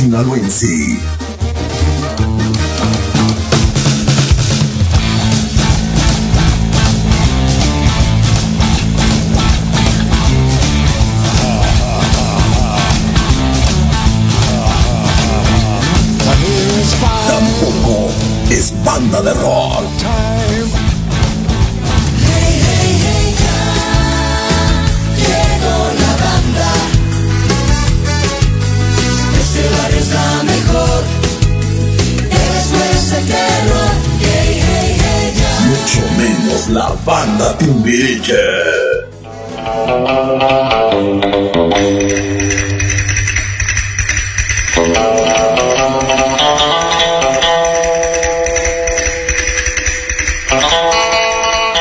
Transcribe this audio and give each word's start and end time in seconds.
sinaloense. 0.00 0.99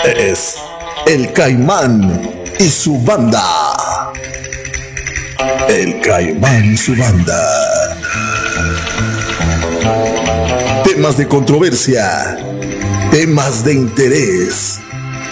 Es 0.04 0.56
el 1.06 1.32
Caimán 1.34 2.32
y 2.60 2.70
su 2.70 2.98
banda. 3.02 3.44
El 5.68 6.02
Caimán 6.02 6.74
y 6.74 6.78
su 6.78 6.96
banda. 6.96 7.40
Temas 10.84 11.18
de 11.18 11.28
controversia, 11.28 12.40
temas 13.12 13.64
de 13.64 13.74
interés, 13.74 14.80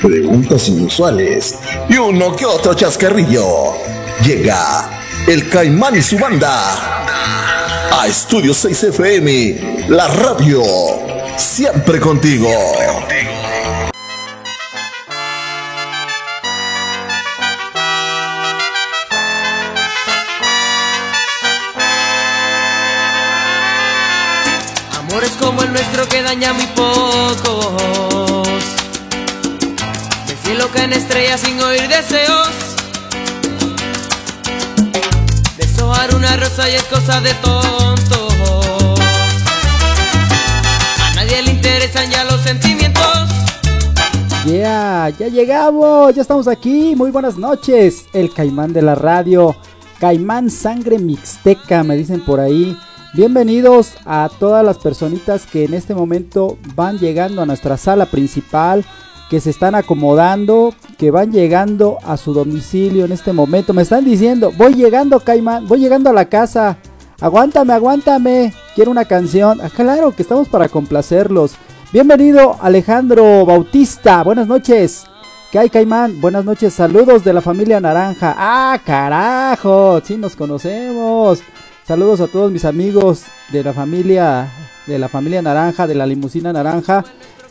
preguntas 0.02 0.68
inusuales 0.68 1.59
y 1.90 1.97
uno 1.97 2.35
que 2.35 2.46
otro 2.46 2.74
chascarrillo. 2.74 3.74
Llega 4.24 4.90
el 5.28 5.50
Caimán 5.50 5.96
y 5.96 6.02
su 6.02 6.18
banda 6.18 7.08
a 7.91 8.08
Estudio 8.08 8.53
6 8.53 8.84
FM, 8.84 9.88
la 9.90 10.08
radio, 10.08 10.63
siempre 11.38 12.00
contigo. 12.00 12.50
Amores 25.00 25.31
como 25.40 25.64
el 25.64 25.72
nuestro 25.72 26.08
que 26.08 26.22
daña 26.22 26.53
muy 26.53 26.68
pocos. 26.68 27.97
Sin 31.36 31.60
oír 31.60 31.88
deseos. 31.90 32.50
Deshojar 35.58 36.16
una 36.16 36.38
rosa 36.38 36.70
y 36.70 36.76
es 36.76 36.84
cosa 36.84 37.20
de 37.20 37.34
tontos. 37.36 38.34
A 41.04 41.16
nadie 41.16 41.42
le 41.42 41.52
interesan 41.52 42.10
ya 42.10 42.24
los 42.24 42.40
sentimientos. 42.42 43.28
Yeah, 44.46 45.10
ya 45.10 45.28
llegamos, 45.28 46.16
ya 46.16 46.22
estamos 46.22 46.48
aquí. 46.48 46.96
Muy 46.96 47.12
buenas 47.12 47.38
noches. 47.38 48.06
El 48.14 48.34
caimán 48.34 48.72
de 48.72 48.84
la 48.84 48.96
radio. 48.96 49.56
Caimán 50.00 50.50
sangre 50.50 50.98
mixteca, 50.98 51.84
me 51.84 51.98
dicen 51.98 52.24
por 52.24 52.40
ahí. 52.40 52.78
Bienvenidos 53.14 53.94
a 54.06 54.30
todas 54.40 54.64
las 54.64 54.78
personitas 54.78 55.46
que 55.46 55.66
en 55.66 55.74
este 55.74 55.94
momento 55.96 56.58
van 56.76 57.00
llegando 57.00 57.42
a 57.42 57.46
nuestra 57.46 57.76
sala 57.76 58.06
principal, 58.06 58.86
que 59.30 59.40
se 59.40 59.50
están 59.50 59.76
acomodando, 59.76 60.74
que 60.98 61.12
van 61.12 61.32
llegando 61.32 61.98
a 62.04 62.18
su 62.18 62.34
domicilio 62.34 63.06
en 63.06 63.12
este 63.12 63.34
momento. 63.34 63.74
Me 63.74 63.82
están 63.82 64.06
diciendo, 64.06 64.52
voy 64.58 64.74
llegando, 64.74 65.20
Caimán, 65.20 65.68
voy 65.68 65.80
llegando 65.80 66.10
a 66.10 66.14
la 66.14 66.26
casa. 66.26 66.78
Aguántame, 67.20 67.74
aguántame. 67.74 68.54
Quiero 68.76 68.92
una 68.92 69.06
canción. 69.06 69.60
Ah, 69.62 69.70
claro 69.76 70.12
que 70.12 70.22
estamos 70.22 70.48
para 70.48 70.70
complacerlos. 70.70 71.56
Bienvenido 71.92 72.58
Alejandro 72.62 73.46
Bautista. 73.46 74.24
Buenas 74.24 74.48
noches. 74.48 75.06
¿Qué 75.52 75.59
hay, 75.59 75.70
Caimán? 75.70 76.22
Buenas 76.22 76.46
noches. 76.46 76.74
Saludos 76.74 77.24
de 77.24 77.34
la 77.34 77.42
familia 77.42 77.80
Naranja. 77.80 78.36
Ah, 78.38 78.80
carajo. 78.86 80.02
Sí, 80.04 80.18
nos 80.18 80.36
conocemos. 80.36 81.42
Saludos 81.88 82.20
a 82.22 82.28
todos 82.28 82.52
mis 82.52 82.66
amigos 82.66 83.24
de 83.52 83.64
la 83.64 83.74
familia 83.74 84.52
de 84.88 84.98
la 84.98 85.09
familia 85.09 85.42
Naranja, 85.42 85.86
de 85.86 85.96
la 85.96 86.06
limusina 86.06 86.54
Naranja. 86.54 87.04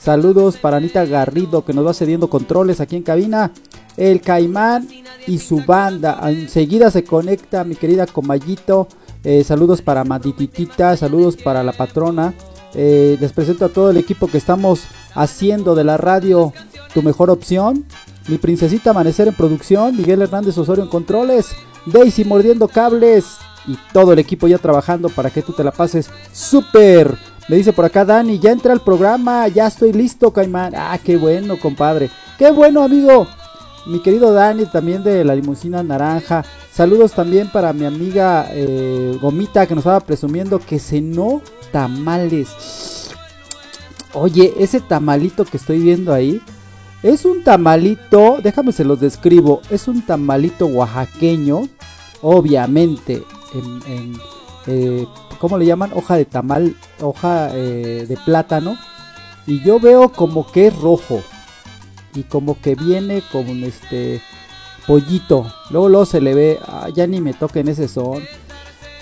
Saludos 0.07 0.57
para 0.57 0.77
Anita 0.77 1.05
Garrido 1.05 1.65
que 1.65 1.73
nos 1.73 1.85
va 1.85 1.93
cediendo 1.93 2.31
controles 2.31 2.81
aquí 2.81 2.95
en 2.95 3.03
cabina. 3.03 3.51
El 3.97 4.21
Caimán 4.21 4.87
y 5.27 5.41
su 5.41 5.65
banda. 5.67 6.21
Enseguida 6.31 6.93
se 6.93 7.03
conecta 7.03 7.65
mi 7.65 7.75
querida 7.75 8.07
Comayito. 8.07 8.87
Eh, 9.25 9.43
saludos 9.43 9.83
para 9.83 10.05
Madititita, 10.05 10.97
saludos 10.97 11.37
para 11.37 11.65
la 11.65 11.73
patrona. 11.73 12.35
Eh, 12.73 13.19
les 13.21 13.33
presento 13.33 13.65
a 13.65 13.69
todo 13.69 13.91
el 13.91 13.97
equipo 13.97 14.29
que 14.29 14.39
estamos 14.39 14.85
haciendo 15.13 15.75
de 15.75 15.83
la 15.83 15.97
radio 15.97 16.53
tu 16.95 17.03
mejor 17.03 17.29
opción. 17.29 17.85
Mi 18.29 18.39
princesita 18.39 18.91
Amanecer 18.91 19.27
en 19.27 19.35
producción, 19.35 19.97
Miguel 19.97 20.23
Hernández 20.23 20.57
Osorio 20.57 20.85
en 20.85 20.91
controles, 20.91 21.49
Daisy 21.85 22.25
mordiendo 22.25 22.69
cables 22.69 23.39
y 23.67 23.77
todo 23.93 24.13
el 24.13 24.21
equipo 24.21 24.47
ya 24.47 24.59
trabajando 24.59 25.09
para 25.09 25.31
que 25.31 25.43
tú 25.43 25.53
te 25.53 25.65
la 25.65 25.73
pases 25.73 26.09
súper. 26.33 27.19
Me 27.49 27.57
dice 27.57 27.73
por 27.73 27.85
acá 27.85 28.05
Dani, 28.05 28.39
ya 28.39 28.51
entra 28.51 28.73
al 28.73 28.81
programa, 28.81 29.47
ya 29.49 29.69
estoy 29.69 29.93
listo, 29.93 30.33
Caimán. 30.33 30.75
Ah, 30.77 30.99
qué 31.03 31.17
bueno, 31.17 31.59
compadre. 31.59 32.11
Qué 32.39 32.51
bueno, 32.51 32.83
amigo. 32.83 33.27
Mi 33.87 34.01
querido 34.01 34.33
Dani, 34.33 34.67
también 34.67 35.05
de 35.05 35.25
la 35.25 35.37
limusina 35.37 35.83
naranja. 35.85 36.45
Saludos 36.73 37.13
también 37.13 37.49
para 37.53 37.73
mi 37.73 37.85
amiga 37.85 38.49
eh, 38.51 39.17
Gomita 39.23 39.67
que 39.67 39.75
nos 39.75 39.83
estaba 39.83 40.01
presumiendo 40.01 40.59
que 40.59 40.81
cenó 40.81 41.41
tamales. 41.71 43.11
Oye, 44.13 44.55
ese 44.59 44.81
tamalito 44.81 45.45
que 45.45 45.57
estoy 45.57 45.79
viendo 45.79 46.13
ahí 46.13 46.43
es 47.03 47.25
un 47.25 47.45
tamalito, 47.45 48.39
déjame 48.43 48.73
se 48.73 48.85
los 48.85 48.99
describo, 48.99 49.61
es 49.71 49.87
un 49.87 50.03
tamalito 50.05 50.67
oaxaqueño, 50.67 51.69
obviamente, 52.23 53.23
en, 53.55 53.93
en, 53.93 54.13
eh, 54.67 55.07
¿cómo 55.37 55.59
le 55.59 55.67
llaman? 55.67 55.93
Hoja 55.95 56.17
de 56.17 56.25
tamal, 56.25 56.77
hoja 57.01 57.51
eh, 57.53 58.07
de 58.09 58.17
plátano. 58.25 58.77
Y 59.47 59.63
yo 59.63 59.79
veo 59.79 60.11
como 60.11 60.51
que 60.51 60.69
es 60.69 60.77
rojo. 60.77 61.23
Y 62.15 62.25
como 62.25 62.61
que 62.61 62.75
viene 62.75 63.23
con 63.31 63.47
este 63.65 64.21
pollito. 64.87 65.53
Luego, 65.71 65.89
luego 65.89 66.07
se 66.07 66.21
le 66.21 66.35
ve, 66.35 66.59
ah, 66.67 66.89
ya 66.95 67.07
ni 67.07 67.21
me 67.21 67.35
toquen 67.35 67.69
ese 67.69 67.89
son. 67.89 68.23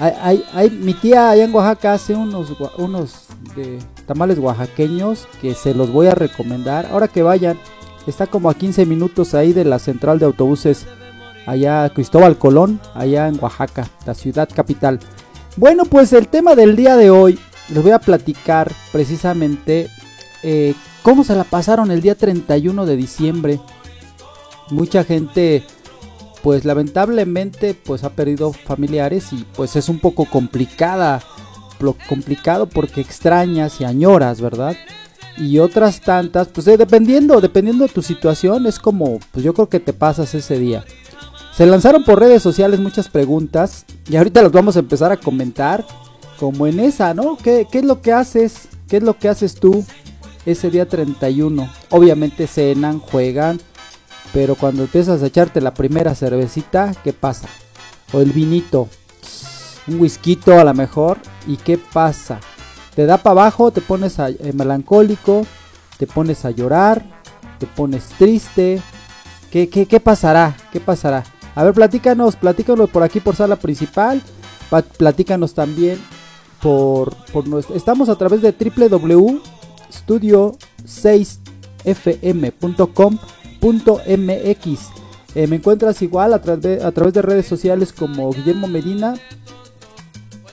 Hay, 0.01 0.45
hay, 0.53 0.71
mi 0.71 0.93
tía 0.93 1.31
allá 1.31 1.45
en 1.45 1.55
Oaxaca 1.55 1.93
hace 1.93 2.17
unos, 2.17 2.53
unos 2.79 3.27
de 3.55 3.79
tamales 4.07 4.41
oaxaqueños 4.41 5.29
que 5.41 5.55
se 5.55 5.73
los 5.73 5.93
voy 5.93 6.09
a 6.09 6.17
recomendar. 6.17 6.87
Ahora 6.87 7.07
que 7.07 7.23
vayan, 7.23 7.59
está 8.07 8.27
como 8.27 8.51
a 8.51 8.55
15 8.55 8.87
minutos 8.87 9.35
ahí 9.35 9.53
de 9.53 9.65
la 9.65 9.79
central 9.79 10.19
de 10.19 10.27
autobuses 10.27 10.87
allá 11.47 11.89
Cristóbal 11.91 12.39
Colón, 12.39 12.81
allá 12.95 13.29
en 13.29 13.43
Oaxaca, 13.43 13.89
la 14.07 14.15
ciudad 14.15 14.49
capital. 14.53 14.99
Bueno, 15.57 15.85
pues 15.85 16.13
el 16.13 16.27
tema 16.27 16.57
del 16.57 16.75
día 16.75 16.97
de 16.97 17.11
hoy 17.11 17.39
les 17.69 17.83
voy 17.83 17.93
a 17.93 18.01
platicar 18.01 18.73
precisamente 18.91 19.89
eh, 20.43 20.75
cómo 21.03 21.23
se 21.23 21.37
la 21.37 21.45
pasaron 21.45 21.93
el 21.93 22.03
día 22.03 22.17
31 22.17 22.87
de 22.87 22.97
diciembre. 22.97 23.61
Mucha 24.71 25.05
gente 25.05 25.65
pues 26.43 26.65
lamentablemente 26.65 27.75
pues 27.75 28.03
ha 28.03 28.11
perdido 28.11 28.53
familiares 28.53 29.33
y 29.33 29.47
pues 29.55 29.77
es 29.77 29.89
un 29.89 30.01
poco 30.01 30.27
complicada, 30.27 31.23
complicado 32.09 32.67
porque 32.67 33.01
extrañas 33.01 33.81
y 33.81 33.85
añoras, 33.85 34.41
¿verdad? 34.41 34.77
Y 35.37 35.59
otras 35.59 36.01
tantas, 36.01 36.49
pues 36.49 36.67
eh, 36.67 36.77
dependiendo, 36.77 37.41
dependiendo 37.41 37.87
de 37.87 37.93
tu 37.93 38.03
situación, 38.03 38.67
es 38.67 38.79
como, 38.79 39.21
pues 39.31 39.45
yo 39.45 39.55
creo 39.55 39.69
que 39.69 39.81
te 39.81 39.93
pasas 39.93 40.35
ese 40.35 40.59
día. 40.59 40.85
Se 41.57 41.67
lanzaron 41.67 42.03
por 42.05 42.19
redes 42.19 42.43
sociales 42.43 42.81
muchas 42.81 43.09
preguntas 43.09 43.85
y 44.09 44.17
ahorita 44.17 44.43
las 44.43 44.51
vamos 44.53 44.77
a 44.77 44.81
empezar 44.81 45.13
a 45.13 45.17
comentar, 45.19 45.87
como 46.39 46.67
en 46.67 46.81
esa, 46.81 47.15
¿no? 47.15 47.37
¿Qué, 47.37 47.67
es 47.73 47.85
lo 47.85 48.01
que 48.03 48.13
haces? 48.13 48.69
¿Qué 48.89 48.97
es 48.97 49.03
lo 49.05 49.17
que 49.17 49.29
haces 49.29 49.55
tú 49.55 49.85
ese 50.47 50.71
día 50.71 50.89
31? 50.89 51.71
Obviamente 51.91 52.49
cenan, 52.49 52.99
juegan, 52.99 53.61
pero 54.33 54.57
cuando 54.57 54.83
empiezas 54.83 55.23
a 55.23 55.27
echarte 55.27 55.61
la 55.61 55.75
primera 55.75 56.15
cervecita, 56.17 56.93
¿qué 57.05 57.13
pasa? 57.13 57.47
O 58.13 58.21
el 58.21 58.33
vinito, 58.33 58.89
un 59.87 60.01
whisky 60.01 60.39
a 60.47 60.65
lo 60.65 60.75
mejor, 60.75 61.19
¿y 61.47 61.57
qué 61.57 61.79
pasa? 61.79 62.41
Te 62.97 63.07
da 63.07 63.19
para 63.19 63.43
abajo, 63.43 63.71
te 63.71 63.81
pones 63.81 64.19
a- 64.19 64.31
eh, 64.31 64.53
melancólico, 64.55 65.47
te 65.99 66.09
pones 66.09 66.45
a 66.45 66.51
llorar, 66.51 67.05
te 67.61 67.67
pones 67.67 68.07
triste. 68.19 68.83
¿Qué, 69.53 69.69
qué, 69.69 69.87
qué 69.87 70.01
pasará? 70.01 70.57
¿Qué 70.73 70.81
pasará? 70.81 71.23
A 71.55 71.63
ver, 71.65 71.73
platícanos, 71.75 72.37
platícanos 72.37 72.91
por 72.91 73.03
aquí 73.03 73.21
por 73.21 73.37
sala 73.37 73.57
principal. 73.57 74.21
Pa- 74.71 74.83
platícanos 74.83 75.55
también 75.55 75.99
por, 76.63 77.15
por 77.33 77.47
nuestro... 77.47 77.77
Estamos 77.77 78.09
a 78.09 78.17
través 78.17 78.41
de 78.43 78.53
www.studio6fm.com.mx 83.73 84.79
Eh, 85.37 85.47
me 85.49 85.57
encuentras 85.57 86.01
igual 86.03 86.33
a, 86.33 86.41
través 86.41 86.85
a 86.85 86.93
través 86.93 87.13
de 87.13 87.21
redes 87.23 87.47
sociales 87.47 87.93
como 87.93 88.31
Guillermo 88.33 88.69
Medina, 88.69 89.15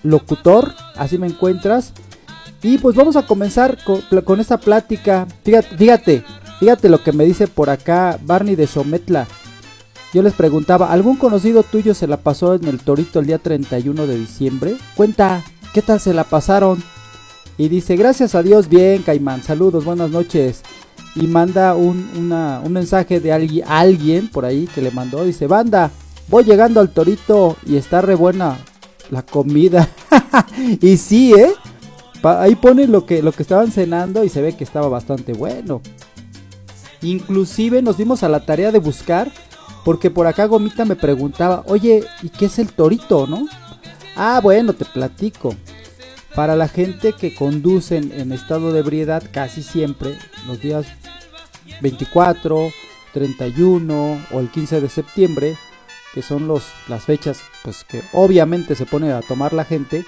locutor, 0.04 0.74
así 0.96 1.18
me 1.20 1.28
encuentras. 1.28 1.94
Y 2.64 2.78
pues 2.80 2.96
vamos 2.96 3.16
a 3.16 3.26
comenzar 3.28 3.78
con, 3.84 4.02
con 4.24 4.40
esta 4.40 4.58
plática. 4.60 5.28
Fíjate, 5.44 5.78
fíjate, 5.78 6.24
fíjate 6.60 6.90
lo 6.90 7.04
que 7.04 7.12
me 7.12 7.26
dice 7.26 7.48
por 7.48 7.70
acá 7.70 8.18
Barney 8.24 8.56
de 8.56 8.66
Xometla. 8.68 9.28
Yo 10.14 10.22
les 10.22 10.34
preguntaba, 10.34 10.92
¿algún 10.92 11.16
conocido 11.16 11.64
tuyo 11.64 11.94
se 11.94 12.08
la 12.08 12.18
pasó 12.18 12.56
en 12.56 12.66
el 12.66 12.80
Torito 12.80 13.20
el 13.20 13.28
día 13.28 13.38
31 13.38 14.08
de 14.08 14.18
diciembre? 14.18 14.76
Cuenta, 14.96 15.42
¿qué 15.74 15.82
tal 15.82 16.02
se 16.02 16.14
la 16.14 16.26
pasaron? 16.26 16.84
Y 17.58 17.70
dice, 17.70 17.96
gracias 17.96 18.36
a 18.36 18.44
Dios, 18.44 18.68
bien, 18.68 19.04
Caimán, 19.04 19.42
saludos, 19.42 19.86
buenas 19.86 20.10
noches. 20.10 20.64
Y 21.16 21.28
manda 21.28 21.76
un, 21.76 22.32
un 22.64 22.74
mensaje 22.74 23.20
de 23.20 23.32
alguien, 23.32 24.28
por 24.28 24.44
ahí 24.46 24.68
que 24.74 24.82
le 24.82 24.92
mandó, 24.92 25.24
dice, 25.24 25.48
banda, 25.48 25.92
voy 26.28 26.44
llegando 26.44 26.82
al 26.82 26.90
Torito 26.90 27.56
y 27.66 27.78
está 27.78 28.02
re 28.02 28.16
buena 28.16 28.58
la 29.12 29.22
comida. 29.22 29.88
y 30.82 30.98
sí, 30.98 31.34
¿eh? 31.34 31.54
Ahí 32.24 32.56
pone 32.56 32.88
lo 32.88 33.06
que, 33.06 33.22
lo 33.22 33.32
que 33.32 33.44
estaban 33.44 33.72
cenando 33.72 34.24
y 34.24 34.30
se 34.30 34.42
ve 34.42 34.56
que 34.56 34.64
estaba 34.64 34.88
bastante 34.90 35.34
bueno. 35.34 35.82
Inclusive 37.02 37.82
nos 37.82 37.98
dimos 37.98 38.24
a 38.24 38.30
la 38.30 38.46
tarea 38.46 38.72
de 38.72 38.80
buscar, 38.80 39.32
porque 39.84 40.12
por 40.12 40.28
acá 40.28 40.46
Gomita 40.46 40.86
me 40.86 40.96
preguntaba, 40.96 41.64
oye, 41.68 42.04
¿y 42.22 42.30
qué 42.30 42.46
es 42.46 42.60
el 42.60 42.72
torito, 42.72 43.28
no? 43.28 43.48
Ah, 44.16 44.40
bueno, 44.42 44.74
te 44.74 44.86
platico. 44.86 45.56
Para 46.36 46.56
la 46.56 46.68
gente 46.68 47.14
que 47.14 47.36
conducen 47.36 48.12
en 48.14 48.32
estado 48.32 48.72
de 48.72 48.80
ebriedad 48.80 49.24
casi 49.32 49.64
siempre, 49.64 50.18
los 50.48 50.62
días 50.62 50.86
24, 51.82 52.70
31 53.14 54.26
o 54.32 54.40
el 54.40 54.50
15 54.50 54.82
de 54.82 54.90
septiembre, 54.90 55.58
que 56.14 56.22
son 56.22 56.48
los, 56.48 56.64
las 56.88 57.04
fechas 57.04 57.42
pues 57.64 57.84
que 57.84 58.02
obviamente 58.14 58.76
se 58.76 58.86
pone 58.86 59.12
a 59.12 59.22
tomar 59.22 59.54
la 59.54 59.66
gente, 59.66 60.06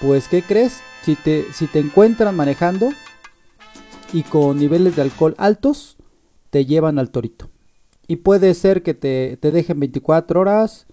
pues 0.00 0.28
¿qué 0.28 0.42
crees? 0.42 0.80
Si 1.02 1.16
te, 1.16 1.52
si 1.52 1.66
te 1.66 1.78
encuentran 1.78 2.34
manejando 2.36 2.90
y 4.12 4.22
con 4.22 4.58
niveles 4.58 4.96
de 4.96 5.02
alcohol 5.02 5.34
altos, 5.38 5.96
te 6.50 6.64
llevan 6.64 6.98
al 6.98 7.10
torito. 7.10 7.50
Y 8.06 8.16
puede 8.16 8.54
ser 8.54 8.82
que 8.82 8.94
te, 8.94 9.38
te 9.40 9.50
dejen 9.50 9.80
24 9.80 10.40
horas. 10.40 10.86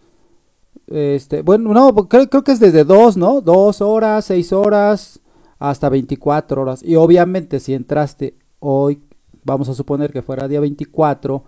Este, 0.88 1.42
bueno, 1.42 1.74
no, 1.74 1.94
creo, 2.08 2.30
creo 2.30 2.44
que 2.44 2.52
es 2.52 2.60
desde 2.60 2.84
2, 2.84 3.18
¿no? 3.18 3.42
2 3.42 3.81
horas, 3.81 4.25
6 4.25 4.54
horas, 4.54 5.19
hasta 5.60 5.90
24 5.90 6.62
horas. 6.62 6.84
Y 6.84 6.96
obviamente 6.96 7.60
si 7.60 7.74
entraste 7.74 8.36
hoy, 8.60 9.02
vamos 9.44 9.69
a 9.69 9.74
suponer 9.74 10.12
que 10.12 10.22
fuera 10.22 10.48
día 10.48 10.60
24, 10.60 11.44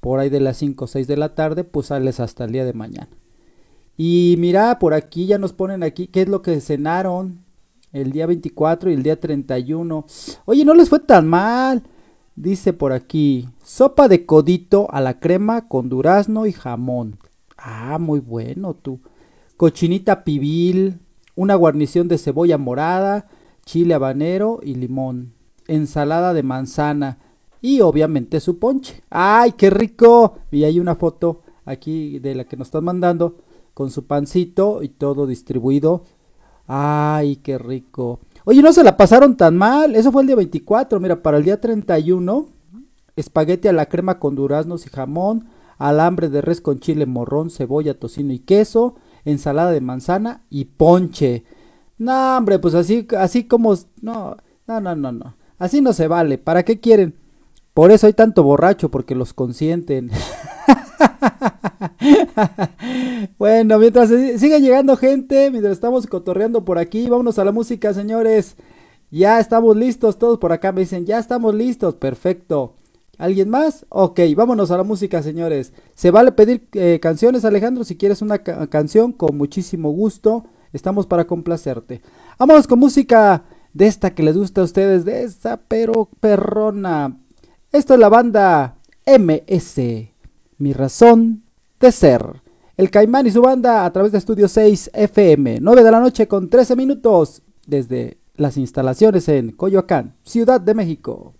por 0.00 0.18
ahí 0.18 0.28
de 0.28 0.40
las 0.40 0.56
5 0.58 0.84
o 0.84 0.88
6 0.88 1.06
de 1.06 1.16
la 1.16 1.34
tarde, 1.34 1.64
pues 1.64 1.86
sales 1.86 2.20
hasta 2.20 2.44
el 2.44 2.52
día 2.52 2.64
de 2.64 2.72
mañana. 2.72 3.08
Y 3.96 4.36
mira, 4.38 4.78
por 4.78 4.94
aquí 4.94 5.26
ya 5.26 5.38
nos 5.38 5.52
ponen 5.52 5.82
aquí 5.82 6.06
qué 6.06 6.22
es 6.22 6.28
lo 6.28 6.42
que 6.42 6.60
cenaron 6.60 7.44
el 7.92 8.12
día 8.12 8.26
24 8.26 8.90
y 8.90 8.94
el 8.94 9.02
día 9.02 9.18
31. 9.18 10.04
Oye, 10.44 10.64
no 10.64 10.74
les 10.74 10.88
fue 10.88 11.00
tan 11.00 11.26
mal. 11.26 11.82
Dice 12.36 12.74
por 12.74 12.92
aquí, 12.92 13.48
sopa 13.64 14.08
de 14.08 14.26
codito 14.26 14.88
a 14.90 15.00
la 15.00 15.18
crema 15.18 15.68
con 15.68 15.88
durazno 15.88 16.44
y 16.44 16.52
jamón. 16.52 17.18
Ah, 17.56 17.96
muy 17.98 18.20
bueno 18.20 18.74
tú. 18.74 19.00
Cochinita 19.56 20.22
pibil, 20.22 21.00
una 21.34 21.54
guarnición 21.54 22.08
de 22.08 22.18
cebolla 22.18 22.58
morada, 22.58 23.28
chile 23.64 23.94
habanero 23.94 24.60
y 24.62 24.74
limón. 24.74 25.32
Ensalada 25.66 26.34
de 26.34 26.42
manzana 26.42 27.18
y 27.62 27.80
obviamente 27.80 28.38
su 28.40 28.58
ponche. 28.58 29.02
¡Ay, 29.08 29.52
qué 29.52 29.70
rico! 29.70 30.36
Y 30.50 30.64
hay 30.64 30.78
una 30.78 30.94
foto 30.94 31.40
aquí 31.64 32.18
de 32.18 32.34
la 32.34 32.44
que 32.44 32.58
nos 32.58 32.68
están 32.68 32.84
mandando 32.84 33.38
con 33.72 33.90
su 33.90 34.04
pancito 34.04 34.82
y 34.82 34.90
todo 34.90 35.26
distribuido. 35.26 36.04
¡Ay, 36.66 37.36
qué 37.36 37.56
rico! 37.56 38.20
Oye, 38.48 38.62
no 38.62 38.72
se 38.72 38.84
la 38.84 38.96
pasaron 38.96 39.36
tan 39.36 39.56
mal. 39.56 39.96
Eso 39.96 40.12
fue 40.12 40.22
el 40.22 40.28
día 40.28 40.36
24. 40.36 41.00
Mira, 41.00 41.20
para 41.20 41.38
el 41.38 41.44
día 41.44 41.60
31, 41.60 42.46
espagueti 43.16 43.66
a 43.66 43.72
la 43.72 43.86
crema 43.86 44.20
con 44.20 44.36
duraznos 44.36 44.86
y 44.86 44.88
jamón, 44.88 45.48
alambre 45.78 46.28
de 46.28 46.42
res 46.42 46.60
con 46.60 46.78
chile 46.78 47.06
morrón, 47.06 47.50
cebolla, 47.50 47.98
tocino 47.98 48.32
y 48.32 48.38
queso, 48.38 48.94
ensalada 49.24 49.72
de 49.72 49.80
manzana 49.80 50.44
y 50.48 50.66
ponche. 50.66 51.42
No, 51.98 52.36
hombre, 52.36 52.60
pues 52.60 52.74
así, 52.74 53.08
así 53.18 53.48
como... 53.48 53.74
No, 54.00 54.36
no, 54.68 54.80
no, 54.80 54.94
no, 54.94 55.10
no. 55.10 55.36
Así 55.58 55.80
no 55.80 55.92
se 55.92 56.06
vale. 56.06 56.38
¿Para 56.38 56.62
qué 56.62 56.78
quieren? 56.78 57.16
Por 57.74 57.90
eso 57.90 58.06
hay 58.06 58.12
tanto 58.12 58.44
borracho, 58.44 58.92
porque 58.92 59.16
los 59.16 59.34
consienten. 59.34 60.12
bueno, 63.38 63.78
mientras 63.78 64.08
sigue 64.08 64.60
llegando 64.60 64.96
gente, 64.96 65.50
mientras 65.50 65.72
estamos 65.72 66.06
cotorreando 66.06 66.64
por 66.64 66.78
aquí, 66.78 67.08
vámonos 67.08 67.38
a 67.38 67.44
la 67.44 67.52
música, 67.52 67.92
señores. 67.94 68.56
Ya 69.10 69.38
estamos 69.38 69.76
listos, 69.76 70.18
todos 70.18 70.38
por 70.38 70.52
acá 70.52 70.72
me 70.72 70.80
dicen, 70.80 71.06
ya 71.06 71.18
estamos 71.18 71.54
listos, 71.54 71.94
perfecto. 71.94 72.74
¿Alguien 73.18 73.48
más? 73.48 73.86
Ok, 73.88 74.20
vámonos 74.36 74.70
a 74.70 74.76
la 74.76 74.82
música, 74.82 75.22
señores. 75.22 75.72
Se 75.94 76.10
vale 76.10 76.32
pedir 76.32 76.66
eh, 76.72 76.98
canciones, 77.00 77.44
Alejandro, 77.44 77.84
si 77.84 77.96
quieres 77.96 78.20
una 78.20 78.38
ca- 78.38 78.66
canción, 78.66 79.12
con 79.12 79.36
muchísimo 79.36 79.90
gusto. 79.90 80.44
Estamos 80.72 81.06
para 81.06 81.26
complacerte. 81.26 82.02
Vámonos 82.38 82.66
con 82.66 82.78
música 82.78 83.44
de 83.72 83.86
esta 83.86 84.14
que 84.14 84.22
les 84.22 84.36
gusta 84.36 84.60
a 84.60 84.64
ustedes, 84.64 85.04
de 85.06 85.22
esa 85.22 85.58
pero 85.68 86.10
perrona. 86.20 87.16
Esto 87.72 87.94
es 87.94 88.00
la 88.00 88.08
banda 88.10 88.76
MS, 89.06 89.80
mi 90.58 90.72
razón 90.74 91.45
de 91.80 91.92
ser. 91.92 92.42
El 92.76 92.90
Caimán 92.90 93.26
y 93.26 93.30
su 93.30 93.40
banda 93.40 93.84
a 93.84 93.92
través 93.92 94.12
de 94.12 94.18
Estudio 94.18 94.48
6 94.48 94.90
FM, 94.92 95.58
9 95.60 95.82
de 95.82 95.90
la 95.90 96.00
noche 96.00 96.28
con 96.28 96.50
13 96.50 96.76
minutos, 96.76 97.42
desde 97.66 98.18
las 98.34 98.56
instalaciones 98.56 99.28
en 99.28 99.52
Coyoacán, 99.52 100.14
Ciudad 100.22 100.60
de 100.60 100.74
México. 100.74 101.34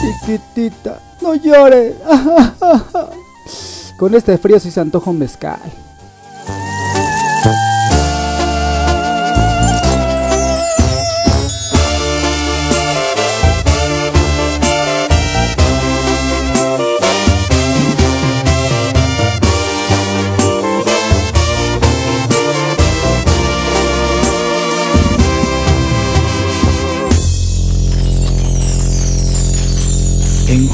Chiquitita, 0.00 1.00
no 1.20 1.34
llores. 1.34 1.94
Con 3.98 4.14
este 4.14 4.36
frío 4.36 4.60
sí 4.60 4.70
se 4.70 4.80
antoja 4.80 5.10
un 5.10 5.18
mezcal. 5.18 5.60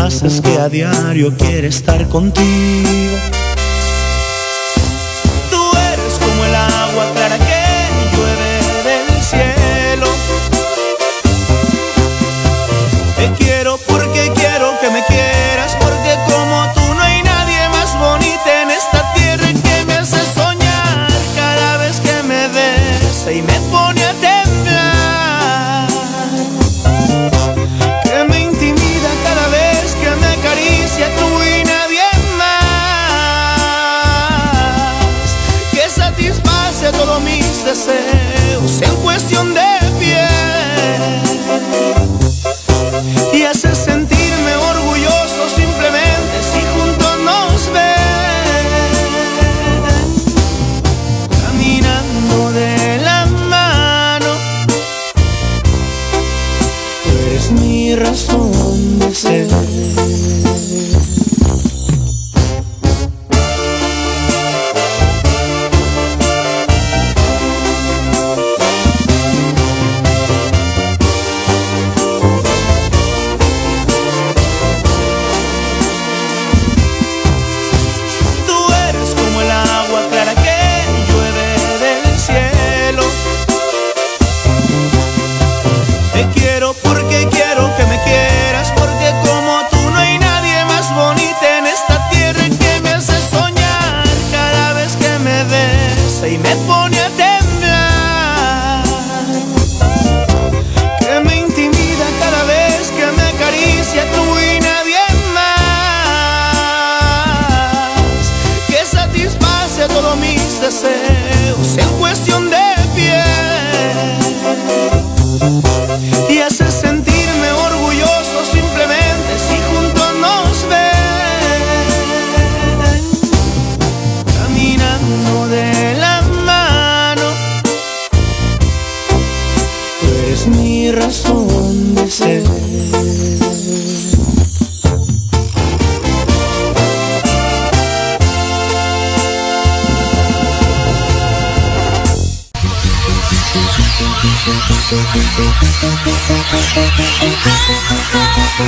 haces 0.00 0.40
que 0.40 0.58
a 0.58 0.68
diario 0.68 1.36
quiera 1.36 1.66
estar 1.66 2.08
contigo. 2.08 3.49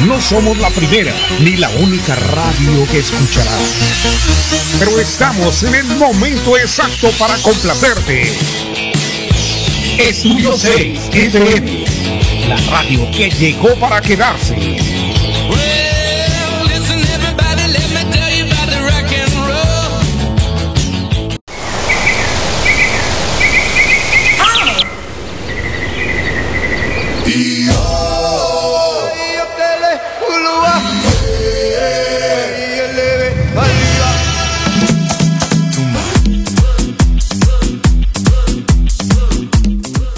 No 0.07 0.21
somos 0.21 0.59
la 0.59 0.71
primera 0.71 1.13
ni 1.41 1.57
la 1.57 1.69
única 1.71 2.15
radio 2.15 2.87
que 2.91 2.99
escucharás, 2.99 3.61
pero 4.79 4.99
estamos 5.01 5.63
en 5.65 5.75
el 5.75 5.87
momento 5.97 6.57
exacto 6.57 7.11
para 7.19 7.37
complacerte. 7.39 8.33
Estudio 9.99 10.57
6 10.57 11.11
FM, 11.13 11.85
la 12.49 12.57
radio 12.71 13.11
que 13.11 13.31
llegó 13.31 13.75
para 13.77 14.01
quedarse. 14.01 15.12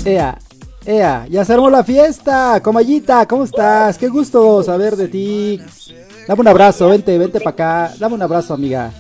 Ea, 0.06 0.36
ea, 0.84 1.26
ya 1.30 1.44
se 1.44 1.52
armó 1.52 1.70
la 1.70 1.84
fiesta. 1.84 2.60
Comayita, 2.62 3.26
¿cómo 3.26 3.44
estás? 3.44 3.96
Qué 3.96 4.08
gusto 4.08 4.62
saber 4.62 4.96
de 4.96 5.08
ti. 5.08 5.60
Dame 6.26 6.40
un 6.40 6.48
abrazo, 6.48 6.88
vente, 6.88 7.16
vente 7.16 7.38
para 7.40 7.50
acá. 7.50 7.94
Dame 7.98 8.16
un 8.16 8.22
abrazo, 8.22 8.54
amiga. 8.54 8.92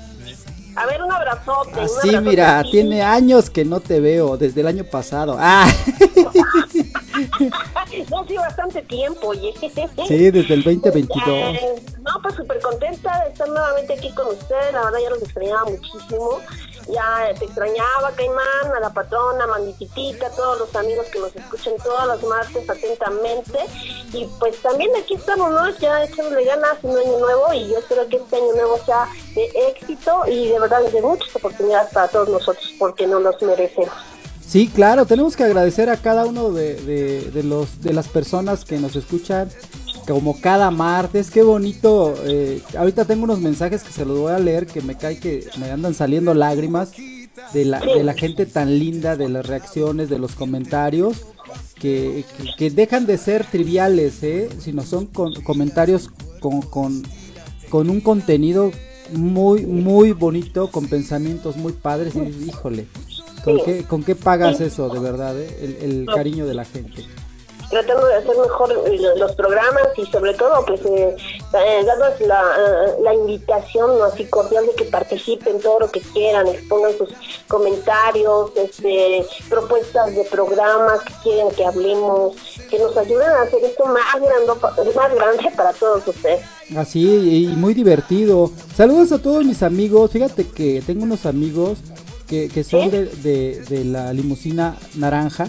A 0.76 0.86
ver, 0.86 1.02
un 1.02 1.12
abrazote. 1.12 1.70
un 1.72 1.78
Así, 1.80 2.08
abrazote 2.08 2.20
mira, 2.20 2.62
tiene 2.70 3.02
años 3.02 3.50
que 3.50 3.64
no 3.64 3.80
te 3.80 4.00
veo, 4.00 4.36
desde 4.36 4.60
el 4.60 4.66
año 4.68 4.84
pasado. 4.84 5.36
Ah, 5.38 5.66
No, 8.10 8.26
sí, 8.26 8.36
bastante 8.36 8.82
tiempo, 8.82 9.28
oye. 9.28 9.54
sí, 9.60 10.30
desde 10.30 10.54
el 10.54 10.62
2022. 10.62 11.26
Eh, 11.26 11.82
no, 12.00 12.10
pues 12.22 12.34
súper 12.34 12.60
contenta 12.60 13.24
de 13.24 13.30
estar 13.30 13.48
nuevamente 13.48 13.94
aquí 13.94 14.12
con 14.14 14.28
ustedes. 14.28 14.72
La 14.72 14.84
verdad, 14.84 14.98
ya 15.02 15.10
los 15.10 15.22
extrañaba 15.22 15.64
muchísimo. 15.64 16.40
Ya 16.88 17.32
te 17.38 17.46
extrañaba, 17.46 18.12
Caimán, 18.14 18.76
a 18.76 18.80
la 18.80 18.90
patrona, 18.92 19.46
Mandititita, 19.46 20.28
todos 20.30 20.58
los 20.58 20.76
amigos 20.76 21.06
que 21.06 21.18
nos 21.18 21.34
escuchan 21.34 21.74
todos 21.82 22.06
los 22.06 22.22
martes 22.24 22.68
atentamente. 22.68 23.58
Y 24.12 24.28
pues 24.38 24.60
también 24.60 24.90
aquí 25.00 25.14
estamos, 25.14 25.50
¿no? 25.50 25.70
Ya 25.78 26.04
echándole 26.04 26.44
ganas, 26.44 26.76
un 26.82 26.98
año 26.98 27.18
nuevo. 27.18 27.52
Y 27.54 27.70
yo 27.70 27.78
espero 27.78 28.06
que 28.08 28.16
este 28.16 28.36
año 28.36 28.52
nuevo 28.54 28.78
sea 28.84 29.08
de 29.34 29.50
éxito 29.70 30.24
y 30.26 30.48
de 30.48 30.60
verdad 30.60 30.82
de 30.82 31.00
muchas 31.00 31.34
oportunidades 31.36 31.92
para 31.92 32.08
todos 32.08 32.28
nosotros, 32.28 32.74
porque 32.78 33.06
nos 33.06 33.22
los 33.22 33.40
merecemos. 33.40 34.13
Sí, 34.46 34.68
claro, 34.68 35.04
tenemos 35.06 35.36
que 35.36 35.42
agradecer 35.44 35.88
a 35.90 35.96
cada 35.96 36.26
uno 36.26 36.50
de, 36.50 36.74
de- 37.32 37.42
los, 37.42 37.80
de 37.80 37.92
las 37.92 38.08
personas 38.08 38.64
que 38.64 38.78
nos 38.78 38.94
escuchan 38.94 39.48
como 40.06 40.40
cada 40.40 40.70
martes. 40.70 41.30
Qué 41.30 41.42
bonito. 41.42 42.14
eh, 42.24 42.62
ahorita 42.78 43.04
tengo 43.04 43.24
unos 43.24 43.40
mensajes 43.40 43.82
que 43.82 43.90
se 43.92 44.04
los 44.04 44.18
voy 44.18 44.32
a 44.32 44.38
leer 44.38 44.66
que 44.66 44.80
me 44.80 44.96
cae 44.96 45.18
que 45.18 45.46
me 45.58 45.70
andan 45.70 45.94
saliendo 45.94 46.34
lágrimas 46.34 46.92
de 47.52 47.64
la, 47.64 47.80
de 47.80 48.04
la 48.04 48.14
gente 48.14 48.46
tan 48.46 48.78
linda, 48.78 49.16
de 49.16 49.28
las 49.28 49.46
reacciones, 49.46 50.08
de 50.08 50.18
los 50.18 50.32
comentarios. 50.34 51.16
Que, 51.74 52.24
que- 52.38 52.50
que 52.56 52.70
dejan 52.70 53.06
de 53.06 53.18
ser 53.18 53.44
triviales, 53.44 54.22
¿eh? 54.22 54.48
sino 54.60 54.82
son 54.82 55.06
con- 55.06 55.34
comentarios 55.42 56.10
con, 56.40 56.62
con, 56.62 57.02
con 57.70 57.90
un 57.90 58.00
contenido 58.00 58.70
muy, 59.12 59.66
muy 59.66 60.12
bonito, 60.12 60.70
con 60.70 60.86
pensamientos 60.86 61.56
muy 61.56 61.72
padres. 61.72 62.14
Y 62.14 62.48
híjole, 62.48 62.86
¿con 63.44 63.60
qué, 63.64 63.84
¿con 63.84 64.02
qué 64.04 64.14
pagas 64.14 64.60
eso 64.60 64.88
de 64.88 64.98
verdad? 65.00 65.38
eh? 65.38 65.58
El, 65.82 65.90
el 66.00 66.06
cariño 66.06 66.46
de 66.46 66.54
la 66.54 66.64
gente. 66.64 67.04
tratando 67.70 68.06
de 68.06 68.14
hacer 68.16 68.36
mejor 68.36 68.70
eh, 68.86 68.98
lo- 69.00 69.16
los 69.16 69.32
programas 69.34 69.82
y 69.96 70.04
sobre 70.06 70.34
todo 70.34 70.64
pues 70.64 70.80
eh, 70.84 71.16
eh, 71.16 71.82
la, 71.82 72.40
eh, 72.56 72.94
la 73.02 73.14
invitación 73.14 73.98
¿no? 73.98 74.04
así 74.04 74.26
cordial 74.26 74.64
de 74.66 74.74
que 74.74 74.84
participen 74.84 75.58
todo 75.60 75.80
lo 75.80 75.90
que 75.90 76.00
quieran, 76.00 76.46
expongan 76.46 76.92
sus 76.96 77.08
comentarios, 77.48 78.50
este, 78.56 79.24
propuestas 79.48 80.14
de 80.14 80.24
programas 80.24 81.00
que 81.02 81.12
quieren 81.22 81.50
que 81.52 81.64
hablemos, 81.64 82.36
que 82.70 82.78
nos 82.78 82.96
ayuden 82.96 83.28
a 83.28 83.42
hacer 83.42 83.64
esto 83.64 83.86
más 83.86 84.14
grande, 84.20 84.92
más 84.94 85.14
grande 85.14 85.50
para 85.56 85.72
todos 85.72 86.06
ustedes. 86.06 86.40
Así, 86.76 87.46
y 87.50 87.56
muy 87.56 87.74
divertido. 87.74 88.50
Saludos 88.76 89.10
a 89.12 89.18
todos 89.20 89.44
mis 89.44 89.62
amigos. 89.62 90.10
Fíjate 90.12 90.46
que 90.48 90.82
tengo 90.86 91.02
unos 91.04 91.26
amigos 91.26 91.78
que, 92.34 92.48
que 92.48 92.64
son 92.64 92.90
de, 92.90 93.06
de- 93.06 93.62
de 93.68 93.84
la 93.84 94.12
limusina 94.12 94.76
naranja. 94.96 95.46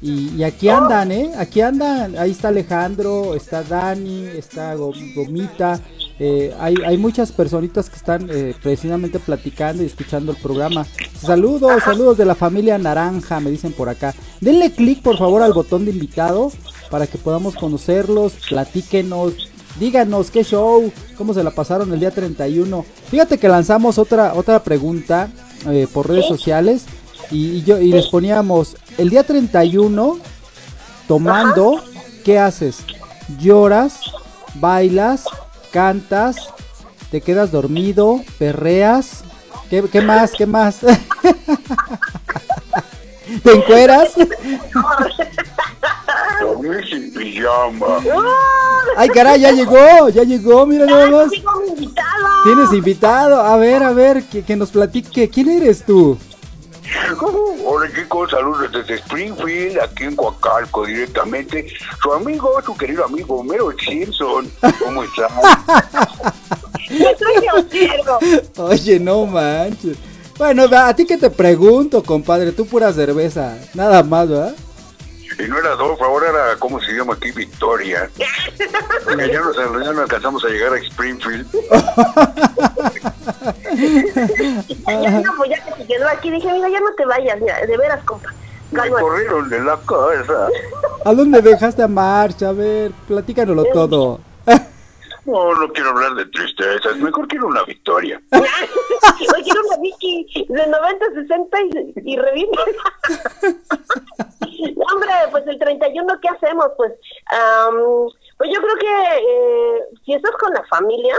Y, 0.00 0.30
y 0.36 0.42
aquí 0.44 0.68
andan, 0.68 1.12
¿eh? 1.12 1.30
Aquí 1.38 1.60
andan. 1.60 2.16
Ahí 2.18 2.30
está 2.32 2.48
Alejandro, 2.48 3.34
está 3.34 3.62
Dani, 3.62 4.26
está 4.36 4.74
Go- 4.74 4.92
Gomita. 5.14 5.78
eh, 6.18 6.52
hay, 6.58 6.74
hay 6.86 6.96
muchas 6.98 7.30
personitas 7.32 7.88
que 7.90 7.96
están 7.96 8.28
eh, 8.30 8.54
precisamente 8.62 9.18
platicando 9.18 9.82
y 9.82 9.86
escuchando 9.86 10.32
el 10.32 10.38
programa. 10.38 10.86
Saludos, 11.20 11.82
saludos 11.84 12.16
de 12.18 12.24
la 12.24 12.34
familia 12.34 12.78
Naranja, 12.78 13.38
me 13.40 13.50
dicen 13.50 13.72
por 13.72 13.88
acá. 13.88 14.14
Denle 14.40 14.72
clic 14.72 15.02
por 15.02 15.18
favor 15.18 15.42
al 15.42 15.52
botón 15.52 15.84
de 15.84 15.92
invitado 15.92 16.50
para 16.90 17.06
que 17.06 17.18
podamos 17.18 17.54
conocerlos, 17.54 18.32
platíquenos, 18.48 19.34
díganos 19.78 20.30
qué 20.30 20.42
show, 20.44 20.92
cómo 21.16 21.32
se 21.32 21.44
la 21.44 21.50
pasaron 21.52 21.92
el 21.92 22.00
día 22.00 22.10
31. 22.10 22.84
Fíjate 23.10 23.38
que 23.38 23.48
lanzamos 23.48 23.98
otra, 23.98 24.34
otra 24.34 24.62
pregunta 24.64 25.28
eh, 25.66 25.86
por 25.92 26.08
redes 26.08 26.26
sociales 26.26 26.84
y, 27.30 27.56
y 27.56 27.62
yo, 27.62 27.78
y 27.78 27.88
les 27.88 28.08
poníamos, 28.08 28.76
el 28.98 29.10
día 29.10 29.24
31, 29.24 30.18
tomando, 31.08 31.82
¿qué 32.24 32.38
haces? 32.38 32.84
¿Lloras? 33.38 34.00
¿Bailas? 34.54 35.24
¿Cantas? 35.70 36.36
¿Te 37.10 37.20
quedas 37.20 37.52
dormido? 37.52 38.20
¿Perreas? 38.38 39.24
¿Qué, 39.70 39.82
qué 39.90 40.00
más? 40.00 40.32
¿Qué 40.32 40.46
más? 40.46 40.80
¿Te 43.42 43.52
encueras? 43.52 44.12
Sin 46.88 47.14
pijama. 47.14 47.98
Ay, 48.96 49.08
caray, 49.10 49.40
ya 49.40 49.52
llegó, 49.52 50.08
ya 50.08 50.24
llegó, 50.24 50.66
mira 50.66 50.86
nada 50.86 51.10
más. 51.10 51.32
Invitado. 51.32 52.42
Tienes 52.44 52.72
invitado, 52.72 53.40
a 53.40 53.56
ver, 53.56 53.82
a 53.82 53.92
ver, 53.92 54.24
que, 54.24 54.42
que 54.42 54.56
nos 54.56 54.70
platique, 54.70 55.28
¿quién 55.30 55.48
eres 55.48 55.84
tú? 55.84 56.18
Hola 57.64 57.90
chicos, 57.94 58.30
saludos 58.30 58.70
desde 58.72 58.96
Springfield, 58.96 59.78
aquí 59.80 60.04
en 60.04 60.16
Coacalco 60.16 60.84
directamente. 60.84 61.66
Su 62.02 62.12
amigo, 62.12 62.60
su 62.64 62.76
querido 62.76 63.04
amigo 63.04 63.36
Homero 63.36 63.70
Simpson. 63.78 64.50
¿Cómo 64.84 65.04
estás? 65.04 65.32
Oye, 68.58 69.00
no 69.00 69.26
manches. 69.26 69.96
Bueno, 70.42 70.64
a 70.76 70.92
ti 70.92 71.06
que 71.06 71.16
te 71.16 71.30
pregunto, 71.30 72.02
compadre, 72.02 72.50
tú 72.50 72.66
pura 72.66 72.92
cerveza, 72.92 73.56
nada 73.74 74.02
más, 74.02 74.28
¿verdad? 74.28 74.54
Y 75.38 75.42
no 75.44 75.56
era 75.56 75.70
Adolfo, 75.70 76.04
ahora 76.04 76.30
era, 76.30 76.56
¿cómo 76.58 76.80
se 76.80 76.90
llama 76.90 77.14
aquí? 77.14 77.30
Victoria. 77.30 78.10
Porque 79.04 79.32
ya 79.32 79.40
no, 79.40 79.52
ya 79.84 79.92
no 79.92 80.00
alcanzamos 80.00 80.44
a 80.44 80.48
llegar 80.48 80.72
a 80.72 80.78
Springfield. 80.78 81.46
Ya, 84.84 85.10
no, 85.20 85.32
pues 85.36 85.50
ya 85.50 85.64
que 85.64 85.80
se 85.80 85.86
quedó 85.86 86.08
aquí, 86.08 86.32
dije, 86.32 86.52
mira, 86.52 86.68
ya 86.68 86.80
no 86.80 86.92
te 86.96 87.06
vayas, 87.06 87.38
ya, 87.46 87.64
de 87.64 87.76
veras, 87.76 88.02
compa. 88.02 88.34
Me 88.72 88.90
corrieron 88.90 89.48
de 89.48 89.60
la 89.60 89.76
casa. 89.76 90.48
¿A 91.04 91.14
dónde 91.14 91.40
dejaste 91.40 91.84
a 91.84 91.88
Marcha? 91.88 92.48
A 92.48 92.52
ver, 92.52 92.90
platícanoslo 93.06 93.66
todo. 93.66 94.31
No, 95.24 95.54
no 95.54 95.72
quiero 95.72 95.90
hablar 95.90 96.14
de 96.14 96.26
tristezas, 96.26 96.96
mejor 96.96 97.28
quiero 97.28 97.46
una 97.46 97.62
victoria. 97.62 98.20
Hoy 98.32 99.42
quiero 99.44 99.60
una 99.68 99.76
Vicky 99.78 100.46
de 100.48 100.66
90, 100.66 101.06
60 101.14 101.58
y, 101.62 101.92
y 102.12 102.16
revive. 102.16 102.50
Hombre, 104.76 105.12
pues 105.30 105.46
el 105.46 105.58
31, 105.58 106.20
¿qué 106.20 106.28
hacemos? 106.28 106.66
Pues, 106.76 106.92
am, 107.26 107.76
pues 108.36 108.50
yo 108.52 108.60
creo 108.60 108.76
que 108.76 109.18
eh, 109.18 109.80
si 110.04 110.12
estás 110.14 110.32
con 110.32 110.52
la 110.52 110.64
familia, 110.64 111.16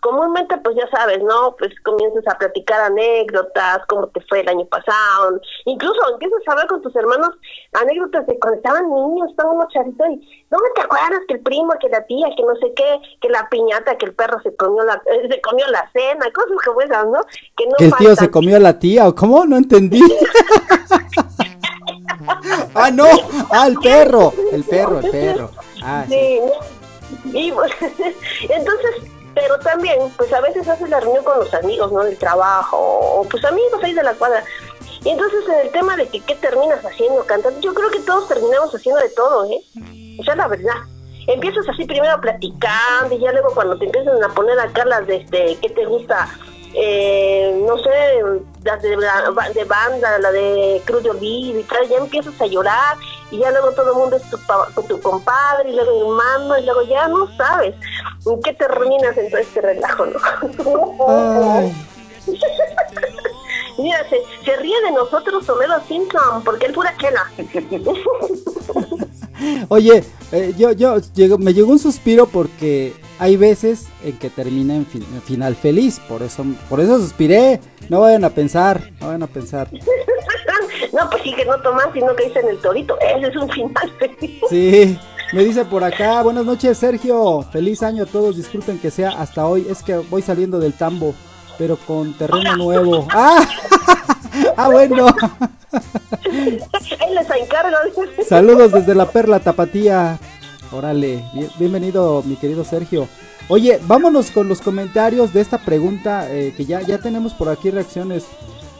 comúnmente 0.00 0.56
pues 0.58 0.76
ya 0.76 0.88
sabes, 0.96 1.22
¿no? 1.22 1.56
Pues 1.58 1.72
comienzas 1.82 2.24
a 2.28 2.38
platicar 2.38 2.80
anécdotas, 2.82 3.80
cómo 3.88 4.06
te 4.08 4.20
fue 4.22 4.40
el 4.40 4.48
año 4.48 4.64
pasado, 4.66 5.40
incluso 5.64 5.98
empiezas 6.12 6.40
a 6.46 6.52
hablar 6.52 6.66
con 6.68 6.82
tus 6.82 6.94
hermanos 6.94 7.30
anécdotas 7.72 8.26
de 8.26 8.38
cuando 8.38 8.58
estaban 8.58 8.88
niños, 8.88 9.30
estaban 9.30 9.56
unos 9.56 9.72
charitos 9.72 10.06
y 10.10 10.46
no 10.50 10.58
te 10.74 10.82
acuerdas 10.82 11.20
que 11.26 11.34
el 11.34 11.40
primo, 11.40 11.72
que 11.80 11.88
la 11.88 12.04
tía, 12.06 12.28
que 12.36 12.42
no 12.42 12.54
sé 12.56 12.72
qué, 12.74 13.00
que 13.20 13.28
la 13.28 13.48
piñata, 13.48 13.96
que 13.98 14.06
el 14.06 14.14
perro 14.14 14.40
se 14.42 14.54
comió 14.56 14.84
la, 14.84 14.94
eh, 15.06 15.28
se 15.30 15.40
comió 15.40 15.66
la 15.68 15.90
cena, 15.92 16.26
cosas 16.32 16.56
como 16.64 16.80
esas, 16.80 17.06
¿no? 17.06 17.20
Que 17.56 17.66
no 17.66 17.76
¿Que 17.76 17.86
el 17.86 17.94
tío 17.96 18.14
se 18.14 18.30
comió 18.30 18.56
a 18.56 18.60
la 18.60 18.78
tía 18.78 19.08
o 19.08 19.14
cómo? 19.14 19.44
No 19.44 19.56
entendí. 19.56 20.00
ah, 22.74 22.90
no, 22.90 23.06
ah, 23.50 23.66
el 23.66 23.76
perro, 23.78 24.32
el 24.52 24.64
perro, 24.64 25.00
el 25.00 25.10
perro. 25.10 25.50
Ah, 25.82 26.04
sí. 26.08 26.40
Sí, 27.30 27.52
pues, 27.54 27.72
entonces, 28.48 29.11
pero 29.34 29.58
también, 29.58 29.98
pues 30.16 30.32
a 30.32 30.40
veces 30.40 30.68
haces 30.68 30.88
la 30.88 31.00
reunión 31.00 31.24
con 31.24 31.38
los 31.38 31.52
amigos, 31.54 31.92
¿no? 31.92 32.02
Del 32.04 32.18
trabajo, 32.18 32.76
o 32.78 33.24
pues 33.28 33.44
amigos 33.44 33.82
ahí 33.82 33.94
de 33.94 34.02
la 34.02 34.14
cuadra. 34.14 34.44
Y 35.04 35.10
entonces 35.10 35.40
en 35.48 35.66
el 35.66 35.72
tema 35.72 35.96
de 35.96 36.08
que 36.08 36.20
qué 36.20 36.34
terminas 36.36 36.84
haciendo, 36.84 37.24
cantando, 37.24 37.60
yo 37.60 37.74
creo 37.74 37.90
que 37.90 38.00
todos 38.00 38.28
terminamos 38.28 38.74
haciendo 38.74 39.00
de 39.00 39.08
todo, 39.10 39.50
¿eh? 39.50 39.60
O 40.20 40.24
sea, 40.24 40.36
la 40.36 40.48
verdad. 40.48 40.76
Empiezas 41.26 41.68
así 41.68 41.84
primero 41.84 42.20
platicando 42.20 43.14
y 43.14 43.20
ya 43.20 43.30
luego 43.30 43.54
cuando 43.54 43.78
te 43.78 43.84
empiezan 43.84 44.22
a 44.22 44.28
poner 44.30 44.58
acá 44.58 44.84
las 44.84 45.06
de 45.06 45.16
este, 45.16 45.56
¿qué 45.62 45.68
te 45.68 45.84
gusta? 45.84 46.28
Eh, 46.74 47.54
no 47.66 47.76
sé, 47.78 47.90
las 48.64 48.80
de, 48.82 48.96
la- 48.96 49.30
de 49.54 49.64
banda, 49.64 50.18
la 50.18 50.30
de 50.32 50.80
Cruz 50.86 51.02
de 51.02 51.10
Olvido 51.10 51.60
y 51.60 51.64
tal, 51.64 51.86
ya 51.88 51.98
empiezas 51.98 52.40
a 52.40 52.46
llorar 52.46 52.96
y 53.30 53.38
ya 53.38 53.50
luego 53.50 53.72
todo 53.72 53.90
el 53.92 53.96
mundo 53.98 54.16
es 54.16 54.22
tu, 54.30 54.38
pa- 54.46 54.68
tu 54.88 55.00
compadre 55.00 55.70
y 55.70 55.74
luego 55.74 56.08
hermano 56.10 56.58
y 56.58 56.64
luego 56.64 56.82
ya 56.82 57.08
no 57.08 57.30
sabes 57.36 57.74
en 58.26 58.40
qué 58.42 58.54
terminas 58.54 59.16
en 59.18 59.30
todo 59.30 59.40
este 59.40 59.60
relajo, 59.60 60.06
¿no? 60.06 60.18
Mira, 63.78 64.06
se, 64.08 64.22
se 64.44 64.56
ríe 64.56 64.80
de 64.82 64.92
nosotros 64.92 65.48
Homero 65.48 65.74
Simpson 65.88 66.42
porque 66.44 66.66
él 66.66 66.72
pura 66.72 66.94
chela. 66.98 67.30
Oye, 69.68 70.04
eh, 70.32 70.54
yo, 70.56 70.72
yo, 70.72 70.98
llegó- 71.14 71.38
me 71.38 71.54
llegó 71.54 71.72
un 71.72 71.78
suspiro 71.78 72.26
porque 72.26 72.94
hay 73.18 73.36
veces 73.36 73.86
en 74.04 74.18
que 74.18 74.30
termina 74.30 74.74
en, 74.74 74.86
fin- 74.86 75.06
en 75.14 75.22
final 75.22 75.54
feliz, 75.56 76.00
por 76.08 76.22
eso, 76.22 76.44
por 76.68 76.80
eso 76.80 76.98
suspiré. 76.98 77.60
No 77.88 78.00
vayan 78.00 78.24
a 78.24 78.30
pensar, 78.30 78.90
no 79.00 79.06
vayan 79.08 79.22
a 79.22 79.26
pensar. 79.26 79.68
no, 80.92 81.10
pues 81.10 81.22
sí 81.22 81.34
que 81.34 81.44
no 81.44 81.60
tomas, 81.60 81.86
sino 81.92 82.14
que 82.16 82.26
dicen 82.28 82.48
el 82.48 82.58
torito. 82.58 82.96
Ese 83.00 83.28
es 83.28 83.36
un 83.36 83.48
final 83.50 83.92
feliz. 83.98 84.40
Sí, 84.50 84.98
me 85.32 85.44
dice 85.44 85.64
por 85.64 85.82
acá, 85.84 86.22
buenas 86.22 86.44
noches 86.44 86.76
Sergio, 86.78 87.42
feliz 87.52 87.82
año 87.82 88.02
a 88.04 88.06
todos, 88.06 88.36
disculpen 88.36 88.78
que 88.78 88.90
sea 88.90 89.10
hasta 89.10 89.46
hoy, 89.46 89.66
es 89.70 89.82
que 89.82 89.96
voy 89.96 90.20
saliendo 90.22 90.58
del 90.58 90.74
tambo, 90.74 91.14
pero 91.58 91.76
con 91.76 92.12
terreno 92.14 92.56
nuevo. 92.56 93.06
Ah, 93.14 93.46
ah 94.56 94.68
bueno, 94.68 95.06
Él 95.72 97.14
les 97.14 97.30
encarga. 97.42 97.78
saludos 98.28 98.72
desde 98.72 98.94
la 98.94 99.10
Perla 99.10 99.40
Tapatía. 99.40 100.18
Órale, 100.70 101.24
bien- 101.34 101.50
bienvenido 101.58 102.22
mi 102.24 102.36
querido 102.36 102.64
Sergio. 102.64 103.08
Oye, 103.48 103.78
vámonos 103.86 104.30
con 104.30 104.48
los 104.48 104.60
comentarios 104.60 105.32
de 105.32 105.40
esta 105.40 105.58
pregunta 105.58 106.26
eh, 106.30 106.54
que 106.56 106.64
ya, 106.64 106.80
ya 106.80 106.98
tenemos 106.98 107.34
por 107.34 107.48
aquí 107.48 107.70
reacciones. 107.70 108.24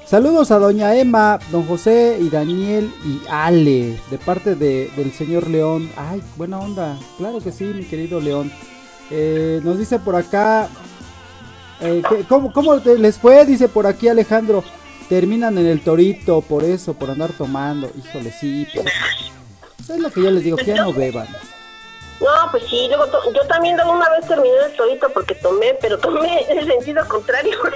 Saludos 0.07 0.51
a 0.51 0.59
doña 0.59 0.95
Emma, 0.95 1.39
don 1.51 1.67
José 1.67 2.19
y 2.21 2.29
Daniel 2.29 2.93
y 3.05 3.21
Ale, 3.31 3.99
de 4.11 4.19
parte 4.25 4.55
de, 4.55 4.91
del 4.97 5.13
señor 5.13 5.49
León. 5.49 5.91
Ay, 5.97 6.23
buena 6.37 6.59
onda, 6.61 6.99
claro 7.19 7.39
que 7.41 7.51
sí, 7.51 7.65
mi 7.65 7.85
querido 7.85 8.21
León. 8.21 8.53
Eh, 9.11 9.61
nos 9.65 9.79
dice 9.79 9.99
por 9.99 10.15
acá, 10.17 10.69
eh, 11.81 12.03
¿cómo, 12.29 12.53
¿cómo 12.53 12.77
les 12.77 13.19
fue? 13.19 13.45
Dice 13.47 13.69
por 13.69 13.87
aquí 13.87 14.09
Alejandro. 14.09 14.63
Terminan 15.13 15.59
en 15.59 15.67
el 15.67 15.83
torito 15.85 16.41
por 16.41 16.65
eso, 16.65 16.95
por 16.95 17.11
andar 17.11 17.33
tomando. 17.37 17.91
Híjole, 18.03 18.33
sí, 18.33 18.67
pues. 18.73 18.87
eso 19.79 19.93
Es 19.93 20.01
lo 20.01 20.11
que 20.11 20.23
yo 20.23 20.31
les 20.31 20.43
digo, 20.43 20.57
que 20.57 20.65
ya 20.65 20.77
no 20.77 20.91
beban. 20.95 21.29
No, 22.19 22.51
pues 22.51 22.63
sí, 22.71 22.87
luego 22.89 23.05
yo 23.35 23.47
también 23.47 23.79
una 23.79 24.09
vez 24.09 24.27
terminé 24.27 24.55
el 24.65 24.75
torito 24.75 25.11
porque 25.13 25.35
tomé, 25.35 25.75
pero 25.83 25.99
tomé 25.99 26.51
en 26.51 26.61
el 26.61 26.67
sentido 26.67 27.07
contrario. 27.07 27.59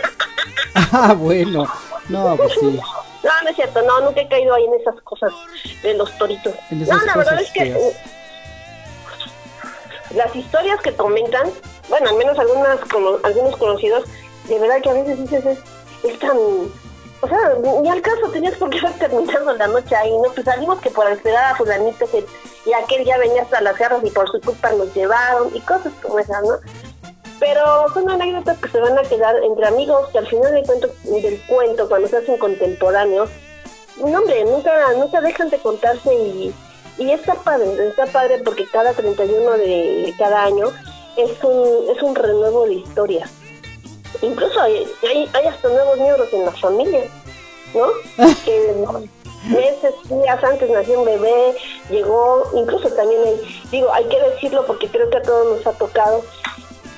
Ah, 0.92 1.12
bueno. 1.14 1.66
No, 2.08 2.36
pues 2.38 2.52
sí. 2.58 2.80
No, 3.22 3.42
no 3.42 3.48
es 3.50 3.56
cierto, 3.56 3.82
no, 3.82 4.00
nunca 4.00 4.22
he 4.22 4.28
caído 4.28 4.54
ahí 4.54 4.64
en 4.64 4.74
esas 4.80 4.98
cosas 5.02 5.30
de 5.82 5.92
los 5.92 6.16
toritos. 6.16 6.54
No, 6.70 7.04
la 7.04 7.16
verdad 7.16 7.38
es 7.40 7.50
que 7.50 7.74
uh, 7.74 7.92
las 10.14 10.34
historias 10.34 10.80
que 10.80 10.94
comentan, 10.94 11.50
bueno, 11.90 12.08
al 12.08 12.16
menos 12.16 12.38
algunas 12.38 12.78
cono- 12.80 13.18
algunos 13.24 13.56
conocidos, 13.58 14.04
de 14.48 14.58
verdad 14.58 14.80
que 14.82 14.88
a 14.88 14.94
veces 14.94 15.18
dices, 15.18 15.44
es, 15.44 15.58
es 16.04 16.18
tan... 16.18 16.36
O 17.26 17.28
sea, 17.28 17.56
ni 17.82 17.88
al 17.88 18.02
caso 18.02 18.28
tenías 18.32 18.54
por 18.54 18.70
qué 18.70 18.78
haber 18.86 18.92
terminado 18.98 19.52
la 19.56 19.66
noche 19.66 19.96
ahí, 19.96 20.12
¿no? 20.12 20.30
Pues 20.32 20.44
salimos 20.44 20.80
que 20.80 20.90
por 20.90 21.10
esperar 21.10 21.52
a 21.52 21.56
fulanito 21.56 22.08
que 22.08 22.24
y 22.64 22.72
aquel 22.72 23.04
ya 23.04 23.18
venía 23.18 23.42
hasta 23.42 23.60
las 23.60 23.76
garras 23.76 24.00
y 24.04 24.10
por 24.10 24.30
su 24.30 24.40
culpa 24.40 24.70
nos 24.72 24.94
llevaron 24.94 25.54
y 25.54 25.60
cosas 25.60 25.92
como 26.02 26.18
esas, 26.18 26.42
¿no? 26.42 26.58
Pero 27.40 27.88
son 27.92 28.08
anécdotas 28.10 28.58
que 28.58 28.68
se 28.68 28.80
van 28.80 28.96
a 28.98 29.02
quedar 29.02 29.36
entre 29.42 29.66
amigos 29.66 30.08
que 30.10 30.18
al 30.18 30.26
final 30.26 30.52
del 30.52 30.64
cuento, 30.64 30.88
del 31.04 31.40
cuento 31.46 31.88
cuando 31.88 32.08
se 32.08 32.16
hacen 32.16 32.38
contemporáneos, 32.38 33.28
no, 33.98 34.18
hombre, 34.18 34.44
nunca, 34.44 34.72
nunca 34.96 35.20
dejan 35.20 35.50
de 35.50 35.58
contarse 35.58 36.14
y, 36.14 36.54
y 36.98 37.10
está 37.10 37.34
padre, 37.34 37.88
está 37.88 38.06
padre 38.06 38.38
porque 38.44 38.66
cada 38.66 38.92
31 38.92 39.50
de 39.52 40.14
cada 40.18 40.44
año 40.44 40.68
es 41.16 41.42
un, 41.42 41.90
es 41.94 42.02
un 42.02 42.14
renuevo 42.14 42.66
de 42.66 42.74
historias. 42.74 43.30
Incluso 44.22 44.60
hay, 44.60 44.86
hay, 45.02 45.30
hay 45.32 45.46
hasta 45.46 45.68
nuevos 45.68 45.98
miembros 45.98 46.32
en 46.32 46.44
la 46.44 46.52
familia, 46.52 47.04
¿no? 47.74 47.86
que 48.44 48.74
meses, 49.48 49.94
días 50.08 50.42
antes 50.42 50.68
nació 50.70 50.98
un 51.00 51.04
bebé, 51.06 51.54
llegó, 51.90 52.50
incluso 52.54 52.88
también, 52.90 53.20
hay- 53.24 53.62
digo, 53.70 53.92
hay 53.92 54.04
que 54.06 54.20
decirlo 54.20 54.66
porque 54.66 54.88
creo 54.88 55.08
que 55.10 55.18
a 55.18 55.22
todos 55.22 55.56
nos 55.58 55.66
ha 55.66 55.72
tocado, 55.78 56.22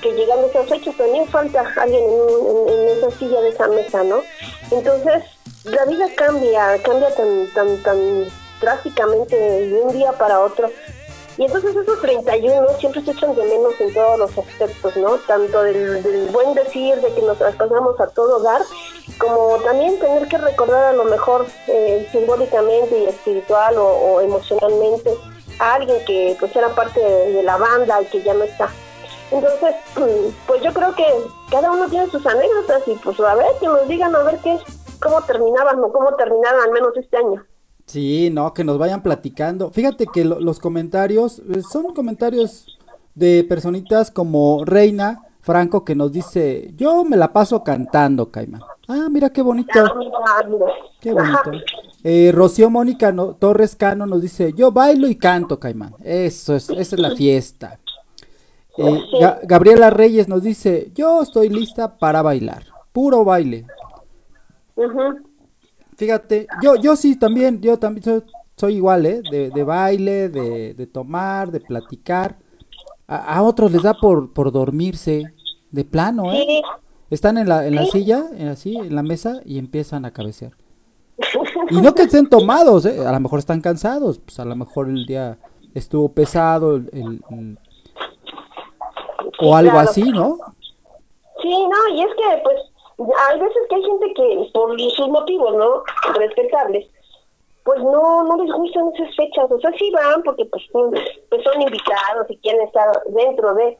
que 0.01 0.11
llegando 0.13 0.47
a 0.47 0.49
esas 0.49 0.67
fechas 0.67 0.95
también 0.97 1.27
falta 1.27 1.61
alguien 1.77 2.03
en, 2.03 2.09
un- 2.09 2.67
en- 2.69 2.73
en 2.79 2.97
esa 2.97 3.11
silla 3.19 3.41
de 3.41 3.49
esa 3.49 3.67
mesa, 3.67 4.03
¿no? 4.03 4.21
Entonces, 4.71 5.23
la 5.65 5.85
vida 5.85 6.07
cambia, 6.15 6.81
cambia 6.83 7.13
tan, 7.15 7.47
tan, 7.53 7.77
tan 7.83 8.25
drásticamente 8.61 9.35
de 9.35 9.81
un 9.81 9.91
día 9.93 10.11
para 10.13 10.39
otro. 10.39 10.69
Y 11.39 11.45
entonces 11.45 11.73
esos 11.73 12.01
31 12.01 12.67
siempre 12.79 13.01
se 13.01 13.11
echan 13.11 13.33
de 13.33 13.43
menos 13.45 13.73
en 13.79 13.93
todos 13.93 14.19
los 14.19 14.37
aspectos, 14.37 14.97
¿no? 14.97 15.15
Tanto 15.19 15.63
del, 15.63 16.27
buen 16.33 16.53
decir, 16.53 16.95
de 16.97 17.13
que 17.13 17.21
nos 17.21 17.39
las 17.39 17.55
pasamos 17.55 17.97
a 18.01 18.07
todo 18.07 18.41
dar, 18.41 18.61
como 19.17 19.55
también 19.63 19.97
tener 19.99 20.27
que 20.27 20.37
recordar 20.37 20.83
a 20.83 20.97
lo 20.97 21.05
mejor 21.05 21.45
eh, 21.67 22.05
simbólicamente 22.11 22.99
y 22.99 23.05
espiritual 23.05 23.75
o, 23.77 24.19
emocionalmente 24.19 25.13
a 25.59 25.75
alguien 25.75 26.03
que 26.05 26.35
pues 26.41 26.53
era 26.53 26.75
parte 26.75 26.99
de, 26.99 27.31
de 27.31 27.43
la 27.43 27.55
banda 27.55 28.01
y 28.01 28.05
que 28.07 28.21
ya 28.21 28.33
no 28.33 28.43
está. 28.43 28.69
Entonces, 29.31 29.75
pues 30.45 30.61
yo 30.61 30.73
creo 30.73 30.93
que 30.93 31.05
cada 31.49 31.71
uno 31.71 31.87
tiene 31.87 32.09
sus 32.11 32.25
anécdotas 32.25 32.85
y 32.85 32.95
pues 32.95 33.17
a 33.21 33.35
ver, 33.35 33.47
que 33.61 33.67
nos 33.67 33.87
digan 33.87 34.13
a 34.13 34.23
ver 34.23 34.39
qué 34.39 34.55
es, 34.55 34.61
cómo 34.99 35.21
terminaban 35.21 35.81
o 35.81 35.89
cómo 35.93 36.13
terminaron 36.15 36.63
al 36.63 36.71
menos 36.71 36.97
este 36.97 37.15
año. 37.15 37.45
Sí, 37.89 38.29
no, 38.31 38.53
que 38.53 38.63
nos 38.63 38.77
vayan 38.77 39.01
platicando. 39.01 39.71
Fíjate 39.71 40.05
que 40.05 40.23
lo- 40.23 40.39
los 40.39 40.59
comentarios 40.59 41.39
eh, 41.39 41.61
son 41.69 41.93
comentarios 41.95 42.77
de 43.15 43.43
personitas 43.49 44.11
como 44.11 44.63
Reina 44.63 45.23
Franco 45.41 45.83
que 45.83 45.95
nos 45.95 46.11
dice, 46.11 46.71
yo 46.77 47.03
me 47.03 47.17
la 47.17 47.33
paso 47.33 47.63
cantando, 47.63 48.29
Caimán. 48.29 48.61
Ah, 48.87 49.07
mira 49.09 49.31
qué 49.31 49.41
bonito. 49.41 49.71
Qué 50.99 51.13
bonito. 51.13 51.51
Eh, 52.03 52.31
Rocío 52.33 52.69
Mónica 52.69 53.11
no- 53.11 53.33
Torres 53.33 53.75
Cano 53.75 54.05
nos 54.05 54.21
dice, 54.21 54.53
yo 54.53 54.71
bailo 54.71 55.07
y 55.07 55.15
canto, 55.15 55.59
Caimán. 55.59 55.95
Eso 56.03 56.55
es, 56.55 56.69
esa 56.69 56.95
es 56.95 57.01
la 57.01 57.15
fiesta. 57.15 57.79
Eh, 58.77 59.01
Ga- 59.19 59.39
Gabriela 59.43 59.89
Reyes 59.89 60.27
nos 60.27 60.43
dice, 60.43 60.91
yo 60.93 61.23
estoy 61.23 61.49
lista 61.49 61.97
para 61.97 62.21
bailar. 62.21 62.65
Puro 62.93 63.23
baile. 63.25 63.65
Ujú. 64.75 65.28
Fíjate, 65.99 66.47
yo, 66.63 66.75
yo 66.77 66.95
sí 66.95 67.17
también, 67.19 67.59
yo 67.59 67.77
también 67.77 68.03
soy, 68.05 68.23
soy 68.55 68.75
igual, 68.77 69.05
¿eh? 69.05 69.21
De, 69.29 69.49
de 69.49 69.63
baile, 69.65 70.29
de, 70.29 70.73
de 70.73 70.87
tomar, 70.87 71.51
de 71.51 71.59
platicar. 71.59 72.37
A, 73.05 73.35
a 73.35 73.43
otros 73.43 73.69
les 73.69 73.83
da 73.83 73.93
por, 73.95 74.31
por 74.31 74.49
dormirse, 74.53 75.23
de 75.71 75.83
plano, 75.83 76.31
¿eh? 76.31 76.41
Sí. 76.47 76.61
Están 77.09 77.37
en 77.37 77.49
la, 77.49 77.67
en 77.67 77.75
la 77.75 77.85
silla, 77.85 78.23
así, 78.49 78.77
en 78.77 78.95
la 78.95 79.03
mesa, 79.03 79.41
y 79.43 79.57
empiezan 79.57 80.05
a 80.05 80.11
cabecear. 80.11 80.53
Y 81.69 81.81
no 81.81 81.93
que 81.93 82.03
estén 82.03 82.29
tomados, 82.29 82.85
¿eh? 82.85 83.05
A 83.05 83.11
lo 83.11 83.19
mejor 83.19 83.39
están 83.39 83.59
cansados, 83.59 84.19
pues 84.19 84.39
a 84.39 84.45
lo 84.45 84.55
mejor 84.55 84.87
el 84.87 85.05
día 85.05 85.37
estuvo 85.73 86.13
pesado, 86.13 86.77
el, 86.77 86.89
el- 86.93 87.21
el- 87.31 87.57
o 89.41 89.53
algo 89.55 89.77
así, 89.79 90.03
¿no? 90.03 90.37
Sí, 91.41 91.49
no, 91.49 91.95
y 91.95 92.01
es 92.01 92.07
que, 92.15 92.41
pues, 92.43 92.55
hay 92.99 93.39
veces 93.39 93.61
que 93.69 93.75
hay 93.75 93.83
gente 93.83 94.13
que, 94.13 94.49
por 94.53 94.79
sus 94.79 95.07
motivos, 95.07 95.55
¿no? 95.55 95.83
Respetables, 96.13 96.87
pues 97.63 97.81
no 97.81 98.23
no 98.23 98.43
les 98.43 98.51
gustan 98.51 98.91
esas 98.93 99.15
fechas. 99.15 99.49
O 99.49 99.59
sea, 99.59 99.71
sí 99.77 99.91
van 99.91 100.23
porque, 100.23 100.45
pues, 100.45 100.63
pues 100.71 101.43
son 101.43 101.61
invitados 101.61 102.29
y 102.29 102.37
quieren 102.37 102.61
estar 102.61 103.03
dentro 103.07 103.53
de. 103.55 103.77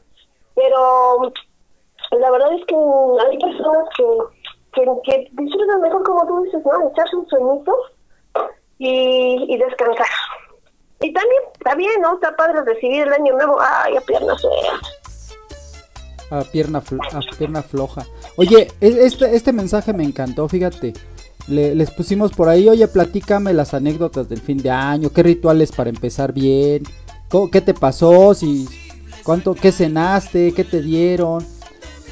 Pero 0.54 1.32
la 2.18 2.30
verdad 2.30 2.52
es 2.54 2.64
que 2.66 2.74
hay 2.74 3.38
personas 3.38 3.88
que, 3.96 4.84
que, 5.04 5.28
disfrutan 5.32 5.80
mejor, 5.80 6.02
como 6.04 6.26
tú 6.26 6.44
dices, 6.44 6.64
¿no? 6.64 6.90
Echarse 6.90 7.16
un 7.16 7.28
sueñito 7.28 7.76
y, 8.78 9.46
y 9.48 9.58
descansar. 9.58 10.06
Y 11.02 11.12
también, 11.12 11.42
bien, 11.76 12.00
¿no? 12.02 12.14
Está 12.14 12.36
padre 12.36 12.62
recibir 12.62 13.06
el 13.06 13.12
año 13.12 13.32
nuevo. 13.34 13.58
Ay, 13.60 13.96
a 13.96 14.00
piernas 14.02 14.40
sueltas. 14.40 14.99
A 16.30 16.42
pierna, 16.44 16.78
a 16.78 17.36
pierna 17.36 17.62
floja. 17.62 18.06
Oye, 18.36 18.68
este, 18.80 19.34
este 19.34 19.52
mensaje 19.52 19.92
me 19.92 20.04
encantó, 20.04 20.48
fíjate. 20.48 20.92
Le- 21.48 21.74
les 21.74 21.90
pusimos 21.90 22.30
por 22.32 22.48
ahí, 22.48 22.68
oye, 22.68 22.86
platícame 22.86 23.52
las 23.52 23.74
anécdotas 23.74 24.28
del 24.28 24.40
fin 24.40 24.58
de 24.58 24.70
año, 24.70 25.10
qué 25.10 25.22
rituales 25.24 25.72
para 25.72 25.90
empezar 25.90 26.32
bien, 26.32 26.84
qué 27.50 27.60
te 27.60 27.74
pasó, 27.74 28.34
si, 28.34 28.68
cuánto, 29.24 29.54
qué 29.54 29.72
cenaste, 29.72 30.52
qué 30.52 30.62
te 30.64 30.80
dieron. 30.82 31.44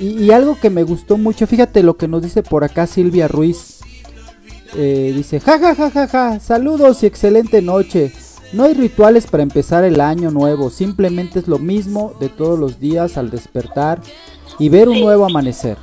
Y, 0.00 0.24
y 0.24 0.30
algo 0.32 0.58
que 0.60 0.70
me 0.70 0.82
gustó 0.82 1.16
mucho, 1.18 1.46
fíjate 1.46 1.82
lo 1.82 1.96
que 1.96 2.08
nos 2.08 2.22
dice 2.22 2.42
por 2.42 2.64
acá 2.64 2.86
Silvia 2.88 3.28
Ruiz. 3.28 3.78
eh, 4.76 5.12
dice, 5.14 5.40
ja, 5.40 5.58
ja, 5.58 5.74
ja, 5.74 5.90
ja, 5.90 6.08
ja, 6.08 6.40
saludos 6.40 7.02
y 7.02 7.06
excelente 7.06 7.62
noche. 7.62 8.12
No 8.52 8.64
hay 8.64 8.72
rituales 8.72 9.26
para 9.26 9.42
empezar 9.42 9.84
el 9.84 10.00
año 10.00 10.30
nuevo, 10.30 10.70
simplemente 10.70 11.38
es 11.38 11.48
lo 11.48 11.58
mismo 11.58 12.14
de 12.18 12.30
todos 12.30 12.58
los 12.58 12.80
días 12.80 13.18
al 13.18 13.30
despertar 13.30 14.00
y 14.58 14.70
ver 14.70 14.88
un 14.88 15.00
nuevo 15.00 15.26
amanecer. 15.26 15.76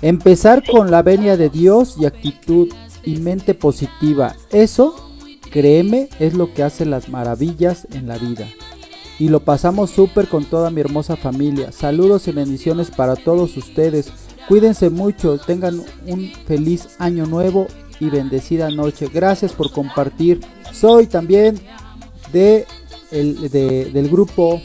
Empezar 0.00 0.64
con 0.64 0.90
la 0.90 1.02
venia 1.02 1.36
de 1.36 1.50
Dios 1.50 1.96
y 1.98 2.06
actitud 2.06 2.68
y 3.04 3.16
mente 3.16 3.52
positiva. 3.52 4.34
Eso, 4.50 4.94
créeme, 5.50 6.08
es 6.18 6.32
lo 6.32 6.54
que 6.54 6.62
hace 6.62 6.86
las 6.86 7.10
maravillas 7.10 7.86
en 7.92 8.08
la 8.08 8.16
vida. 8.16 8.48
Y 9.18 9.28
lo 9.28 9.40
pasamos 9.40 9.90
súper 9.90 10.28
con 10.28 10.46
toda 10.46 10.70
mi 10.70 10.80
hermosa 10.80 11.16
familia. 11.16 11.72
Saludos 11.72 12.26
y 12.26 12.32
bendiciones 12.32 12.90
para 12.90 13.16
todos 13.16 13.54
ustedes. 13.58 14.10
Cuídense 14.48 14.88
mucho, 14.88 15.38
tengan 15.38 15.82
un 16.06 16.32
feliz 16.46 16.96
año 16.98 17.26
nuevo 17.26 17.66
y 18.00 18.10
bendecida 18.10 18.70
noche. 18.70 19.08
Gracias 19.12 19.52
por 19.52 19.70
compartir. 19.70 20.40
Soy 20.72 21.06
también 21.06 21.60
de, 22.32 22.66
el, 23.10 23.50
de- 23.50 23.86
del 23.86 24.08
grupo 24.08 24.60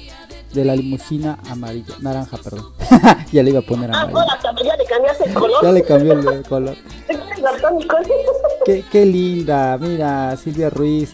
de 0.54 0.64
la 0.66 0.76
limusina 0.76 1.38
amarilla, 1.50 1.94
naranja, 2.00 2.38
perdón. 2.38 2.74
ya 3.32 3.44
le 3.44 3.50
iba 3.52 3.60
a 3.60 3.64
poner 3.64 3.92
Ah, 3.92 4.02
amarilla. 4.02 4.20
hola, 4.24 4.40
también 4.42 4.68
ya 4.68 4.78
le 4.78 4.86
cambiaste 4.86 5.24
el 5.26 5.34
color. 5.34 5.64
Ya 5.64 5.72
le 5.72 5.84
cambié 5.84 6.14
el, 6.14 6.44
color. 6.48 6.76
Qué, 8.66 8.84
qué 8.92 9.06
linda, 9.06 9.78
mira, 9.78 10.36
Silvia 10.38 10.70
Ruiz. 10.70 11.12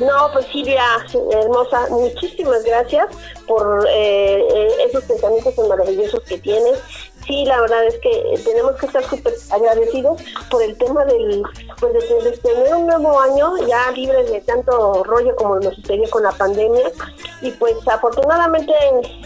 No, 0.00 0.30
pues 0.32 0.46
Silvia, 0.52 0.82
hermosa, 1.32 1.86
muchísimas 1.90 2.62
gracias 2.64 3.06
por 3.46 3.86
eh, 3.90 4.38
eh, 4.54 4.68
esos 4.88 5.04
pensamientos 5.04 5.54
tan 5.54 5.68
maravillosos 5.68 6.20
que 6.24 6.38
tienes. 6.38 6.78
Sí, 7.26 7.44
la 7.44 7.60
verdad 7.60 7.84
es 7.84 7.98
que 7.98 8.40
tenemos 8.44 8.76
que 8.76 8.86
estar 8.86 9.02
súper 9.04 9.34
agradecidos 9.50 10.22
por 10.48 10.62
el 10.62 10.78
tema 10.78 11.04
del, 11.04 11.42
pues 11.80 11.92
de 11.92 12.30
tener 12.38 12.74
un 12.74 12.86
nuevo 12.86 13.18
año 13.18 13.52
ya 13.66 13.90
libre 13.90 14.22
de 14.24 14.40
tanto 14.42 15.02
rollo 15.02 15.34
como 15.34 15.56
nos 15.58 15.74
sucedió 15.74 16.08
con 16.10 16.22
la 16.22 16.30
pandemia. 16.30 16.92
Y 17.42 17.50
pues 17.52 17.74
afortunadamente 17.88 18.72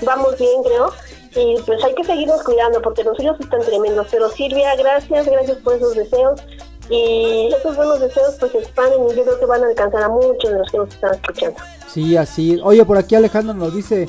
vamos 0.02 0.38
bien, 0.38 0.62
creo. 0.62 0.92
Y 1.36 1.60
pues 1.62 1.84
hay 1.84 1.94
que 1.94 2.04
seguirnos 2.04 2.42
cuidando 2.42 2.80
porque 2.80 3.04
los 3.04 3.16
suyos 3.16 3.38
están 3.38 3.60
tremendos. 3.60 4.06
Pero 4.10 4.30
Silvia, 4.30 4.74
gracias, 4.76 5.26
gracias 5.26 5.58
por 5.58 5.74
esos 5.74 5.94
deseos. 5.94 6.40
Y 6.88 7.52
esos 7.56 7.76
buenos 7.76 8.00
deseos 8.00 8.34
pues 8.40 8.50
se 8.52 8.58
expanden 8.58 9.10
y 9.10 9.14
yo 9.14 9.22
creo 9.24 9.38
que 9.38 9.46
van 9.46 9.62
a 9.62 9.68
alcanzar 9.68 10.02
a 10.02 10.08
muchos 10.08 10.50
de 10.50 10.58
los 10.58 10.70
que 10.70 10.78
nos 10.78 10.88
están 10.88 11.14
escuchando. 11.14 11.60
Sí, 11.86 12.16
así. 12.16 12.60
Oye, 12.64 12.84
por 12.84 12.98
aquí 12.98 13.14
Alejandro 13.14 13.54
nos 13.54 13.74
dice, 13.74 14.08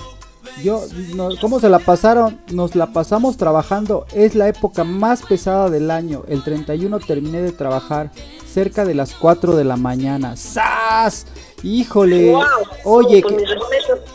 yo, 0.64 0.84
no- 1.16 1.30
¿cómo 1.40 1.60
se 1.60 1.70
la 1.70 1.80
pasaron? 1.80 2.40
Nos 2.52 2.76
la 2.76 2.88
pasamos 2.94 3.38
trabajando. 3.38 4.06
Es 4.14 4.36
la 4.36 4.48
época 4.48 4.84
más 4.84 5.22
pesada 5.24 5.70
del 5.70 5.92
año. 5.92 6.24
El 6.28 6.44
31 6.44 7.00
terminé 7.00 7.42
de 7.42 7.52
trabajar 7.52 8.12
cerca 8.52 8.86
de 8.86 8.94
las 8.96 9.14
4 9.14 9.56
de 9.56 9.64
la 9.64 9.78
mañana. 9.78 10.36
¡Sas! 10.36 11.26
Híjole. 11.64 12.32
Wow. 12.32 12.44
Oye, 12.86 13.22
que-. 13.22 13.46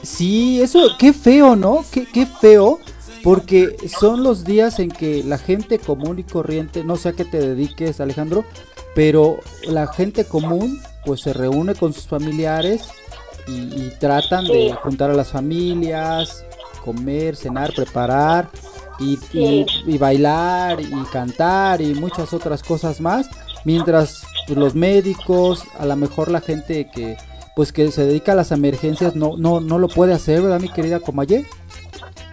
Sí, 0.03 0.61
eso, 0.61 0.81
qué 0.99 1.13
feo, 1.13 1.57
¿no? 1.57 1.85
Qué, 1.91 2.07
qué 2.07 2.27
feo, 2.27 2.81
porque 3.23 3.77
son 3.99 4.23
los 4.23 4.45
días 4.45 4.79
en 4.79 4.91
que 4.91 5.23
la 5.25 5.39
gente 5.39 5.79
común 5.79 6.19
y 6.19 6.25
corriente, 6.25 6.85
no 6.85 6.97
sé 6.97 7.11
a 7.11 7.13
qué 7.13 7.25
te 7.25 7.39
dediques, 7.41 8.01
Alejandro, 8.01 8.45
pero 8.95 9.39
la 9.67 9.87
gente 9.89 10.25
común, 10.25 10.81
pues 11.05 11.21
se 11.21 11.33
reúne 11.33 11.75
con 11.75 11.93
sus 11.93 12.07
familiares 12.07 12.83
y, 13.47 13.53
y 13.53 13.93
tratan 13.99 14.45
de 14.47 14.73
juntar 14.83 15.11
a 15.11 15.15
las 15.15 15.29
familias, 15.29 16.45
comer, 16.85 17.37
cenar, 17.37 17.73
preparar 17.75 18.49
y, 18.99 19.19
y- 19.33 19.67
y 19.87 19.99
bailar 19.99 20.81
y 20.81 20.93
cantar 21.13 21.81
y 21.81 21.95
muchas 21.95 22.33
otras 22.33 22.63
cosas 22.63 23.01
más, 23.01 23.29
mientras 23.65 24.25
pues, 24.47 24.59
los 24.59 24.75
médicos, 24.75 25.65
a 25.79 25.87
lo 25.87 25.97
mejor 25.97 26.31
la 26.31 26.41
gente 26.41 26.89
que 26.93 27.17
pues 27.55 27.73
que 27.73 27.91
se 27.91 28.05
dedica 28.05 28.33
a 28.33 28.35
las 28.35 28.53
emergencias 28.53 29.17
no 29.17 29.37
no 29.39 29.61
no 29.61 29.79
lo 29.79 29.89
puede 29.89 30.13
hacer, 30.13 30.43
¿verdad, 30.43 30.61
mi 30.61 30.69
querida 30.69 31.01
Comayé? 31.01 31.47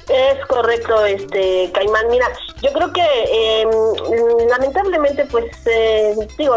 Es 0.10 0.46
correcto, 0.48 1.06
este 1.06 1.72
Caimán. 1.74 2.10
Mira, 2.10 2.28
yo 2.62 2.72
creo 2.74 2.92
que 2.92 3.02
eh, 3.02 3.66
lamentablemente, 4.50 5.26
pues, 5.32 5.46
eh, 5.66 6.16
digo, 6.38 6.56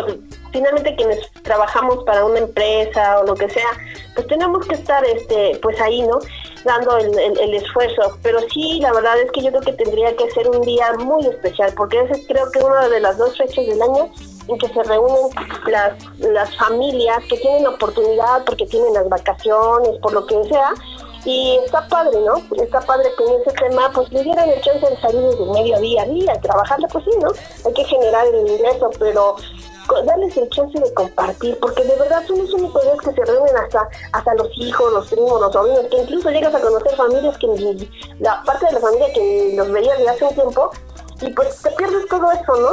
finalmente 0.53 0.97
quienes 0.97 1.31
trabajamos 1.43 2.03
para 2.05 2.25
una 2.25 2.41
empresa 2.41 3.21
o 3.21 3.25
lo 3.25 3.35
que 3.35 3.49
sea, 3.49 3.69
pues 4.15 4.27
tenemos 4.27 4.67
que 4.67 4.75
estar, 4.75 5.05
este, 5.05 5.59
pues 5.63 5.81
ahí, 5.81 6.03
¿no? 6.03 6.19
Dando 6.65 6.97
el, 6.99 7.17
el- 7.19 7.55
esfuerzo. 7.55 8.19
Pero 8.23 8.41
sí, 8.53 8.81
la 8.81 8.93
verdad 8.93 9.21
es 9.21 9.31
que 9.31 9.43
yo 9.43 9.51
creo 9.51 9.63
que 9.63 9.73
tendría 9.75 10.17
que 10.17 10.29
ser 10.33 10.49
un 10.49 10.63
día 10.63 10.93
muy 10.95 11.25
especial, 11.27 11.73
porque 11.77 12.01
ese 12.01 12.27
creo 12.27 12.51
que 12.51 12.59
es 12.59 12.65
una 12.65 12.89
de 12.89 12.99
las 13.01 13.17
dos 13.17 13.37
fechas 13.39 13.65
del 13.65 13.81
año 13.81 14.11
en 14.49 14.59
que 14.59 14.69
se 14.69 14.83
reúnen 14.83 15.29
las, 15.69 15.93
las 16.19 16.57
familias 16.57 17.23
que 17.29 17.37
tienen 17.39 17.67
oportunidad, 17.67 18.45
porque 18.45 18.67
tienen 18.67 18.93
las 18.95 19.09
vacaciones, 19.09 19.91
por 20.03 20.13
lo 20.13 20.27
que 20.27 20.43
sea, 20.45 20.71
y 21.27 21.59
está 21.65 21.87
padre, 21.89 22.19
¿no? 22.21 22.37
Está 22.63 22.81
padre 22.81 23.09
que 23.19 23.25
en 23.25 23.41
ese 23.43 23.51
tema 23.53 23.91
pues 23.93 24.11
le 24.13 24.23
dieran 24.23 24.49
el 24.49 24.61
chance 24.63 24.89
de 24.89 24.97
salir 25.01 25.21
desde 25.21 25.43
el 25.43 25.51
mediodía 25.51 26.03
a 26.03 26.07
día, 26.07 26.41
trabajarle, 26.41 26.87
pues 26.91 27.05
sí, 27.05 27.11
¿no? 27.21 27.29
Hay 27.67 27.75
que 27.75 27.85
generar 27.85 28.27
el 28.29 28.49
ingreso, 28.49 28.91
pero 28.99 29.37
darles 30.05 30.37
el 30.37 30.49
chance 30.51 30.79
de 30.81 30.95
compartir, 30.95 31.59
porque 31.61 31.85
de 31.85 31.95
verdad 31.97 32.23
son 32.27 32.39
los 32.39 32.53
únicos 32.55 32.83
días 32.83 32.97
que 33.05 33.13
se 33.13 33.25
reúnen 33.25 33.57
hasta 33.57 33.89
hasta 34.13 34.35
los 34.35 34.49
hijos, 34.57 34.93
los 34.93 35.09
primos, 35.09 35.41
los 35.41 35.53
sobrinos, 35.53 35.87
que 35.91 35.99
incluso 35.99 36.31
llegas 36.31 36.55
a 36.55 36.61
conocer 36.61 36.97
familias 36.97 37.37
que 37.39 37.47
ni- 37.49 37.91
la 38.21 38.43
parte 38.45 38.67
de 38.67 38.73
la 38.73 38.81
familia 38.81 39.13
que 39.13 39.53
los 39.57 39.71
veías 39.71 39.99
de 39.99 40.09
hace 40.09 40.25
un 40.25 40.35
tiempo, 40.35 40.71
y 41.21 41.31
pues 41.33 41.63
te 41.63 41.71
pierdes 41.73 42.07
todo 42.09 42.31
eso, 42.33 42.57
¿no? 42.57 42.71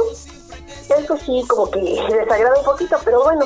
Eso 0.98 1.18
sí, 1.26 1.44
como 1.48 1.70
que 1.72 1.80
desagrada 1.80 2.58
un 2.60 2.66
poquito, 2.66 2.98
pero 3.04 3.24
bueno, 3.24 3.46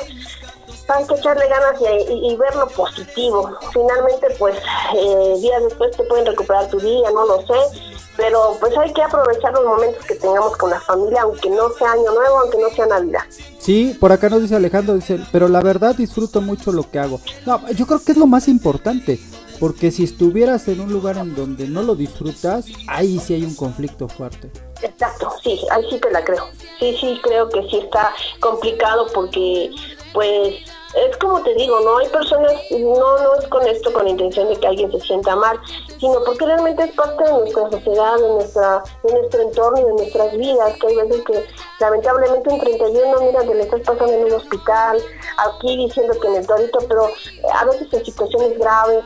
hay 0.88 1.06
que 1.06 1.14
echarle 1.14 1.46
ganas 1.48 1.80
y, 1.80 2.12
y- 2.32 2.36
ver 2.36 2.54
lo 2.56 2.66
positivo. 2.68 3.50
Finalmente, 3.72 4.28
pues, 4.38 4.56
eh, 4.96 5.34
días 5.40 5.62
después 5.64 5.96
te 5.96 6.02
pueden 6.04 6.26
recuperar 6.26 6.68
tu 6.68 6.78
día, 6.80 7.10
no 7.10 7.26
lo 7.26 7.38
sé, 7.46 7.98
pero 8.16 8.56
pues 8.58 8.76
hay 8.76 8.92
que 8.92 9.02
aprovechar 9.02 9.52
los 9.52 9.64
momentos 9.64 10.04
que 10.06 10.14
tengamos 10.16 10.56
con 10.56 10.70
la 10.70 10.80
familia, 10.80 11.22
aunque 11.22 11.50
no 11.50 11.70
sea 11.78 11.92
año 11.92 12.10
nuevo, 12.12 12.38
aunque 12.40 12.58
no 12.58 12.68
sea 12.70 12.86
Navidad. 12.86 13.20
Sí, 13.58 13.96
por 14.00 14.12
acá 14.12 14.28
nos 14.28 14.42
dice 14.42 14.56
Alejandro, 14.56 14.94
dice, 14.94 15.20
pero 15.30 15.46
la 15.48 15.60
verdad 15.60 15.94
disfruto 15.94 16.40
mucho 16.40 16.72
lo 16.72 16.90
que 16.90 16.98
hago. 16.98 17.20
No, 17.46 17.68
yo 17.72 17.86
creo 17.86 18.02
que 18.02 18.12
es 18.12 18.18
lo 18.18 18.26
más 18.26 18.48
importante, 18.48 19.20
porque 19.58 19.90
si 19.90 20.04
estuvieras 20.04 20.68
en 20.68 20.80
un 20.80 20.92
lugar 20.92 21.16
en 21.16 21.34
donde 21.34 21.66
no 21.66 21.82
lo 21.82 21.94
disfrutas, 21.94 22.66
ahí 22.86 23.18
sí 23.18 23.34
hay 23.34 23.44
un 23.44 23.54
conflicto 23.54 24.08
fuerte. 24.08 24.50
Exacto, 24.82 25.32
sí, 25.42 25.60
ahí 25.70 25.84
sí 25.90 25.98
te 25.98 26.10
la 26.10 26.24
creo. 26.24 26.44
Sí, 26.78 26.96
sí, 27.00 27.20
creo 27.22 27.48
que 27.48 27.62
sí 27.68 27.78
está 27.78 28.14
complicado 28.40 29.06
porque, 29.12 29.70
pues, 30.12 30.54
es 30.94 31.16
como 31.18 31.42
te 31.42 31.54
digo, 31.54 31.78
no 31.80 31.98
hay 31.98 32.08
personas, 32.08 32.52
no, 32.70 33.18
no 33.18 33.34
es 33.38 33.46
con 33.48 33.66
esto 33.66 33.92
con 33.92 34.04
la 34.04 34.10
intención 34.10 34.48
de 34.48 34.56
que 34.56 34.66
alguien 34.66 34.90
se 34.90 35.00
sienta 35.00 35.36
mal, 35.36 35.58
sino 36.00 36.22
porque 36.24 36.46
realmente 36.46 36.84
es 36.84 36.92
parte 36.92 37.24
de 37.24 37.32
nuestra 37.32 37.70
sociedad, 37.70 38.16
de, 38.16 38.28
nuestra, 38.28 38.82
de 39.02 39.12
nuestro 39.12 39.42
entorno 39.42 39.80
y 39.80 39.84
de 39.84 39.92
nuestras 39.92 40.36
vidas, 40.36 40.78
que 40.80 40.86
hay 40.86 40.96
veces 40.96 41.24
que 41.24 41.46
lamentablemente 41.80 42.48
un 42.48 42.60
31, 42.60 43.20
mira, 43.20 43.40
te 43.40 43.54
le 43.54 43.62
estás 43.62 43.80
pasando 43.80 44.12
en 44.14 44.24
un 44.24 44.32
hospital, 44.32 44.98
aquí 45.36 45.76
diciendo 45.76 46.18
que 46.20 46.28
en 46.28 46.36
el 46.36 46.46
torito, 46.46 46.78
pero 46.88 47.08
a 47.52 47.64
veces 47.66 47.92
en 47.92 48.04
situaciones 48.04 48.58
graves, 48.58 49.04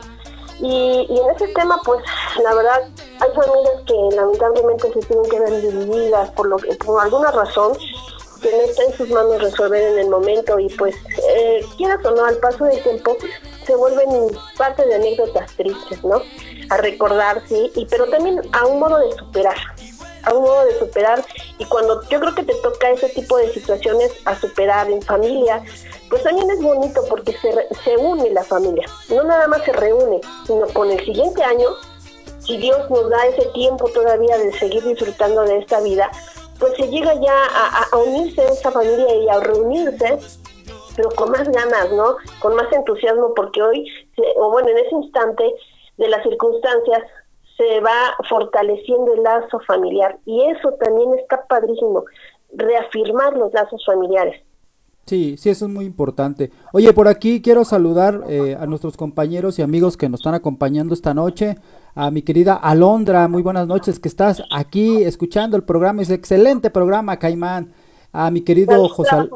y, 0.59 1.07
y 1.09 1.19
en 1.19 1.29
ese 1.35 1.47
tema, 1.53 1.79
pues, 1.83 2.03
la 2.43 2.53
verdad, 2.53 2.81
hay 3.19 3.29
familias 3.31 3.81
que 3.85 4.15
lamentablemente 4.15 4.93
se 4.93 4.99
tienen 4.99 5.29
que 5.29 5.39
ver 5.39 5.61
divididas 5.61 6.31
por, 6.31 6.47
lo 6.47 6.57
que, 6.57 6.73
por 6.75 7.01
alguna 7.01 7.31
razón 7.31 7.77
que 8.41 8.51
no 8.51 8.63
está 8.63 8.83
en 8.83 8.93
sus 8.93 9.09
manos 9.09 9.41
resolver 9.41 9.81
en 9.81 9.99
el 9.99 10.09
momento 10.09 10.59
y 10.59 10.67
pues, 10.69 10.95
eh, 11.35 11.65
quieras 11.77 12.05
o 12.05 12.11
no, 12.11 12.25
al 12.25 12.37
paso 12.37 12.65
del 12.65 12.81
tiempo 12.83 13.15
se 13.65 13.75
vuelven 13.75 14.09
parte 14.57 14.85
de 14.85 14.95
anécdotas 14.95 15.51
tristes, 15.55 16.03
¿no? 16.03 16.21
A 16.69 16.77
recordar, 16.77 17.41
sí, 17.47 17.71
y, 17.75 17.85
pero 17.85 18.05
también 18.07 18.41
a 18.51 18.65
un 18.65 18.79
modo 18.79 18.97
de 18.99 19.15
superar, 19.15 19.55
a 20.23 20.33
un 20.33 20.43
modo 20.43 20.65
de 20.65 20.77
superar 20.77 21.23
y 21.57 21.65
cuando 21.65 22.01
yo 22.09 22.19
creo 22.19 22.35
que 22.35 22.43
te 22.43 22.55
toca 22.55 22.89
ese 22.91 23.09
tipo 23.09 23.37
de 23.37 23.51
situaciones 23.53 24.11
a 24.25 24.35
superar 24.35 24.89
en 24.89 25.01
familia, 25.01 25.63
pues 26.13 26.21
también 26.25 26.47
es 26.51 26.61
bonito 26.61 27.01
porque 27.09 27.31
se, 27.33 27.51
se 27.83 27.97
une 27.97 28.29
la 28.29 28.43
familia, 28.43 28.85
no 29.09 29.23
nada 29.23 29.47
más 29.47 29.63
se 29.63 29.73
reúne, 29.73 30.21
sino 30.45 30.67
con 30.67 30.91
el 30.91 31.03
siguiente 31.03 31.41
año, 31.43 31.69
si 32.37 32.57
Dios 32.57 32.87
nos 32.91 33.09
da 33.09 33.25
ese 33.25 33.47
tiempo 33.47 33.89
todavía 33.89 34.37
de 34.37 34.51
seguir 34.53 34.83
disfrutando 34.83 35.41
de 35.41 35.57
esta 35.57 35.81
vida, 35.81 36.11
pues 36.59 36.73
se 36.77 36.87
llega 36.89 37.15
ya 37.15 37.33
a, 37.33 37.79
a- 37.79 37.87
a 37.93 37.97
unirse 37.97 38.43
esa 38.45 38.69
familia 38.69 39.15
y 39.15 39.27
a 39.27 39.39
reunirse, 39.39 40.19
pero 40.95 41.09
con 41.15 41.31
más 41.31 41.49
ganas, 41.49 41.91
¿no? 41.93 42.17
Con 42.39 42.53
más 42.57 42.71
entusiasmo, 42.71 43.33
porque 43.33 43.63
hoy, 43.63 43.89
o 44.37 44.51
bueno, 44.51 44.69
en 44.69 44.77
ese 44.77 44.93
instante 44.93 45.51
de 45.97 46.07
las 46.09 46.21
circunstancias, 46.21 47.01
se 47.57 47.79
va 47.79 48.15
fortaleciendo 48.29 49.13
el 49.15 49.23
lazo 49.23 49.59
familiar 49.65 50.19
y 50.25 50.43
eso 50.51 50.73
también 50.73 51.11
está 51.15 51.43
padrísimo, 51.47 52.05
reafirmar 52.53 53.35
los 53.35 53.51
lazos 53.51 53.83
familiares. 53.83 54.39
Sí, 55.05 55.35
sí, 55.37 55.49
eso 55.49 55.65
es 55.65 55.71
muy 55.71 55.83
importante. 55.85 56.49
Oye, 56.71 56.93
por 56.93 57.09
aquí 57.09 57.41
quiero 57.41 57.65
saludar 57.65 58.23
eh, 58.29 58.55
a 58.57 58.65
nuestros 58.65 58.95
compañeros 58.95 59.59
y 59.59 59.61
amigos 59.61 59.97
que 59.97 60.07
nos 60.07 60.21
están 60.21 60.33
acompañando 60.33 60.93
esta 60.93 61.13
noche. 61.13 61.57
A 61.93 62.09
mi 62.09 62.21
querida 62.21 62.53
Alondra, 62.55 63.27
muy 63.27 63.41
buenas 63.41 63.67
noches, 63.67 63.99
que 63.99 64.07
estás 64.07 64.41
aquí 64.49 65.03
escuchando 65.03 65.57
el 65.57 65.63
programa, 65.63 66.01
es 66.01 66.09
excelente 66.09 66.69
programa, 66.69 67.17
Caimán. 67.17 67.73
A 68.13 68.31
mi 68.31 68.41
querido 68.41 68.87
José, 68.89 69.15
Al- 69.15 69.29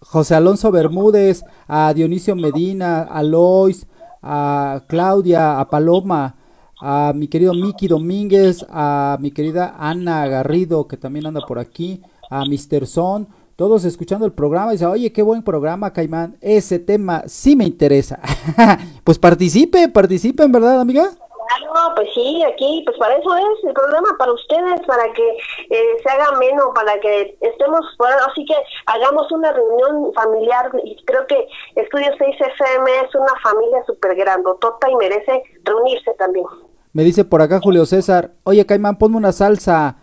José 0.00 0.34
Alonso 0.36 0.70
Bermúdez, 0.70 1.44
a 1.68 1.92
Dionisio 1.92 2.34
Medina, 2.34 3.02
a 3.02 3.22
Lois, 3.22 3.86
a 4.22 4.84
Claudia, 4.88 5.60
a 5.60 5.68
Paloma, 5.68 6.36
a 6.80 7.12
mi 7.14 7.28
querido 7.28 7.52
Miki 7.54 7.88
Domínguez, 7.88 8.64
a 8.70 9.18
mi 9.20 9.32
querida 9.32 9.74
Ana 9.78 10.26
Garrido, 10.28 10.88
que 10.88 10.96
también 10.96 11.26
anda 11.26 11.42
por 11.46 11.58
aquí, 11.58 12.00
a 12.30 12.44
Mr. 12.46 12.86
Son, 12.86 13.28
todos 13.62 13.84
escuchando 13.84 14.26
el 14.26 14.32
programa 14.32 14.72
y 14.72 14.74
dicen, 14.74 14.88
oye, 14.88 15.12
qué 15.12 15.22
buen 15.22 15.44
programa, 15.44 15.92
Caimán, 15.92 16.36
ese 16.40 16.80
tema 16.80 17.22
sí 17.26 17.54
me 17.54 17.62
interesa. 17.62 18.18
pues 19.04 19.20
participe, 19.20 19.88
participe, 19.88 20.42
en 20.42 20.50
verdad, 20.50 20.80
amiga. 20.80 21.04
Claro, 21.12 21.94
pues 21.94 22.08
sí, 22.12 22.42
aquí, 22.42 22.82
pues 22.84 22.98
para 22.98 23.16
eso 23.16 23.36
es 23.36 23.64
el 23.64 23.72
programa, 23.72 24.08
para 24.18 24.32
ustedes, 24.32 24.80
para 24.84 25.12
que 25.12 25.28
eh, 25.70 25.96
se 26.02 26.10
haga 26.10 26.26
ameno, 26.34 26.74
para 26.74 26.98
que 26.98 27.38
estemos, 27.40 27.86
bueno, 27.98 28.16
así 28.28 28.44
que 28.46 28.54
hagamos 28.86 29.30
una 29.30 29.52
reunión 29.52 30.12
familiar, 30.12 30.72
y 30.82 30.96
creo 31.04 31.24
que 31.28 31.46
Estudio 31.76 32.10
6 32.18 32.36
FM 32.40 32.90
es 33.06 33.14
una 33.14 33.32
familia 33.44 33.84
súper 33.86 34.16
grandotota 34.16 34.90
y 34.90 34.96
merece 34.96 35.40
reunirse 35.62 36.12
también. 36.18 36.46
Me 36.92 37.04
dice 37.04 37.24
por 37.24 37.40
acá 37.40 37.60
Julio 37.62 37.86
César, 37.86 38.32
oye 38.42 38.66
Caimán, 38.66 38.98
ponme 38.98 39.18
una 39.18 39.30
salsa, 39.30 40.01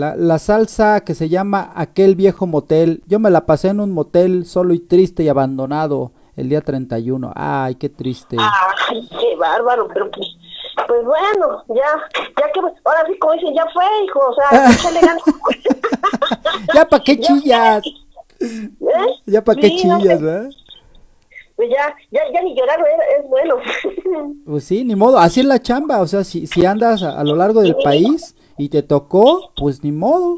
la, 0.00 0.16
la 0.16 0.38
salsa 0.38 1.00
que 1.04 1.14
se 1.14 1.28
llama 1.28 1.72
Aquel 1.74 2.16
viejo 2.16 2.46
motel. 2.46 3.02
Yo 3.06 3.18
me 3.18 3.30
la 3.30 3.44
pasé 3.44 3.68
en 3.68 3.80
un 3.80 3.90
motel 3.90 4.46
solo 4.46 4.72
y 4.72 4.80
triste 4.80 5.22
y 5.22 5.28
abandonado 5.28 6.12
el 6.36 6.48
día 6.48 6.62
31. 6.62 7.32
Ay, 7.36 7.74
qué 7.74 7.90
triste. 7.90 8.36
Ay, 8.40 9.06
qué 9.10 9.36
bárbaro, 9.36 9.88
pero 9.92 10.10
pues, 10.10 10.26
pues 10.88 11.04
bueno, 11.04 11.64
ya, 11.68 12.18
ya 12.18 12.52
que, 12.52 12.60
ahora 12.60 13.04
sí, 13.06 13.18
como 13.18 13.34
dicen, 13.34 13.54
ya 13.54 13.66
fue, 13.74 13.84
hijo, 14.04 14.20
o 14.20 14.34
sea, 14.34 14.70
échale 14.72 15.00
ganas. 15.00 15.22
ya 16.74 16.84
pa' 16.86 17.00
qué 17.00 17.20
chillas, 17.20 17.82
¿Eh? 18.40 19.06
ya 19.26 19.44
pa' 19.44 19.54
qué 19.54 19.68
Sí, 19.68 19.86
no, 19.86 19.98
chillas, 19.98 20.18
pues, 20.18 20.22
¿verdad? 20.22 20.50
Pues 21.56 21.68
ya, 21.68 21.94
ya, 22.10 22.22
ya 22.32 22.40
ni 22.40 22.56
llorar 22.56 22.80
es, 22.80 23.18
es 23.22 23.28
bueno. 23.28 23.56
Pues 24.46 24.64
sí, 24.64 24.82
ni 24.82 24.96
modo, 24.96 25.18
así 25.18 25.40
es 25.40 25.46
la 25.46 25.60
chamba, 25.60 26.00
o 26.00 26.06
sea, 26.06 26.24
si, 26.24 26.46
si 26.46 26.64
andas 26.64 27.02
a, 27.02 27.20
a 27.20 27.22
lo 27.22 27.36
largo 27.36 27.60
del 27.60 27.76
país 27.84 28.34
y 28.58 28.68
te 28.68 28.82
tocó, 28.82 29.52
pues 29.56 29.82
ni 29.84 29.92
modo, 29.92 30.36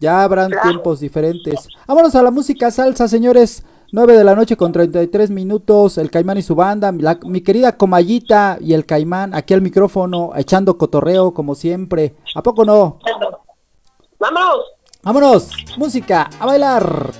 ya 0.00 0.22
habrán 0.24 0.50
tiempos 0.62 1.00
diferentes. 1.00 1.68
Vámonos 1.86 2.14
a 2.14 2.22
la 2.22 2.30
música 2.30 2.70
salsa, 2.70 3.08
señores. 3.08 3.64
9 3.92 4.16
de 4.18 4.24
la 4.24 4.34
noche 4.34 4.56
con 4.56 4.72
33 4.72 5.30
minutos, 5.30 5.98
el 5.98 6.10
Caimán 6.10 6.36
y 6.38 6.42
su 6.42 6.56
banda, 6.56 6.90
la- 6.90 7.20
mi 7.24 7.42
querida 7.42 7.76
Comayita 7.76 8.58
y 8.60 8.72
el 8.74 8.86
Caimán 8.86 9.34
aquí 9.34 9.54
al 9.54 9.62
micrófono, 9.62 10.32
echando 10.34 10.76
cotorreo 10.76 11.32
como 11.32 11.54
siempre. 11.54 12.16
¿A 12.34 12.42
poco 12.42 12.64
no? 12.64 12.98
Vámonos. 14.18 14.60
Vámonos, 15.02 15.50
música, 15.78 16.28
a 16.40 16.46
bailar. 16.46 17.12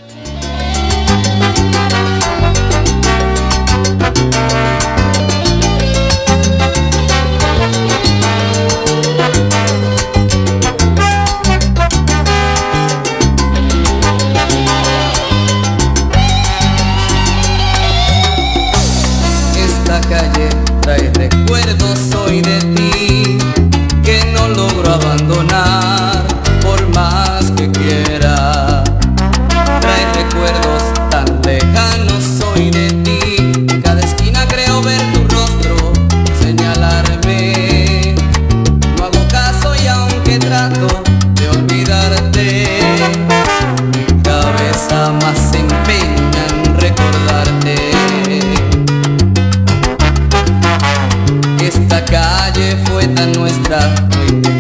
nuestra. 53.26 54.53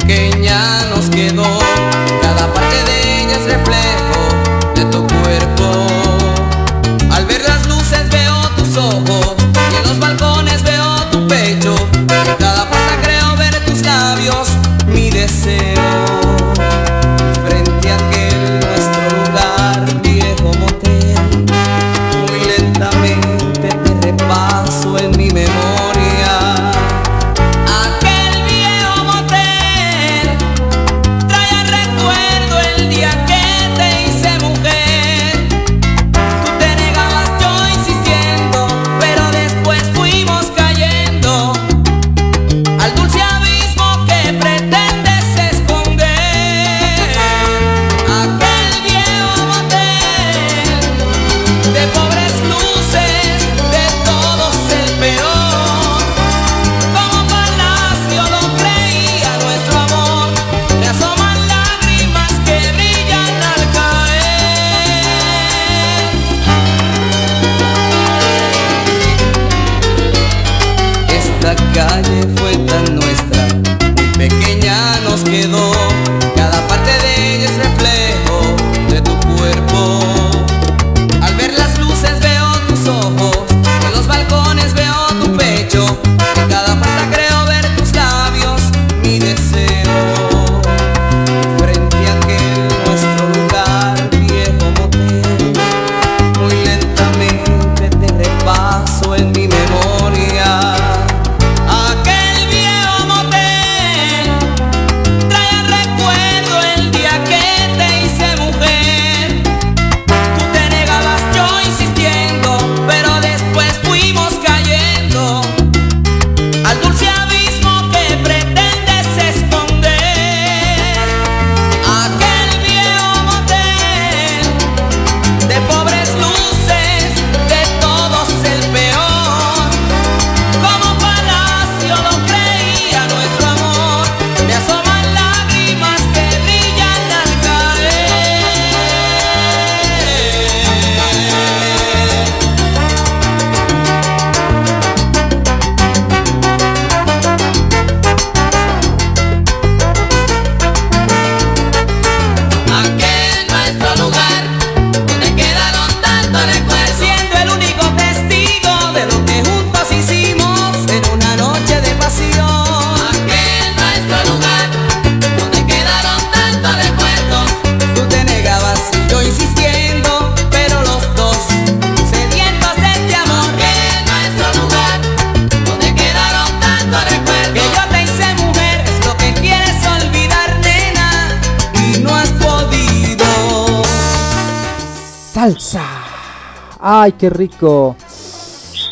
Ay, 187.04 187.12
qué 187.12 187.28
rico. 187.28 187.96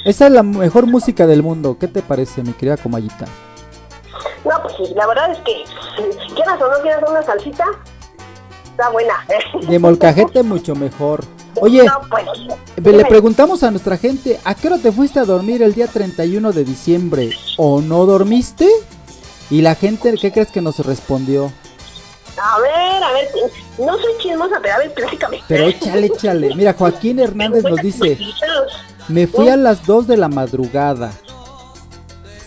Esa 0.05 0.27
es 0.27 0.33
la 0.33 0.42
mejor 0.42 0.87
música 0.87 1.27
del 1.27 1.42
mundo. 1.42 1.79
¿Qué 1.81 1.88
te 1.88 2.03
parece, 2.03 2.42
mi 2.42 2.53
querida 2.53 2.77
Comayita? 2.77 3.25
No, 4.44 4.51
pues 4.62 4.75
sí, 4.77 4.92
la 4.94 5.07
verdad 5.07 5.33
es 5.33 5.38
que 5.38 5.64
quieras 6.35 6.61
o 6.61 6.68
no 6.70 6.83
quieras 6.83 7.03
una 7.09 7.22
salsita, 7.22 7.64
está 8.66 8.90
buena. 8.90 9.14
De 9.66 9.79
molcajete 9.79 10.42
mucho 10.42 10.75
mejor. 10.75 11.25
Oye, 11.59 11.85
No, 11.85 12.01
pues, 12.11 12.27
le 12.85 12.90
dime. 12.98 13.05
preguntamos 13.07 13.62
a 13.62 13.70
nuestra 13.70 13.96
gente, 13.96 14.38
¿a 14.44 14.55
qué 14.55 14.66
hora 14.66 14.77
te 14.77 14.92
fuiste 14.92 15.18
a 15.18 15.25
dormir 15.25 15.62
el 15.62 15.72
día 15.72 15.87
31 15.87 16.53
de 16.53 16.64
diciembre? 16.64 17.31
¿O 17.57 17.81
no 17.81 18.05
dormiste? 18.05 18.68
Y 19.48 19.62
la 19.62 19.75
gente, 19.75 20.12
¿qué 20.20 20.33
crees 20.33 20.51
que 20.51 20.61
nos 20.61 20.81
respondió? 20.85 21.51
A 22.37 22.61
ver, 22.61 23.03
a 23.03 23.12
ver, 23.12 23.29
no 23.79 23.99
soy 23.99 24.12
chismosa, 24.18 24.59
pero 24.62 24.75
a 24.75 24.79
ver, 24.79 24.95
platícame. 24.95 25.42
Pero 25.49 25.66
échale, 25.66 26.07
échale. 26.07 26.55
Mira, 26.55 26.75
Joaquín 26.75 27.18
Hernández 27.18 27.62
nos 27.62 27.81
dice, 27.81 28.18
me 29.09 29.27
fui 29.27 29.49
a 29.49 29.57
las 29.57 29.85
2 29.87 30.07
de 30.07 30.16
la 30.16 30.29
madrugada. 30.29 31.12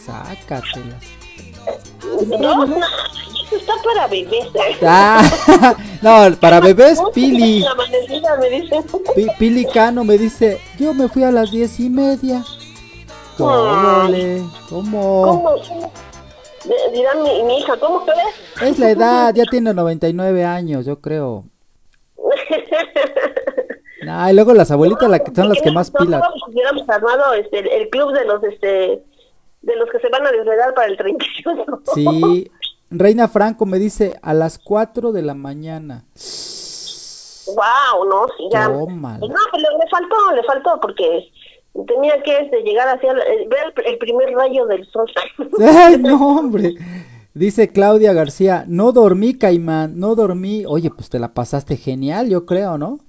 Sácatelas. 0.06 1.04
No, 2.40 2.66
no, 2.66 2.78
eso 2.78 3.56
está 3.58 3.74
para 3.84 4.08
bebés. 4.08 4.46
¿eh? 4.56 4.78
Ah, 4.84 5.76
no, 6.02 6.36
para 6.38 6.60
bebés, 6.60 7.00
Pili. 7.14 7.64
Pili 9.38 9.66
Cano 9.66 10.04
me 10.04 10.18
dice, 10.18 10.60
yo 10.80 10.94
me 10.94 11.08
fui 11.10 11.24
a 11.24 11.32
las 11.32 11.52
diez 11.52 11.80
y 11.80 11.90
media. 11.90 12.44
¿Cómo? 13.38 14.08
¿Cómo? 14.70 15.56
¿Cómo? 16.66 16.76
D- 16.76 16.92
Dirá 16.98 17.16
mi, 17.16 17.44
mi 17.44 17.60
hija, 17.60 17.78
¿cómo 17.78 18.06
que 18.06 18.12
ves? 18.12 18.64
Es 18.70 18.80
la 18.80 18.90
edad, 18.92 19.34
ya 19.34 19.44
tiene 19.46 19.74
99 19.74 20.44
años, 20.46 20.86
yo 20.86 21.00
creo. 21.00 21.44
Ah, 24.08 24.32
y 24.32 24.36
luego 24.36 24.54
las 24.54 24.70
abuelitas 24.70 25.10
la 25.10 25.20
son 25.36 25.50
las 25.50 25.60
que 25.62 25.72
más 25.72 25.90
pilas. 25.90 26.22
Hubiéramos 26.48 26.88
armado 26.88 27.34
este, 27.34 27.58
el, 27.60 27.68
el 27.70 27.90
club 27.90 28.14
de 28.14 28.24
los 28.26 28.44
este 28.44 29.04
de 29.64 29.76
los 29.78 29.90
que 29.90 30.00
se 30.00 30.10
van 30.10 30.28
a 30.28 30.32
desvelar 30.32 30.76
para 30.76 30.86
el 30.88 30.96
31. 30.98 31.82
Sí, 31.96 32.52
Reina 32.92 33.28
Franco 33.28 33.66
me 33.66 33.80
dice 33.80 34.20
a 34.22 34.36
las 34.36 34.60
4 34.60 35.12
de 35.12 35.24
la 35.24 35.34
mañana. 35.34 36.04
Wow, 37.48 38.06
no, 38.08 38.28
sí, 38.38 38.48
ya. 38.52 38.68
Tómala. 38.68 39.18
No, 39.28 39.36
pero 39.52 39.78
le 39.78 39.90
faltó, 39.90 40.32
le 40.36 40.44
faltó 40.44 40.80
porque 40.80 41.32
tenía 41.84 42.22
que 42.24 42.38
este, 42.38 42.62
llegar 42.64 42.88
hacia 42.88 43.12
el- 43.12 43.48
ver 43.50 43.74
el, 43.86 43.98
primer 43.98 44.32
rayo 44.34 44.66
del 44.66 44.86
sol. 44.88 45.10
Ay, 45.60 45.98
no, 45.98 46.38
hombre. 46.38 46.76
Dice 47.34 47.70
Claudia 47.70 48.14
García, 48.14 48.64
no 48.68 48.94
dormí, 48.94 49.38
Caimán, 49.38 50.00
no 50.00 50.16
dormí. 50.16 50.64
Oye, 50.66 50.90
pues 50.90 51.10
te 51.10 51.20
la 51.20 51.34
pasaste 51.34 51.76
genial, 51.76 52.30
yo 52.30 52.46
creo, 52.46 52.78
¿no? 52.78 53.00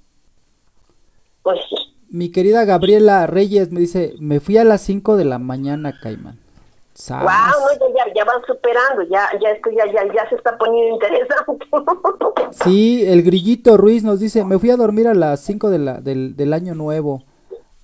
Pues 1.43 1.59
sí. 1.69 1.75
Mi 2.09 2.29
querida 2.31 2.65
Gabriela 2.65 3.25
Reyes 3.27 3.71
me 3.71 3.79
dice, 3.79 4.15
me 4.19 4.39
fui 4.41 4.57
a 4.57 4.65
las 4.65 4.81
5 4.81 5.15
de 5.15 5.25
la 5.25 5.39
mañana, 5.39 5.97
Caimán. 6.01 6.39
Sas. 6.93 7.21
Wow, 7.21 7.29
no, 7.79 7.89
ya, 7.95 8.05
ya, 8.07 8.13
ya 8.15 8.25
van 8.25 8.41
superando, 8.47 9.03
ya, 9.03 9.29
ya 9.41 9.51
esto 9.51 9.69
ya, 9.69 9.85
ya, 9.85 10.13
ya 10.13 10.27
se 10.29 10.35
está 10.35 10.57
poniendo 10.57 10.95
interesante. 10.95 11.65
Sí, 12.63 13.05
el 13.05 13.23
grillito 13.23 13.77
Ruiz 13.77 14.03
nos 14.03 14.19
dice, 14.19 14.43
me 14.45 14.57
fui 14.57 14.69
a 14.71 14.77
dormir 14.77 15.07
a 15.07 15.13
las 15.13 15.41
5 15.41 15.69
de 15.69 15.79
la, 15.79 15.99
del, 15.99 16.35
del 16.35 16.53
año 16.53 16.75
nuevo. 16.75 17.23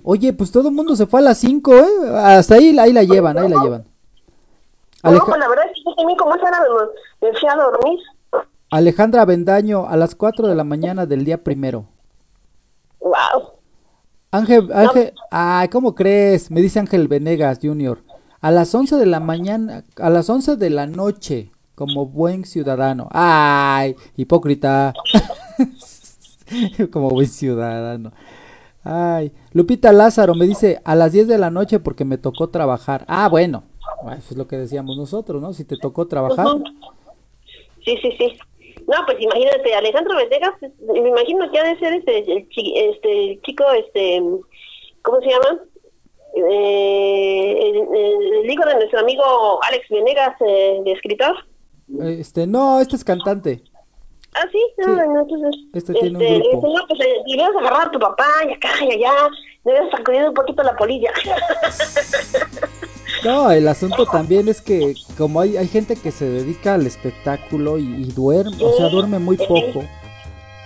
Oye, 0.03 0.33
pues 0.33 0.51
todo 0.51 0.67
el 0.67 0.75
mundo 0.75 0.95
se 0.95 1.07
fue 1.07 1.21
a 1.21 1.23
las 1.23 1.37
5, 1.37 1.73
¿eh? 1.75 1.85
Hasta 2.15 2.55
ahí, 2.55 2.77
ahí 2.77 2.91
la 2.91 3.03
llevan, 3.03 3.37
ahí 3.37 3.47
la 3.47 3.61
llevan. 3.61 3.85
No, 5.03 5.19
pues 5.25 5.39
la 5.39 5.47
verdad 5.47 5.65
es 5.65 5.73
que 5.73 5.81
yo 5.85 5.95
también 5.95 6.17
como 6.17 6.31
me, 6.31 6.39
me 7.21 7.39
fui 7.39 7.49
a 7.49 7.55
dormir. 7.55 7.99
Alejandra 8.69 9.25
Bendaño, 9.25 9.87
a 9.87 9.95
las 9.97 10.15
4 10.15 10.47
de 10.47 10.55
la 10.55 10.63
mañana 10.63 11.05
del 11.05 11.25
día 11.25 11.43
primero. 11.43 11.85
Wow. 12.99 13.53
Ángel, 14.31 14.69
Ángel, 14.73 15.13
ay, 15.29 15.67
¿cómo 15.69 15.93
crees? 15.93 16.49
Me 16.49 16.61
dice 16.61 16.79
Ángel 16.79 17.07
Venegas 17.07 17.59
Jr. 17.61 17.99
A 18.41 18.51
las 18.51 18.73
11 18.73 18.97
de 18.97 19.05
la 19.05 19.19
mañana, 19.19 19.83
a 19.97 20.09
las 20.09 20.29
11 20.29 20.55
de 20.55 20.69
la 20.69 20.87
noche, 20.87 21.51
como 21.75 22.07
buen 22.07 22.45
ciudadano. 22.45 23.07
Ay, 23.11 23.95
hipócrita. 24.17 24.93
como 26.91 27.09
buen 27.09 27.27
ciudadano. 27.27 28.11
Ay, 28.83 29.31
Lupita 29.53 29.91
Lázaro 29.93 30.35
me 30.35 30.45
dice 30.45 30.81
a 30.83 30.95
las 30.95 31.11
10 31.13 31.27
de 31.27 31.37
la 31.37 31.49
noche 31.49 31.79
porque 31.79 32.03
me 32.05 32.17
tocó 32.17 32.49
trabajar. 32.49 33.05
Ah, 33.07 33.29
bueno, 33.29 33.63
eso 34.17 34.27
es 34.31 34.37
lo 34.37 34.47
que 34.47 34.57
decíamos 34.57 34.97
nosotros, 34.97 35.41
¿no? 35.41 35.53
Si 35.53 35.63
te 35.63 35.77
tocó 35.77 36.07
trabajar. 36.07 36.45
Sí, 37.85 37.97
sí, 38.01 38.11
sí. 38.17 38.37
No, 38.87 38.95
pues 39.05 39.17
imagínate, 39.21 39.73
Alejandro 39.73 40.17
Venegas, 40.17 40.51
me 40.91 41.07
imagino 41.09 41.49
que 41.51 41.59
ha 41.59 41.63
de 41.63 41.79
ser 41.79 41.93
este, 41.93 42.17
el, 42.33 42.49
chi- 42.49 42.73
este 42.77 43.39
chico, 43.45 43.63
este, 43.71 44.21
¿cómo 45.01 45.19
se 45.21 45.27
llama? 45.29 45.61
Eh, 46.35 47.71
el 48.43 48.49
hijo 48.49 48.65
de 48.65 48.75
nuestro 48.75 48.99
amigo 48.99 49.23
Alex 49.63 49.87
Venegas, 49.89 50.35
eh, 50.45 50.81
de 50.83 50.91
escritor. 50.91 51.33
Este, 52.01 52.47
no, 52.47 52.79
este 52.79 52.95
es 52.97 53.03
cantante. 53.03 53.63
Ah, 54.35 54.45
sí, 54.51 54.59
no, 54.77 55.21
entonces. 55.21 55.61
Este 55.73 55.93
tiene 55.93 56.17
un 56.17 56.41
grupo. 56.41 56.67
este, 56.67 56.67
no, 56.67 56.87
pues 56.87 56.99
le 56.99 57.33
hubieras 57.33 57.55
agarrado 57.55 57.87
a 57.87 57.91
tu 57.91 57.99
papá 57.99 58.27
y 58.47 58.53
acá 58.53 58.69
y 58.81 58.91
allá, 58.93 59.11
le 59.65 59.71
hubieras 59.71 59.91
sacudido 59.91 60.27
un 60.29 60.33
poquito 60.33 60.63
la 60.63 60.75
polilla. 60.75 61.11
No, 63.23 63.49
el 63.51 63.67
asunto 63.69 64.05
también 64.05 64.49
es 64.49 64.59
que 64.59 64.95
como 65.17 65.39
hay, 65.39 65.55
hay 65.55 65.69
gente 65.69 65.95
que 65.95 66.11
se 66.11 66.25
dedica 66.25 66.73
al 66.73 66.85
espectáculo 66.85 67.77
y, 67.77 67.83
y 67.83 68.03
duerme, 68.11 68.57
o 68.61 68.75
sea, 68.75 68.89
duerme 68.89 69.17
muy 69.17 69.37
poco. 69.37 69.85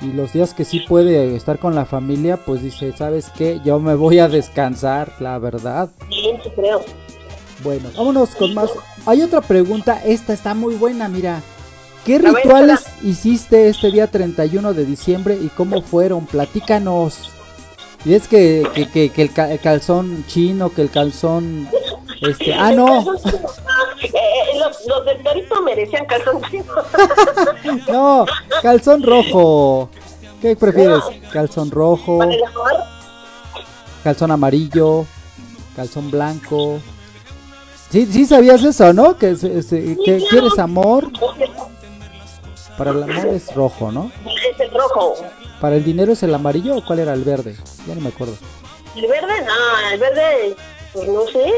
Y 0.01 0.07
los 0.13 0.33
días 0.33 0.55
que 0.55 0.65
sí 0.65 0.79
puede 0.79 1.35
estar 1.35 1.59
con 1.59 1.75
la 1.75 1.85
familia, 1.85 2.37
pues 2.37 2.63
dice, 2.63 2.93
¿sabes 2.97 3.29
qué? 3.37 3.59
Yo 3.63 3.79
me 3.79 3.93
voy 3.93 4.17
a 4.19 4.27
descansar, 4.27 5.13
la 5.19 5.37
verdad. 5.37 5.89
Sí, 6.09 6.31
sí 6.43 6.49
creo. 6.55 6.81
Bueno, 7.63 7.89
vámonos 7.95 8.35
con 8.35 8.53
más. 8.53 8.71
Hay 9.05 9.21
otra 9.21 9.41
pregunta, 9.41 10.01
esta 10.05 10.33
está 10.33 10.53
muy 10.53 10.75
buena, 10.75 11.07
mira. 11.09 11.41
¿Qué 12.07 12.17
rituales 12.19 12.85
hiciste 13.03 13.67
este 13.67 13.91
día 13.91 14.07
31 14.07 14.73
de 14.73 14.85
diciembre 14.85 15.37
y 15.39 15.49
cómo 15.49 15.81
fueron? 15.81 16.25
Platícanos. 16.25 17.31
Y 18.05 18.13
es 18.13 18.27
que, 18.29 18.65
que, 18.73 18.89
que, 18.89 19.09
que 19.09 19.21
el, 19.23 19.33
ca- 19.33 19.51
el 19.51 19.59
calzón 19.59 20.23
chino, 20.27 20.69
que 20.69 20.81
el 20.83 20.89
calzón... 20.89 21.67
Este, 22.21 22.53
ah, 22.53 22.71
no. 22.71 23.01
Eh, 23.01 23.05
eh, 24.03 24.57
los, 24.57 24.77
los 24.87 25.05
del 25.05 25.21
Torito 25.21 25.61
merecían 25.61 26.05
calzoncillos. 26.05 26.65
No, 27.91 28.25
calzón 28.61 29.03
rojo. 29.03 29.89
¿Qué 30.41 30.55
prefieres? 30.55 31.03
Calzón 31.33 31.69
rojo, 31.71 32.19
Para 32.19 32.33
el 32.33 32.43
amor, 32.43 32.71
calzón 34.03 34.31
amarillo, 34.31 35.05
calzón 35.75 36.09
blanco. 36.09 36.79
Sí, 37.89 38.05
sí 38.05 38.25
sabías 38.25 38.63
eso, 38.63 38.93
¿no? 38.93 39.17
Que, 39.17 39.35
se- 39.35 39.61
se- 39.63 39.97
que 40.05 40.23
quieres 40.29 40.57
amor. 40.59 41.09
Para 42.77 42.91
el 42.91 43.03
amor 43.03 43.27
es 43.27 43.53
rojo, 43.55 43.91
¿no? 43.91 44.11
es 44.53 44.59
el 44.59 44.71
rojo. 44.71 45.15
Para 45.59 45.75
el 45.75 45.83
dinero 45.83 46.13
es 46.13 46.21
el 46.23 46.33
amarillo 46.33 46.77
o 46.77 46.85
cuál 46.85 46.99
era 46.99 47.13
el 47.13 47.23
verde? 47.23 47.55
Ya 47.87 47.95
no 47.95 48.01
me 48.01 48.09
acuerdo. 48.09 48.35
El 48.95 49.07
verde, 49.07 49.33
no, 49.45 49.89
el 49.93 49.99
verde, 49.99 50.55
pues 50.93 51.07
no 51.09 51.25
sé. 51.27 51.51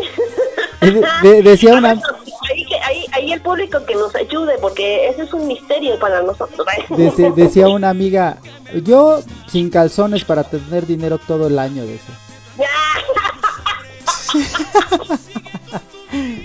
Y 0.81 0.91
de- 0.91 1.05
de- 1.29 1.41
decía 1.43 1.73
una, 1.75 1.91
Ahí, 1.91 2.65
que- 2.65 2.79
ahí, 2.79 3.05
ahí 3.11 3.33
el 3.33 3.41
público 3.41 3.83
que 3.85 3.95
nos 3.95 4.15
ayude, 4.15 4.57
porque 4.59 5.09
ese 5.09 5.23
es 5.23 5.33
un 5.33 5.45
misterio 5.47 5.99
para 5.99 6.21
nosotros. 6.21 6.65
decía 7.35 7.67
una 7.67 7.89
amiga, 7.89 8.37
yo 8.83 9.19
sin 9.47 9.69
calzones 9.69 10.23
para 10.23 10.43
tener 10.45 10.87
dinero 10.87 11.17
todo 11.19 11.47
el 11.47 11.59
año, 11.59 11.83
decía. 11.85 12.15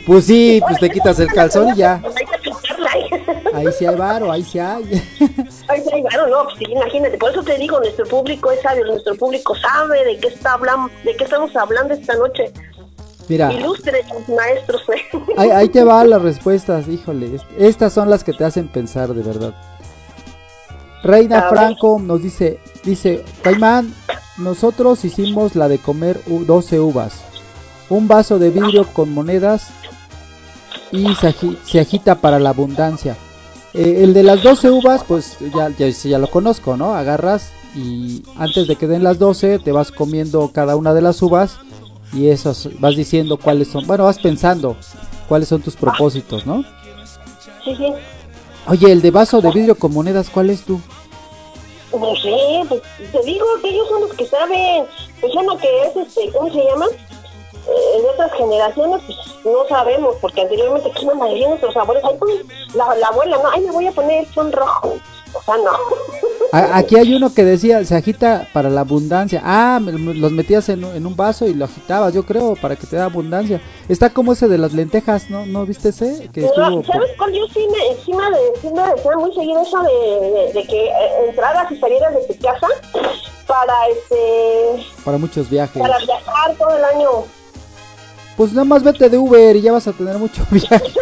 Pues 0.07 0.27
sí, 0.27 0.61
pues 0.67 0.79
te 0.79 0.91
quitas 0.91 1.19
el 1.19 1.29
calzón 1.29 1.71
y 1.71 1.77
ya. 1.79 2.03
Ahí 3.55 3.67
sí 3.79 3.87
hay 3.87 3.95
varo, 3.97 4.31
ahí 4.33 4.43
sí 4.43 4.59
hay. 4.59 4.85
Ay, 5.69 5.83
ay, 5.93 6.03
bueno, 6.03 6.27
no, 6.29 6.45
pues 6.45 6.57
sí, 6.59 6.65
imagínate, 6.71 7.17
por 7.19 7.31
eso 7.31 7.43
te 7.43 7.57
digo, 7.59 7.79
nuestro 7.81 8.07
público 8.07 8.51
es 8.51 8.61
sabio, 8.63 8.85
nuestro 8.87 9.15
público 9.17 9.55
sabe 9.57 10.05
de 10.05 10.19
qué 10.19 10.29
está 10.29 10.55
hablando, 10.55 10.91
de 11.05 11.17
qué 11.17 11.25
estamos 11.25 11.55
hablando 11.57 11.95
esta 11.95 12.15
noche. 12.17 12.53
Mira, 13.29 13.53
Ilustres 13.53 14.05
maestros. 14.29 14.83
ahí, 15.39 15.51
ahí 15.51 15.69
te 15.71 15.83
van 15.83 16.11
las 16.11 16.21
respuestas, 16.23 16.89
híjole. 16.89 17.35
est- 17.37 17.45
Estas 17.59 17.93
son 17.93 18.11
las 18.11 18.23
que 18.25 18.33
te 18.35 18.45
hacen 18.45 18.69
pensar 18.69 19.15
de 19.15 19.23
verdad. 19.23 19.55
Reina. 21.03 21.49
Franco 21.49 21.99
nos 22.01 22.23
dice, 22.23 22.61
dice, 22.83 23.25
Caimán, 23.43 23.95
nosotros 24.39 25.05
hicimos 25.05 25.55
la 25.55 25.69
de 25.69 25.79
comer 25.79 26.21
u- 26.27 26.45
12 26.45 26.81
uvas, 26.81 27.15
un 27.91 28.09
vaso 28.09 28.39
de 28.39 28.51
vidrio 28.51 28.87
con 28.93 29.11
monedas 29.13 29.69
y 30.91 31.15
se, 31.17 31.29
agi- 31.29 31.59
se 31.65 31.81
agita 31.81 32.15
para 32.17 32.39
la 32.39 32.51
abundancia. 32.51 33.17
Eh, 33.75 34.05
el 34.05 34.15
de 34.15 34.23
las 34.23 34.43
12 34.43 34.71
uvas, 34.71 35.03
pues 35.07 35.37
ya, 35.55 35.69
ya, 35.77 35.89
ya 35.89 36.19
lo 36.19 36.31
conozco, 36.31 36.77
¿no? 36.77 36.95
Agarras 36.95 37.53
y 37.75 38.23
antes 38.37 38.69
de 38.69 38.77
que 38.77 38.87
den 38.87 39.03
las 39.03 39.19
12 39.19 39.59
te 39.59 39.73
vas 39.73 39.91
comiendo 39.91 40.51
cada 40.53 40.77
una 40.77 40.95
de 40.95 41.03
las 41.03 41.21
uvas 41.23 41.59
y 42.13 42.29
esas 42.29 42.69
vas 42.79 42.95
diciendo 42.95 43.37
cuáles 43.37 43.69
son, 43.69 43.87
bueno, 43.87 44.05
vas 44.05 44.21
pensando 44.21 44.77
cuáles 45.29 45.49
son 45.49 45.61
tus 45.61 45.75
propósitos, 45.75 46.47
¿no? 46.47 46.63
Sí, 47.65 47.75
sí. 47.77 47.93
Oye, 48.67 48.93
el 48.93 49.03
de 49.03 49.11
vaso 49.11 49.41
de 49.41 49.51
vidrio 49.51 49.77
con 49.77 49.93
monedas, 49.93 50.31
¿cuál 50.31 50.51
es 50.51 50.63
tú? 50.63 50.81
No 51.93 52.15
sé, 52.17 52.37
pues 52.69 52.83
te 53.13 53.23
digo 53.25 53.45
que 53.63 53.71
ellos 53.71 53.89
son 53.89 54.01
los 54.03 54.13
que 54.15 54.27
saben. 54.27 54.85
Pues 55.21 55.33
uno 55.35 55.57
que 55.59 55.69
es, 55.83 56.07
este, 56.07 56.33
¿cómo 56.33 56.53
se 56.53 56.65
llama? 56.65 56.87
De 57.67 58.09
otras 58.11 58.33
generaciones, 58.35 59.01
pues 59.07 59.19
no 59.45 59.67
sabemos, 59.69 60.17
porque 60.21 60.43
anteriormente 60.43 60.91
aquí 60.91 61.07
la 61.07 61.15
mayoría 61.15 61.45
de 61.45 61.49
nuestros 61.51 61.77
abuelos, 61.77 62.05
ay, 62.07 62.17
pues, 62.19 62.35
la, 62.75 62.95
la 62.97 63.07
abuela, 63.09 63.39
no, 63.43 63.51
ay, 63.51 63.61
me 63.63 63.71
voy 63.71 63.87
a 63.87 63.93
poner 63.93 64.27
son 64.35 64.53
rojo. 64.53 64.95
O 65.33 65.43
sea, 65.43 65.57
no. 65.57 65.71
Aquí 66.53 66.97
hay 66.97 67.13
uno 67.15 67.35
que 67.35 67.45
decía, 67.45 67.85
se 67.85 67.97
agita 67.97 68.47
para 68.53 68.71
la 68.71 68.83
abundancia. 68.83 69.43
Ah, 69.45 69.81
los 69.83 70.31
metías 70.31 70.69
en, 70.69 70.85
un- 70.85 70.95
en 70.95 71.05
un 71.05 71.17
vaso 71.17 71.47
y 71.47 71.55
lo 71.55 71.65
agitabas, 71.65 72.15
yo 72.15 72.25
creo, 72.25 72.55
para 72.55 72.77
que 72.77 72.87
te 72.87 72.95
da 72.95 73.07
abundancia. 73.07 73.61
Está 73.89 74.11
como 74.11 74.33
ese 74.35 74.47
de 74.47 74.59
las 74.59 74.73
lentejas, 74.73 75.31
¿no? 75.31 75.45
¿No 75.47 75.67
viste 75.67 75.89
ese? 75.89 76.29
Que 76.33 76.43
No, 76.43 76.77
por- 76.83 76.87
¿Sabes 76.87 77.11
cuál? 77.19 77.33
Yo 77.33 77.47
sí 77.53 77.67
me, 77.73 77.89
encima 77.89 78.31
de, 78.31 78.37
sí 78.61 78.69
me 78.73 78.83
decía 78.95 79.17
muy 79.17 79.35
seguido 79.35 79.63
eso 79.63 79.83
de, 79.83 80.31
de, 80.31 80.53
de 80.53 80.67
que 80.69 80.87
eh, 80.87 81.29
entraras 81.29 81.73
y 81.73 81.81
salieras 81.81 82.15
de 82.15 82.33
tu 82.33 82.41
casa 82.41 82.69
para, 83.49 83.89
este, 83.89 84.87
para 85.05 85.19
muchos 85.19 85.51
viajes. 85.51 85.83
para 85.83 85.99
viajar 85.99 86.55
todo 86.57 86.77
el 86.77 86.85
año. 86.85 87.09
Pues 88.37 88.53
nada 88.53 88.65
más 88.65 88.83
vete 88.83 89.09
de 89.09 89.19
Uber 89.19 89.57
y 89.57 89.63
ya 89.63 89.73
vas 89.73 89.87
a 89.87 89.93
tener 89.93 90.19
mucho 90.19 90.45
viaje. 90.51 90.93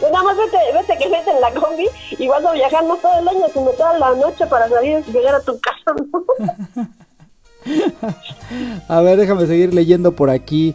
Pues 0.00 0.12
nada 0.12 0.24
más 0.24 0.36
vete, 0.36 0.58
vete 0.72 0.98
que 0.98 1.08
vete 1.08 1.30
en 1.30 1.40
la 1.40 1.52
combi 1.52 1.86
y 2.18 2.28
vas 2.28 2.44
a 2.44 2.52
viajar 2.52 2.84
no 2.84 2.96
todo 2.96 3.18
el 3.18 3.28
año, 3.28 3.46
sino 3.52 3.70
toda 3.70 3.98
la 3.98 4.14
noche 4.14 4.46
para 4.46 4.68
salir 4.68 5.02
y 5.06 5.12
llegar 5.12 5.36
a 5.36 5.40
tu 5.40 5.58
casa. 5.60 5.94
¿no? 5.96 6.88
A 8.88 9.00
ver, 9.00 9.18
déjame 9.18 9.46
seguir 9.46 9.74
leyendo 9.74 10.12
por 10.12 10.30
aquí. 10.30 10.74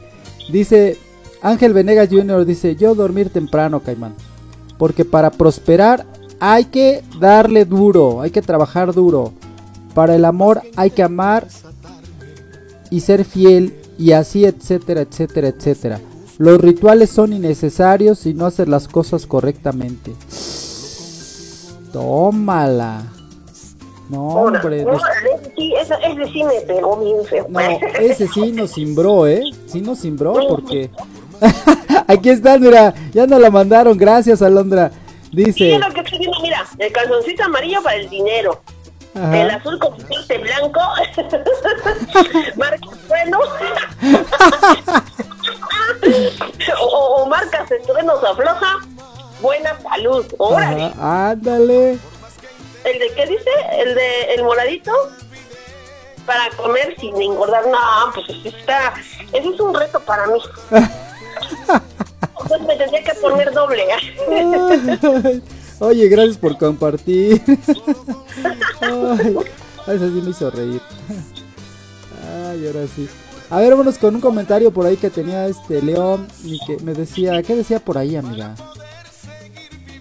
Dice 0.49 0.97
Ángel 1.41 1.73
Venegas 1.73 2.09
Jr. 2.09 2.45
dice, 2.45 2.75
yo 2.75 2.95
dormir 2.95 3.31
temprano, 3.31 3.81
Caimán. 3.81 4.15
Porque 4.77 5.05
para 5.05 5.31
prosperar 5.31 6.05
hay 6.39 6.65
que 6.65 7.03
darle 7.19 7.65
duro, 7.65 8.21
hay 8.21 8.31
que 8.31 8.41
trabajar 8.41 8.93
duro. 8.93 9.33
Para 9.93 10.15
el 10.15 10.25
amor 10.25 10.61
hay 10.75 10.91
que 10.91 11.03
amar 11.03 11.47
y 12.89 13.01
ser 13.01 13.25
fiel 13.25 13.75
y 13.97 14.11
así, 14.11 14.45
etcétera, 14.45 15.01
etcétera, 15.01 15.49
etcétera. 15.49 16.01
Los 16.37 16.59
rituales 16.59 17.09
son 17.09 17.33
innecesarios 17.33 18.19
si 18.19 18.33
no 18.33 18.47
haces 18.47 18.67
las 18.67 18.87
cosas 18.87 19.27
correctamente. 19.27 20.13
Tómala. 21.91 23.03
No, 24.09 24.27
hombre. 24.27 24.83
No, 24.83 24.93
ese 24.93 25.51
sí, 25.55 25.73
ese, 25.79 25.93
ese 26.03 26.31
sí 26.31 26.43
me 26.43 26.61
pegó 26.61 26.97
bien 26.97 27.23
feo. 27.25 27.47
no, 27.49 27.59
ese 27.99 28.27
sí 28.27 28.51
nos 28.51 28.73
cimbró, 28.73 29.27
¿eh? 29.27 29.43
Sí 29.67 29.81
nos 29.81 30.01
cimbró 30.01 30.33
porque... 30.47 30.89
Aquí 32.07 32.29
está, 32.29 32.57
mira, 32.57 32.93
ya 33.13 33.27
nos 33.27 33.39
la 33.39 33.49
mandaron, 33.49 33.97
gracias 33.97 34.41
Alondra. 34.41 34.91
Dice, 35.31 35.73
es 35.73 35.79
lo 35.79 35.93
que 35.93 36.01
estoy 36.01 36.29
mira, 36.41 36.63
el 36.77 36.91
calzoncito 36.91 37.43
amarillo 37.43 37.81
para 37.81 37.95
el 37.95 38.09
dinero. 38.09 38.61
Ajá. 39.15 39.37
El 39.37 39.49
azul 39.51 39.77
con 39.79 39.95
tinte 39.97 40.37
blanco. 40.39 40.79
marca 42.55 42.87
bueno. 43.07 43.39
o, 46.81 46.85
o- 46.85 47.25
marcas 47.27 47.69
estruendo 47.71 48.19
se 48.19 48.27
afloja. 48.27 48.77
Buena 49.41 49.77
salud. 49.81 50.25
Órale. 50.37 50.85
ajá, 50.85 51.29
ándale. 51.31 51.97
¿El 52.83 52.99
de 52.99 53.13
qué 53.15 53.25
dice? 53.27 53.49
¿El 53.79 53.95
de 53.95 54.33
el 54.35 54.43
moradito? 54.43 54.91
Para 56.25 56.49
comer 56.55 56.95
sin 56.99 57.21
engordar. 57.21 57.65
No, 57.67 57.77
pues 58.13 58.29
eso 58.29 58.47
está. 58.57 58.93
Eso 59.33 59.53
es 59.53 59.59
un 59.59 59.73
reto 59.73 59.99
para 60.01 60.25
mí. 60.27 60.39
Entonces 60.71 62.61
me 62.67 62.75
tendría 62.77 63.03
que 63.03 63.13
poner 63.15 63.51
doble. 63.51 63.85
Oye, 65.79 66.07
gracias 66.07 66.37
por 66.37 66.57
compartir. 66.57 67.41
Ay, 68.81 69.37
eso 69.87 70.07
sí 70.07 70.21
me 70.23 70.29
hizo 70.29 70.49
reír. 70.51 70.81
Ay, 72.49 72.67
ahora 72.67 72.87
sí. 72.95 73.09
A 73.49 73.59
ver, 73.59 73.71
vámonos 73.71 73.97
con 73.97 74.15
un 74.15 74.21
comentario 74.21 74.71
por 74.71 74.85
ahí 74.85 74.97
que 74.97 75.09
tenía 75.09 75.47
este 75.47 75.81
León 75.81 76.27
y 76.43 76.59
que 76.65 76.77
me 76.77 76.93
decía, 76.93 77.43
¿qué 77.43 77.55
decía 77.55 77.79
por 77.79 77.97
ahí, 77.97 78.15
amiga? 78.15 78.55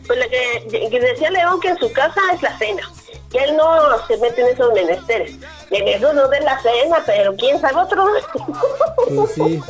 Pues 0.06 0.18
lo 0.18 0.24
que, 0.30 0.88
que 0.88 1.00
decía 1.00 1.30
León 1.30 1.60
que 1.60 1.68
en 1.68 1.78
su 1.78 1.92
casa 1.92 2.20
es 2.34 2.42
la 2.42 2.56
cena. 2.58 2.82
Que 3.30 3.38
él 3.38 3.56
no 3.56 4.06
se 4.06 4.16
mete 4.18 4.42
en 4.42 4.48
esos 4.48 4.72
menesteres. 4.72 5.36
En 5.70 5.88
eso 5.88 6.12
no 6.12 6.28
de 6.28 6.40
la 6.40 6.60
cena, 6.60 7.02
pero 7.06 7.34
quién 7.36 7.60
sabe 7.60 7.76
otro. 7.76 8.04
Pues 9.08 9.30
sí. 9.34 9.60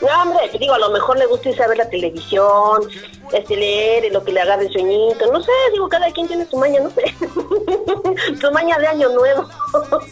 No, 0.00 0.22
hombre, 0.22 0.50
digo, 0.60 0.74
a 0.74 0.78
lo 0.78 0.90
mejor 0.90 1.18
le 1.18 1.26
gusta 1.26 1.48
irse 1.48 1.62
a 1.62 1.68
ver 1.68 1.78
la 1.78 1.88
televisión, 1.88 2.82
este, 3.32 3.56
leer, 3.56 4.12
lo 4.12 4.22
que 4.22 4.30
le 4.30 4.40
haga 4.42 4.56
el 4.56 4.70
sueñito, 4.70 5.32
no 5.32 5.42
sé, 5.42 5.50
digo, 5.72 5.88
cada 5.88 6.10
quien 6.12 6.28
tiene 6.28 6.44
su 6.46 6.58
maña, 6.58 6.80
no 6.80 6.90
sé. 6.90 7.02
su 8.40 8.50
maña 8.52 8.78
de 8.78 8.86
año 8.86 9.08
nuevo. 9.08 9.46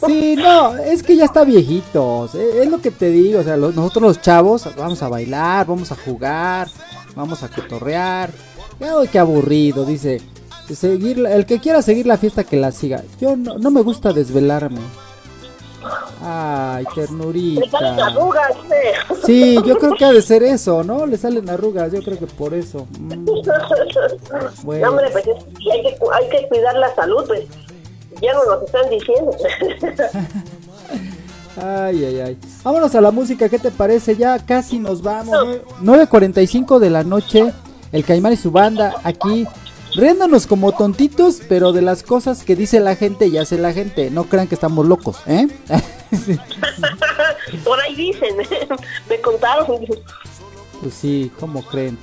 Sí, 0.06 0.36
no, 0.36 0.74
es 0.78 1.02
que 1.02 1.16
ya 1.16 1.26
está 1.26 1.44
viejitos. 1.44 2.34
eh, 2.34 2.62
Es 2.62 2.70
lo 2.70 2.80
que 2.80 2.90
te 2.90 3.10
digo. 3.10 3.40
O 3.40 3.42
sea, 3.42 3.56
nosotros 3.56 4.02
los 4.02 4.20
chavos 4.22 4.68
vamos 4.76 5.02
a 5.02 5.08
bailar, 5.08 5.66
vamos 5.66 5.92
a 5.92 5.96
jugar, 5.96 6.68
vamos 7.14 7.42
a 7.42 7.48
cotorrear. 7.48 8.30
Qué 9.12 9.18
aburrido, 9.18 9.84
dice. 9.84 10.20
Seguir, 10.74 11.24
el 11.26 11.44
que 11.44 11.60
quiera 11.60 11.82
seguir 11.82 12.06
la 12.06 12.16
fiesta 12.16 12.42
que 12.44 12.56
la 12.56 12.72
siga. 12.72 13.02
Yo 13.20 13.36
no, 13.36 13.58
no 13.58 13.70
me 13.70 13.82
gusta 13.82 14.12
desvelarme. 14.14 14.80
Ay, 16.26 16.84
Le 16.84 16.90
salen 16.90 17.06
ternurita. 17.08 18.06
arrugas, 18.06 18.50
¿eh? 18.70 18.92
Sí, 19.26 19.58
yo 19.66 19.76
creo 19.78 19.94
que 19.94 20.04
ha 20.06 20.12
de 20.12 20.22
ser 20.22 20.42
eso, 20.42 20.82
¿no? 20.82 21.04
Le 21.04 21.18
salen 21.18 21.50
arrugas, 21.50 21.92
yo 21.92 22.00
creo 22.02 22.18
que 22.18 22.26
por 22.26 22.54
eso. 22.54 22.86
Mm, 22.98 23.24
Bueno. 24.62 24.86
No, 24.86 24.90
hombre, 24.92 25.10
pues 25.12 25.26
es- 25.26 25.44
hay, 25.70 25.82
que, 25.82 25.96
hay 26.12 26.28
que 26.30 26.48
cuidar 26.48 26.74
la 26.76 26.94
salud, 26.94 27.24
pues 27.26 27.42
ya 28.22 28.32
no 28.32 28.44
nos 28.46 28.62
están 28.62 28.88
diciendo. 28.88 29.32
Ay, 31.56 32.04
ay, 32.04 32.20
ay. 32.20 32.38
Vámonos 32.64 32.92
a 32.96 33.00
la 33.00 33.12
música, 33.12 33.48
¿qué 33.48 33.58
te 33.60 33.70
parece? 33.70 34.16
Ya 34.16 34.38
casi 34.44 34.78
nos 34.80 35.02
vamos. 35.02 35.36
¿no? 35.80 35.94
9.45 35.96 36.78
de 36.80 36.90
la 36.90 37.04
noche. 37.04 37.52
El 37.92 38.04
Caimán 38.04 38.32
y 38.32 38.36
su 38.36 38.50
banda 38.50 38.94
aquí. 39.04 39.46
Riéndonos 39.94 40.46
como 40.46 40.72
tontitos, 40.72 41.40
pero 41.48 41.72
de 41.72 41.82
las 41.82 42.02
cosas 42.02 42.42
que 42.42 42.56
dice 42.56 42.80
la 42.80 42.96
gente 42.96 43.26
y 43.28 43.38
hace 43.38 43.58
la 43.58 43.72
gente. 43.72 44.10
No 44.10 44.24
crean 44.24 44.48
que 44.48 44.56
estamos 44.56 44.86
locos, 44.86 45.18
¿eh? 45.26 45.46
Por 47.64 47.80
ahí 47.80 47.94
dicen, 47.94 48.36
me 49.08 49.20
contaron. 49.20 49.66
pues 50.80 50.94
sí, 50.94 51.30
¿cómo 51.38 51.62
creen? 51.62 51.96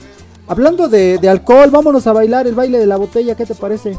Hablando 0.48 0.88
de, 0.88 1.18
de 1.18 1.30
alcohol, 1.30 1.70
vámonos 1.70 2.08
a 2.08 2.14
bailar 2.14 2.48
el 2.48 2.56
baile 2.56 2.80
de 2.80 2.88
la 2.88 2.98
botella, 2.98 3.36
¿qué 3.36 3.46
te 3.46 3.56
parece? 3.56 3.98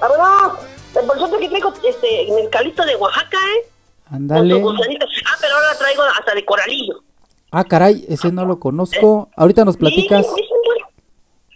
Vámonos, 0.00 0.58
el 0.98 1.06
bolsote 1.06 1.38
que 1.38 1.48
traigo 1.48 1.72
este, 1.86 2.28
en 2.28 2.38
el 2.38 2.50
calito 2.50 2.84
de 2.84 2.96
Oaxaca, 2.96 3.36
¿eh? 3.36 3.68
Ándale. 4.10 4.54
Ah, 4.54 5.36
pero 5.40 5.54
ahora 5.54 5.78
traigo 5.78 6.02
hasta 6.02 6.34
de 6.34 6.44
coralillo. 6.44 7.02
Ah, 7.50 7.64
caray, 7.64 8.04
ese 8.08 8.32
no 8.32 8.44
lo 8.46 8.58
conozco. 8.58 9.28
Ahorita 9.36 9.64
nos 9.64 9.76
platicas. 9.76 10.26
Sí. 10.34 10.42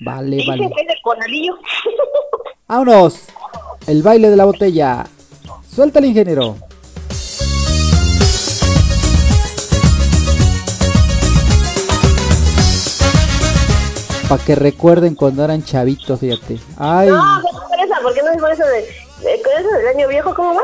Vale, 0.04 0.44
vale. 0.46 0.68
que 0.68 0.94
coralillo. 1.02 1.54
Vámonos. 2.68 3.26
El 3.86 4.02
baile 4.02 4.30
de 4.30 4.36
la 4.36 4.44
botella. 4.44 5.06
Suelta 5.68 5.98
el 5.98 6.06
ingeniero. 6.06 6.56
Para 14.28 14.42
que 14.44 14.54
recuerden 14.54 15.14
cuando 15.14 15.44
eran 15.44 15.62
chavitos, 15.62 16.18
fíjate. 16.18 16.58
Ay, 16.78 17.08
No, 17.08 17.16
no 17.16 17.48
es 17.48 17.54
por 17.68 17.80
esa, 17.84 17.96
porque 18.02 18.22
no 18.22 18.30
es 18.30 18.38
por 18.38 18.52
eso 18.52 18.64
de, 18.64 18.76
de- 19.28 19.42
con 19.42 19.52
eso 19.58 19.76
del 19.76 19.88
año 19.88 20.08
viejo, 20.08 20.34
¿cómo 20.34 20.54
va? 20.54 20.62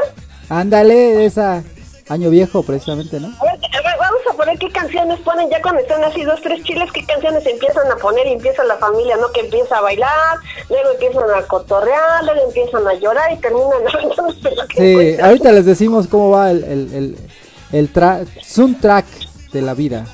ándale, 0.49 1.27
esa. 1.27 1.63
Año 2.09 2.31
viejo, 2.31 2.63
precisamente, 2.63 3.21
¿no? 3.21 3.27
A 3.27 3.31
ver, 3.45 3.53
a 3.53 3.83
ver, 3.83 3.97
a 4.31 4.37
poner 4.37 4.59
qué 4.59 4.71
canciones 4.71 5.19
ponen 5.21 5.49
ya 5.51 5.61
cuando 5.63 5.81
están 5.81 6.03
así 6.05 6.23
dos, 6.25 6.41
tres 6.43 6.63
chiles, 6.65 6.91
qué 6.93 7.05
canciones 7.05 7.45
empiezan 7.47 7.91
a 7.91 7.97
poner 7.97 8.27
y 8.27 8.33
empieza 8.33 8.65
la 8.65 8.77
familia, 8.77 9.17
¿no? 9.17 9.31
Que 9.33 9.41
empieza 9.41 9.79
a 9.79 9.81
bailar, 9.81 10.39
luego 10.69 10.91
empiezan 10.93 11.31
a 11.31 11.43
cotorrear, 11.43 12.25
luego 12.25 12.47
empiezan 12.47 12.87
a 12.87 12.95
llorar 12.95 13.33
y 13.33 13.37
terminan 13.37 13.71
Sí, 14.77 15.17
ahorita 15.21 15.53
les 15.53 15.67
decimos 15.67 16.07
cómo 16.09 16.31
va 16.31 16.51
el, 16.51 16.65
el, 16.65 16.95
el, 16.95 17.17
el 17.73 17.93
tra- 17.93 18.27
soundtrack 18.43 19.07
de 19.53 19.63
la 19.63 19.75
vida. 19.75 20.05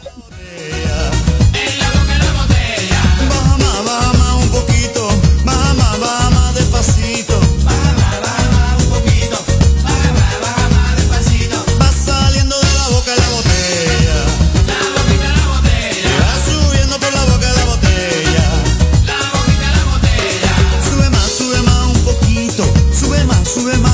Sube 23.55 23.94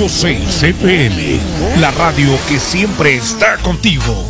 Estudio 0.00 0.08
6 0.08 0.62
FM, 0.62 1.40
la 1.78 1.90
radio 1.90 2.30
que 2.48 2.58
siempre 2.58 3.16
está 3.16 3.58
contigo. 3.58 4.24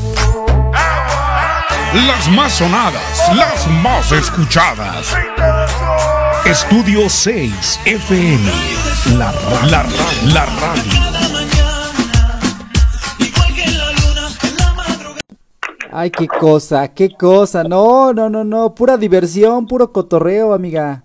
Las 2.09 2.29
más 2.31 2.55
sonadas, 2.55 3.37
las 3.37 3.69
más 3.81 4.11
escuchadas. 4.11 5.15
Estudio 6.45 7.09
6 7.09 7.81
FM, 7.85 8.51
la, 9.17 9.31
ra- 9.31 9.67
la, 9.71 9.83
ra- 9.85 10.33
la 10.35 10.47
radio. 10.47 11.01
Ay, 15.93 16.11
qué 16.11 16.27
cosa, 16.27 16.89
qué 16.93 17.11
cosa. 17.17 17.63
No, 17.63 18.13
no, 18.13 18.29
no, 18.29 18.43
no. 18.43 18.75
Pura 18.75 18.97
diversión, 18.97 19.69
puro 19.69 19.93
cotorreo, 19.93 20.53
amiga. 20.53 21.05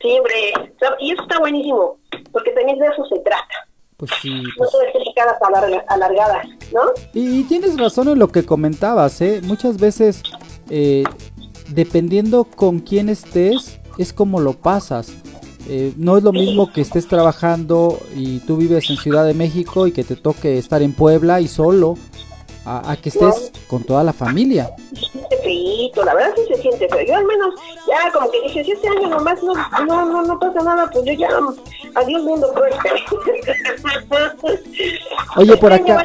Sí, 0.00 0.08
hombre. 0.16 0.52
Y 1.00 1.12
eso 1.12 1.22
está 1.22 1.38
buenísimo, 1.38 1.98
porque 2.32 2.50
también 2.52 2.78
de 2.78 2.86
eso 2.86 3.04
se 3.06 3.18
trata. 3.20 3.68
Pues 3.96 4.10
sí. 4.22 4.30
No 4.30 4.48
pues- 4.56 4.70
todo 4.70 4.82
es 4.82 5.82
alargadas, 5.88 6.46
¿no? 6.72 6.80
Y, 7.12 7.40
y 7.40 7.44
tienes 7.44 7.78
razón 7.78 8.08
en 8.08 8.18
lo 8.18 8.28
que 8.28 8.44
comentabas, 8.44 9.20
¿eh? 9.20 9.40
Muchas 9.44 9.76
veces, 9.78 10.22
eh, 10.70 11.04
dependiendo 11.68 12.44
con 12.44 12.78
quién 12.78 13.08
estés, 13.08 13.78
es 13.98 14.12
como 14.12 14.40
lo 14.40 14.54
pasas. 14.54 15.12
Eh, 15.68 15.92
no 15.96 16.16
es 16.16 16.24
lo 16.24 16.32
mismo 16.32 16.72
que 16.72 16.80
estés 16.80 17.06
trabajando 17.06 18.00
y 18.16 18.38
tú 18.40 18.56
vives 18.56 18.88
en 18.90 18.96
Ciudad 18.96 19.26
de 19.26 19.34
México 19.34 19.86
y 19.86 19.92
que 19.92 20.02
te 20.02 20.16
toque 20.16 20.58
estar 20.58 20.82
en 20.82 20.94
Puebla 20.94 21.40
y 21.40 21.48
solo, 21.48 21.96
a, 22.64 22.90
a 22.90 22.96
que 22.96 23.08
estés 23.08 23.52
con 23.68 23.84
toda 23.84 24.04
la 24.04 24.12
familia. 24.12 24.70
Se 24.94 25.06
siente 25.06 25.36
feíto, 25.38 26.04
la 26.04 26.14
verdad 26.14 26.32
sí 26.36 26.42
se 26.54 26.62
siente 26.62 26.88
feo. 26.88 27.06
Yo 27.06 27.16
al 27.16 27.24
menos 27.24 27.54
ya 27.86 28.12
como 28.12 28.30
que 28.30 28.42
dije, 28.42 28.64
si 28.64 28.72
este 28.72 28.88
año 28.88 29.08
nomás 29.08 29.42
no, 29.42 29.54
no, 29.86 30.04
no, 30.06 30.22
no 30.22 30.38
pasa 30.38 30.60
nada, 30.62 30.90
pues 30.90 31.04
yo 31.04 31.12
ya, 31.12 31.28
adiós 31.94 32.22
mundo 32.22 32.52
cruel. 32.52 32.72
Oye, 35.36 35.56
por 35.56 35.72
acá, 35.72 36.04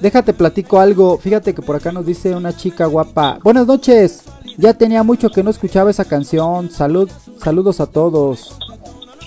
déjate 0.00 0.32
platico 0.32 0.78
algo. 0.78 1.18
Fíjate 1.18 1.54
que 1.54 1.62
por 1.62 1.76
acá 1.76 1.92
nos 1.92 2.06
dice 2.06 2.34
una 2.34 2.56
chica 2.56 2.86
guapa. 2.86 3.38
Buenas 3.42 3.66
noches. 3.66 4.24
Ya 4.56 4.74
tenía 4.74 5.02
mucho 5.02 5.30
que 5.30 5.42
no 5.42 5.50
escuchaba 5.50 5.90
esa 5.90 6.04
canción. 6.04 6.70
Salud, 6.70 7.10
saludos 7.42 7.80
a 7.80 7.86
todos. 7.86 8.56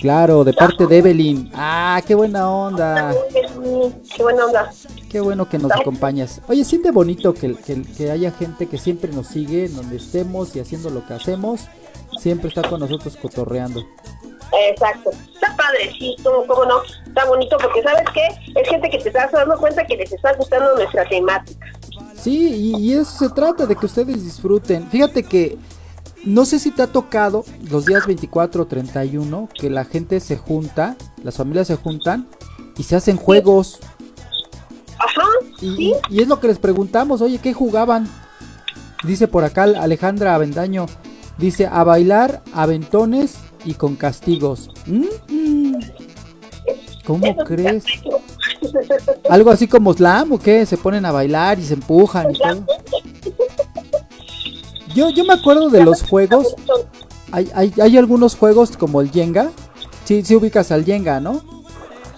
Claro, 0.00 0.44
de 0.44 0.52
parte 0.52 0.86
de 0.86 0.98
Evelyn. 0.98 1.50
Ah, 1.54 2.00
qué 2.06 2.14
buena 2.14 2.48
onda. 2.50 3.12
Qué 3.32 4.22
buena 4.22 4.44
onda. 4.44 4.70
Qué 5.10 5.20
bueno 5.20 5.48
que 5.48 5.58
nos 5.58 5.72
acompañas. 5.72 6.40
Oye, 6.48 6.64
siente 6.64 6.90
bonito 6.90 7.34
que, 7.34 7.56
que, 7.56 7.82
que 7.82 8.10
haya 8.10 8.30
gente 8.30 8.66
que 8.66 8.78
siempre 8.78 9.10
nos 9.12 9.26
sigue, 9.26 9.66
en 9.66 9.74
donde 9.74 9.96
estemos 9.96 10.54
y 10.54 10.60
haciendo 10.60 10.90
lo 10.90 11.04
que 11.06 11.14
hacemos. 11.14 11.62
Siempre 12.20 12.48
está 12.48 12.62
con 12.68 12.80
nosotros 12.80 13.16
cotorreando. 13.16 13.84
Exacto. 14.70 15.10
Está 15.34 15.56
padrecito, 15.56 16.44
cómo 16.46 16.64
no. 16.64 16.82
Está 17.06 17.24
bonito 17.26 17.56
porque, 17.60 17.82
¿sabes 17.82 18.04
qué? 18.14 18.60
Es 18.60 18.68
gente 18.68 18.88
que 18.90 18.98
te 18.98 19.08
estás 19.08 19.32
dando 19.32 19.58
cuenta 19.58 19.84
que 19.84 19.96
les 19.96 20.12
está 20.12 20.32
gustando 20.34 20.76
nuestra 20.76 21.08
temática. 21.08 21.66
Sí, 22.16 22.72
y, 22.76 22.76
y 22.76 22.92
eso 22.94 23.26
se 23.26 23.30
trata, 23.30 23.66
de 23.66 23.76
que 23.76 23.86
ustedes 23.86 24.24
disfruten. 24.24 24.88
Fíjate 24.88 25.22
que 25.22 25.58
no 26.28 26.44
sé 26.44 26.58
si 26.58 26.70
te 26.70 26.82
ha 26.82 26.86
tocado 26.86 27.44
los 27.70 27.86
días 27.86 28.06
24 28.06 28.62
o 28.62 28.66
31 28.66 29.48
que 29.58 29.70
la 29.70 29.84
gente 29.84 30.20
se 30.20 30.36
junta, 30.36 30.96
las 31.22 31.36
familias 31.36 31.68
se 31.68 31.76
juntan 31.76 32.28
y 32.76 32.82
se 32.82 32.96
hacen 32.96 33.16
juegos. 33.16 33.80
Ajá. 34.98 35.28
Y, 35.62 35.94
y 36.10 36.20
es 36.20 36.28
lo 36.28 36.38
que 36.38 36.48
les 36.48 36.58
preguntamos, 36.58 37.22
oye, 37.22 37.38
¿qué 37.38 37.54
jugaban? 37.54 38.08
Dice 39.04 39.26
por 39.26 39.44
acá 39.44 39.62
Alejandra 39.62 40.34
Avendaño, 40.34 40.86
dice 41.38 41.66
a 41.66 41.82
bailar, 41.82 42.42
aventones 42.52 43.36
y 43.64 43.74
con 43.74 43.96
castigos. 43.96 44.70
Mm. 44.86 45.74
¿Cómo 47.06 47.34
crees? 47.36 47.84
¿Algo 49.30 49.50
así 49.50 49.66
como 49.66 49.94
slam 49.94 50.32
o 50.32 50.38
qué? 50.38 50.66
Se 50.66 50.76
ponen 50.76 51.06
a 51.06 51.12
bailar 51.12 51.58
y 51.58 51.64
se 51.64 51.72
empujan 51.74 52.30
y 52.34 52.38
todo. 52.38 52.66
Yo, 54.98 55.10
yo 55.10 55.24
me 55.24 55.34
acuerdo 55.34 55.70
de 55.70 55.84
los 55.84 56.02
juegos. 56.02 56.56
Hay, 57.30 57.48
hay, 57.54 57.72
hay 57.80 57.96
algunos 57.96 58.34
juegos 58.34 58.76
como 58.76 59.00
el 59.00 59.12
Jenga. 59.12 59.52
Sí, 60.04 60.24
sí 60.24 60.34
ubicas 60.34 60.72
al 60.72 60.84
Jenga, 60.84 61.20
¿no? 61.20 61.40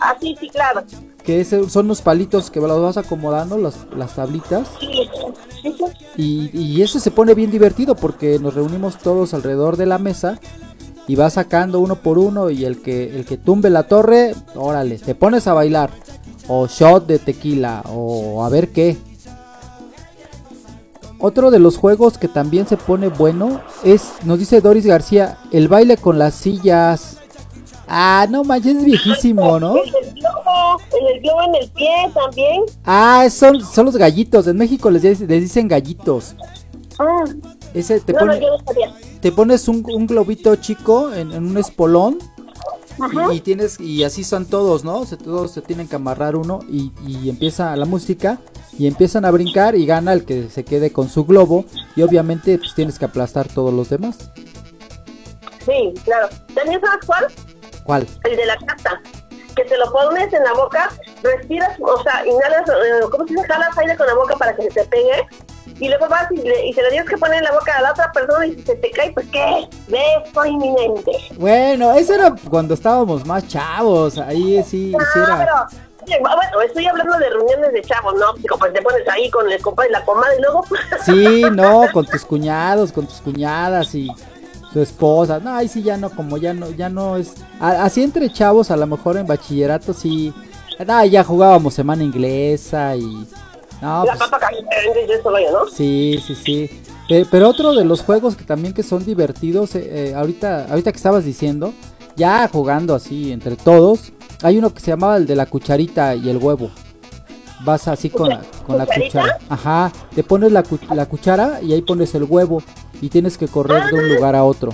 Ah, 0.01 0.17
sí, 0.19 0.35
sí, 0.41 0.49
claro. 0.49 0.85
Que 1.23 1.45
son 1.45 1.89
los 1.89 2.01
palitos 2.01 2.51
que 2.51 2.59
los 2.59 2.81
vas 2.81 2.97
acomodando, 2.97 3.59
las, 3.59 3.87
las 3.95 4.15
tablitas. 4.15 4.67
Sí. 4.81 5.11
Y, 6.17 6.59
y 6.59 6.81
ese 6.81 7.01
se 7.01 7.11
pone 7.11 7.35
bien 7.35 7.51
divertido 7.51 7.95
porque 7.97 8.39
nos 8.39 8.55
reunimos 8.55 8.97
todos 8.97 9.35
alrededor 9.35 9.77
de 9.77 9.85
la 9.85 9.99
mesa 9.99 10.41
y 11.07 11.17
vas 11.17 11.35
sacando 11.35 11.81
uno 11.81 11.97
por 11.97 12.17
uno 12.17 12.49
y 12.49 12.65
el 12.65 12.81
que 12.81 13.15
el 13.15 13.27
que 13.27 13.37
tumbe 13.37 13.69
la 13.69 13.89
torre, 13.89 14.35
órale, 14.55 14.99
te 14.99 15.15
pones 15.15 15.47
a 15.47 15.53
bailar 15.53 15.91
o 16.49 16.67
shot 16.67 17.07
de 17.07 17.19
tequila 17.19 17.83
o 17.91 18.43
a 18.43 18.49
ver 18.49 18.71
qué. 18.71 18.97
Otro 21.21 21.51
de 21.51 21.59
los 21.59 21.77
juegos 21.77 22.17
que 22.19 22.29
también 22.29 22.67
se 22.67 22.77
pone 22.79 23.09
bueno 23.09 23.61
es, 23.85 24.13
nos 24.25 24.39
dice 24.39 24.61
Doris 24.61 24.87
García, 24.87 25.39
el 25.53 25.69
baile 25.69 25.97
con 25.99 26.19
las 26.19 26.35
sillas. 26.35 27.19
Ah, 27.87 28.27
no 28.31 28.45
manches, 28.45 28.77
es 28.77 28.85
viejísimo, 28.85 29.59
¿no? 29.61 29.77
El 29.77 29.91
del 29.91 30.15
globo, 30.15 30.81
el 31.13 31.21
globo 31.21 31.43
en 31.43 31.55
el 31.57 31.71
pie 31.73 31.89
también. 32.15 32.63
Ah, 32.85 33.27
son, 33.31 33.61
son 33.65 33.87
los 33.87 33.97
gallitos. 33.97 34.47
En 34.47 34.57
México 34.57 34.91
les, 34.91 35.03
les 35.03 35.21
dicen 35.43 35.69
gallitos. 35.69 36.35
Ah, 36.99 37.25
Ese 37.75 38.01
te 38.01 38.13
no, 38.13 38.21
no, 38.21 38.27
pone, 38.27 38.41
yo 38.41 38.49
no 38.57 38.65
sabía. 38.65 38.95
te 39.21 39.33
pones 39.33 39.69
un, 39.69 39.85
un 39.93 40.07
globito 40.07 40.55
chico 40.57 41.13
en, 41.13 41.33
en 41.33 41.45
un 41.47 41.59
espolón. 41.59 42.19
Y, 43.33 43.37
y 43.37 43.41
tienes 43.41 43.81
y 43.81 44.05
así 44.05 44.25
son 44.25 44.47
todos, 44.47 44.85
¿no? 44.85 45.05
Se, 45.05 45.17
todos 45.17 45.53
se 45.53 45.63
tienen 45.63 45.89
que 45.89 45.97
amarrar 45.97 46.37
uno 46.37 46.61
y, 46.69 46.93
y 47.07 47.29
empieza 47.29 47.75
la 47.77 47.87
música 47.87 48.39
y 48.79 48.87
empiezan 48.87 49.25
a 49.25 49.31
brincar 49.31 49.75
y 49.75 49.87
gana 49.87 50.13
el 50.13 50.25
que 50.25 50.49
se 50.49 50.65
quede 50.65 50.93
con 50.93 51.09
su 51.09 51.25
globo 51.25 51.65
y 51.97 52.03
obviamente 52.03 52.59
pues 52.59 52.75
tienes 52.75 52.99
que 52.99 53.05
aplastar 53.05 53.49
todos 53.49 53.73
los 53.73 53.89
demás. 53.89 54.31
Sí, 55.65 55.95
claro. 56.05 56.29
¿También 56.55 56.81
sabes 56.81 57.05
cuál? 57.07 57.27
¿Cuál? 57.85 58.07
El 58.25 58.37
de 58.37 58.47
la 58.47 58.57
cata. 58.57 59.01
Que 59.55 59.65
te 59.65 59.77
lo 59.77 59.93
pones 59.93 60.33
en 60.33 60.45
la 60.45 60.55
boca, 60.55 60.91
respiras, 61.23 61.77
o 61.81 62.03
sea, 62.03 62.25
inhalas, 62.25 62.69
eh, 62.69 63.05
¿cómo 63.11 63.27
se 63.27 63.35
dice? 63.35 63.47
Jalas 63.49 63.77
aire 63.79 63.97
con 63.97 64.07
la 64.07 64.15
boca 64.15 64.37
para 64.37 64.55
que 64.55 64.63
se 64.63 64.69
te 64.69 64.85
pegue. 64.85 65.27
Y 65.81 65.89
luego 65.89 66.09
vas 66.09 66.31
y, 66.31 66.37
le- 66.37 66.67
y 66.69 66.73
se 66.75 66.83
lo 66.83 66.89
tienes 66.91 67.09
que 67.09 67.17
poner 67.17 67.39
en 67.39 67.45
la 67.45 67.53
boca 67.53 67.73
a 67.77 67.81
la 67.83 67.91
otra 67.93 68.13
persona 68.13 68.47
y 68.47 68.55
si 68.55 68.63
se 68.63 68.75
te 68.77 68.91
cae, 68.91 69.11
pues 69.13 69.27
¿qué? 69.33 69.67
Beso 69.89 70.45
inminente. 70.47 71.13
Bueno, 71.37 71.93
eso 71.95 72.15
era 72.15 72.35
cuando 72.49 72.75
estábamos 72.75 73.25
más 73.27 73.49
chavos, 73.49 74.19
ahí 74.19 74.63
sí, 74.63 74.93
sí 74.93 75.19
No, 75.19 75.25
era- 75.25 75.69
pero, 76.07 76.21
bueno, 76.21 76.61
estoy 76.67 76.87
hablando 76.87 77.17
de 77.19 77.31
reuniones 77.31 77.73
de 77.73 77.83
chavos, 77.83 78.15
¿no? 78.15 78.35
Pues 78.59 78.73
te 78.73 78.83
pones 78.83 79.09
ahí 79.09 79.31
con 79.31 79.51
el 79.51 79.61
compadre 79.63 79.91
y 79.91 79.93
la 79.93 80.05
comadre 80.05 80.37
y 80.39 80.43
luego... 80.43 80.65
Sí, 81.05 81.43
no, 81.53 81.85
con 81.93 82.05
tus 82.07 82.25
cuñados, 82.25 82.93
con 82.93 83.07
tus 83.07 83.21
cuñadas 83.21 83.95
y 83.95 84.11
tu 84.73 84.81
esposa. 84.83 85.39
No, 85.41 85.57
ahí 85.57 85.69
sí 85.69 85.83
ya 85.83 85.97
no, 85.97 86.11
como 86.11 86.37
ya 86.37 86.53
no, 86.53 86.69
ya 86.71 86.89
no 86.89 87.17
es. 87.17 87.35
a- 87.59 87.85
Así 87.85 88.03
entre 88.03 88.31
chavos, 88.33 88.71
a 88.71 88.77
lo 88.77 88.87
mejor 88.87 89.17
en 89.17 89.27
bachillerato 89.27 89.93
sí. 89.95 90.33
No, 90.87 91.05
ya 91.05 91.25
jugábamos 91.25 91.75
semana 91.75 92.03
inglesa 92.05 92.97
y. 92.97 93.27
No, 93.81 94.05
la 94.05 94.13
pues, 94.13 94.19
papa 94.19 94.39
caliente 94.39 94.75
y 95.09 95.13
eso 95.13 95.31
vaya, 95.31 95.51
¿no? 95.53 95.67
sí, 95.69 96.23
sí, 96.27 96.35
sí. 96.35 96.83
Pe- 97.09 97.27
Pero 97.31 97.49
otro 97.49 97.75
de 97.75 97.85
los 97.85 98.03
juegos 98.03 98.37
que 98.37 98.45
también 98.45 98.75
que 98.75 98.83
son 98.83 99.05
divertidos, 99.05 99.75
eh, 99.75 100.11
eh, 100.11 100.15
ahorita, 100.15 100.67
ahorita 100.71 100.93
que 100.93 100.97
estabas 100.97 101.25
diciendo, 101.25 101.73
ya 102.17 102.47
jugando 102.49 102.95
así 102.95 103.33
entre 103.33 103.57
todos, 103.57 104.13
hay 104.43 104.59
uno 104.59 104.73
que 104.73 104.81
se 104.81 104.91
llamaba 104.91 105.17
el 105.17 105.27
de 105.27 105.35
la 105.37 105.47
cucharita 105.47 106.15
y 106.15 106.29
el 106.29 106.37
huevo. 106.37 106.71
Vas 107.65 107.89
así 107.89 108.09
con 108.11 108.29
la, 108.29 108.41
con 108.67 108.79
cuchara. 108.87 109.39
Ajá, 109.49 109.93
te 110.15 110.23
pones 110.25 110.51
la, 110.53 110.63
cu- 110.63 110.79
la 110.95 111.07
cuchara 111.07 111.61
y 111.63 111.73
ahí 111.73 111.83
pones 111.83 112.15
el 112.15 112.25
huevo 112.25 112.63
y 113.03 113.09
tienes 113.09 113.37
que 113.37 113.49
correr 113.49 113.85
de 113.91 113.95
un 113.99 114.15
lugar 114.15 114.35
a 114.37 114.45
otro. 114.45 114.73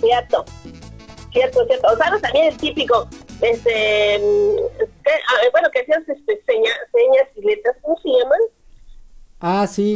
Cierto, 0.00 0.44
cierto, 1.32 1.64
cierto. 1.66 1.88
O 1.92 1.96
sabes 1.96 2.22
también 2.22 2.46
el 2.46 2.56
típico, 2.56 3.06
este, 3.40 4.20
ah, 5.10 5.48
bueno, 5.52 5.68
que 5.72 5.80
hacías 5.80 6.08
este, 6.08 6.42
seña- 6.46 6.70
señas 6.92 7.28
y 7.36 7.42
letras, 7.42 7.76
¿cómo 7.82 7.96
se 7.98 8.08
llaman? 8.08 8.40
Ah, 9.40 9.66
sí. 9.66 9.94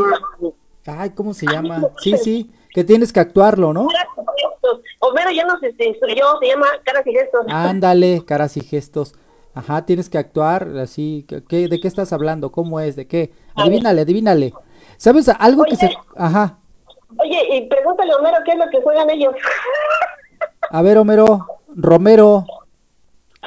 Ay, 0.86 1.10
¿cómo 1.10 1.34
se 1.34 1.46
llama? 1.46 1.88
Sí, 1.98 2.16
sí, 2.18 2.50
que 2.74 2.84
tienes 2.84 3.12
que 3.12 3.20
actuarlo, 3.20 3.72
¿no? 3.72 3.86
Caras 3.88 4.08
y 4.16 4.42
gestos. 4.42 4.80
Homero 5.00 5.30
ya 5.30 5.44
nos 5.44 5.62
instruyó, 5.62 6.38
se 6.40 6.46
llama 6.48 6.66
caras 6.84 7.06
y 7.06 7.12
gestos. 7.12 7.46
Ándale, 7.48 8.24
caras 8.24 8.56
y 8.56 8.60
gestos. 8.62 9.14
Ajá, 9.54 9.84
tienes 9.84 10.08
que 10.08 10.18
actuar 10.18 10.68
así. 10.78 11.26
¿qué- 11.48 11.68
¿De 11.68 11.80
qué 11.80 11.88
estás 11.88 12.12
hablando? 12.12 12.50
¿Cómo 12.52 12.80
es? 12.80 12.96
¿De 12.96 13.06
qué? 13.06 13.32
Adivínale, 13.54 14.00
adivínale. 14.02 14.54
¿Sabes 14.96 15.28
algo 15.28 15.64
que 15.64 15.76
se... 15.76 15.90
Ajá. 16.16 16.58
Oye, 17.18 17.56
y 17.56 17.66
pregúntale 17.68 18.12
a 18.12 18.16
Homero 18.16 18.38
qué 18.44 18.52
es 18.52 18.58
lo 18.58 18.70
que 18.70 18.80
juegan 18.80 19.10
ellos. 19.10 19.34
A 20.70 20.80
ver, 20.82 20.96
Homero, 20.98 21.46
Romero, 21.74 22.44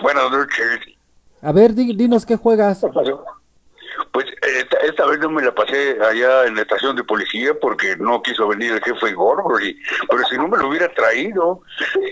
Buenas 0.01 0.29
noches. 0.29 0.79
A 1.45 1.51
ver, 1.51 1.73
di- 1.73 1.95
dinos 1.95 2.25
qué 2.25 2.35
juegas. 2.35 2.81
Pues 4.11 4.25
esta, 4.41 4.77
esta 4.79 5.05
vez 5.05 5.19
no 5.19 5.29
me 5.29 5.41
la 5.41 5.53
pasé 5.55 5.97
allá 6.01 6.45
en 6.45 6.55
la 6.55 6.61
estación 6.61 6.95
de 6.95 7.03
policía 7.03 7.51
porque 7.59 7.95
no 7.97 8.21
quiso 8.21 8.47
venir 8.47 8.71
el 8.73 8.81
jefe 8.81 9.13
Gorgory, 9.13 9.77
pero 10.09 10.23
si 10.29 10.37
no 10.37 10.47
me 10.49 10.57
lo 10.57 10.67
hubiera 10.69 10.93
traído. 10.93 11.61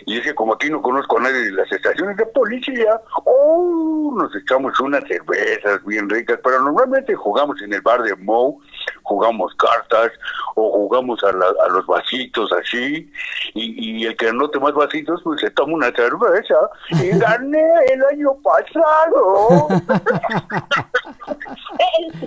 Y 0.06 0.18
es 0.18 0.24
que 0.24 0.34
como 0.36 0.54
aquí 0.54 0.70
no 0.70 0.82
conozco 0.82 1.18
a 1.18 1.24
nadie 1.24 1.40
de 1.40 1.52
las 1.52 1.70
estaciones 1.72 2.16
de 2.18 2.26
policía, 2.28 3.00
oh, 3.26 4.14
nos 4.18 4.34
echamos 4.36 4.78
unas 4.80 5.04
cervezas 5.08 5.84
bien 5.86 6.10
ricas, 6.10 6.40
pero 6.44 6.62
normalmente 6.62 7.16
jugamos 7.16 7.62
en 7.62 7.74
el 7.74 7.82
bar 7.82 8.02
de 8.04 8.16
Moe, 8.16 8.56
jugamos 9.04 9.54
cartas 9.56 10.12
o 10.56 10.72
jugamos 10.72 11.24
a, 11.24 11.32
la- 11.32 11.54
a 11.66 11.70
los 11.70 11.86
vasitos 11.88 12.52
así, 12.54 13.12
y, 13.54 14.02
y 14.02 14.06
el 14.06 14.16
que 14.18 14.30
anote 14.30 14.60
más 14.60 14.74
vasitos 14.74 15.22
pues 15.24 15.42
se 15.42 15.50
toma 15.52 15.74
una 15.74 15.92
cerveza 15.92 16.56
y 16.92 17.10
gané 17.20 17.64
el 17.92 18.04
año 18.06 18.32
pasado. 18.44 19.68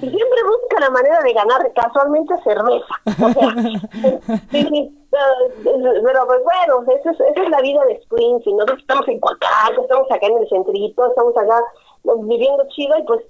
Siempre 0.01 0.41
busca 0.45 0.81
la 0.81 0.91
manera 0.91 1.21
de 1.23 1.33
ganar 1.33 1.73
casualmente 1.75 2.35
cerveza. 2.45 2.95
O 3.07 3.33
sea, 3.33 3.55
pero 5.63 6.27
pues 6.27 6.41
bueno, 6.43 6.85
esa 6.99 7.11
es, 7.11 7.21
esa 7.21 7.43
es 7.43 7.51
la 7.51 7.61
vida 7.61 7.85
de 7.87 7.95
Springfield. 7.95 8.57
Nosotros 8.59 8.81
estamos 8.81 9.09
en 9.09 9.21
Coacalco, 9.21 9.83
estamos 9.83 10.11
acá 10.11 10.27
en 10.27 10.39
el 10.39 10.49
centrito, 10.49 11.07
estamos 11.07 11.37
acá 11.37 11.61
viviendo 12.25 12.65
chido 12.75 12.99
y 12.99 13.03
pues 13.05 13.21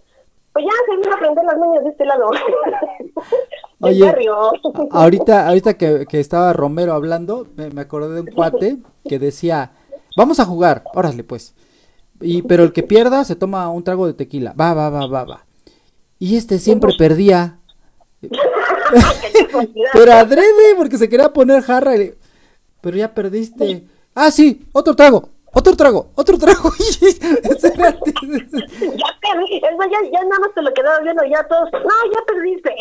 pues 0.56 0.64
ya 0.64 0.72
se 0.86 0.96
vino 0.96 1.12
a 1.12 1.16
aprender 1.16 1.44
las 1.44 1.58
niñas 1.58 1.84
de 1.84 1.90
este 1.90 2.04
lado. 2.06 2.30
Oye, 3.80 4.14
ahorita, 4.90 5.48
ahorita 5.48 5.74
que, 5.74 6.06
que 6.08 6.18
estaba 6.18 6.54
Romero 6.54 6.94
hablando, 6.94 7.46
me, 7.56 7.68
me 7.68 7.82
acordé 7.82 8.14
de 8.14 8.20
un 8.22 8.26
cuate 8.28 8.78
que 9.06 9.18
decía, 9.18 9.72
vamos 10.16 10.40
a 10.40 10.46
jugar, 10.46 10.82
órale 10.94 11.24
pues. 11.24 11.54
Y, 12.22 12.40
pero 12.40 12.64
el 12.64 12.72
que 12.72 12.82
pierda 12.82 13.22
se 13.24 13.36
toma 13.36 13.68
un 13.68 13.84
trago 13.84 14.06
de 14.06 14.14
tequila. 14.14 14.54
Va, 14.58 14.72
va, 14.72 14.88
va, 14.88 15.06
va, 15.06 15.24
va. 15.24 15.44
Y 16.18 16.36
este 16.38 16.58
siempre 16.58 16.94
perdía. 16.96 17.58
Pero 19.92 20.12
adrede, 20.12 20.74
porque 20.78 20.96
se 20.96 21.10
quería 21.10 21.30
poner 21.34 21.62
jarra. 21.62 21.96
y- 21.98 22.14
Pero 22.80 22.96
ya 22.96 23.12
perdiste. 23.12 23.84
Ah, 24.14 24.30
sí, 24.30 24.66
otro 24.72 24.96
trago, 24.96 25.28
otro 25.58 25.74
trago, 25.74 26.10
otro 26.14 26.36
trago. 26.36 26.70
Espérate. 26.78 28.12
ya 28.22 29.08
perdí, 29.22 29.56
es 29.56 29.76
más, 29.78 29.88
ya, 29.90 29.98
ya 30.12 30.22
nada 30.24 30.40
más 30.40 30.54
te 30.54 30.60
lo 30.60 30.74
quedaba 30.74 31.00
viendo 31.00 31.24
ya 31.24 31.42
todos. 31.48 31.70
No, 31.72 32.12
ya 32.12 32.24
perdiste. 32.26 32.74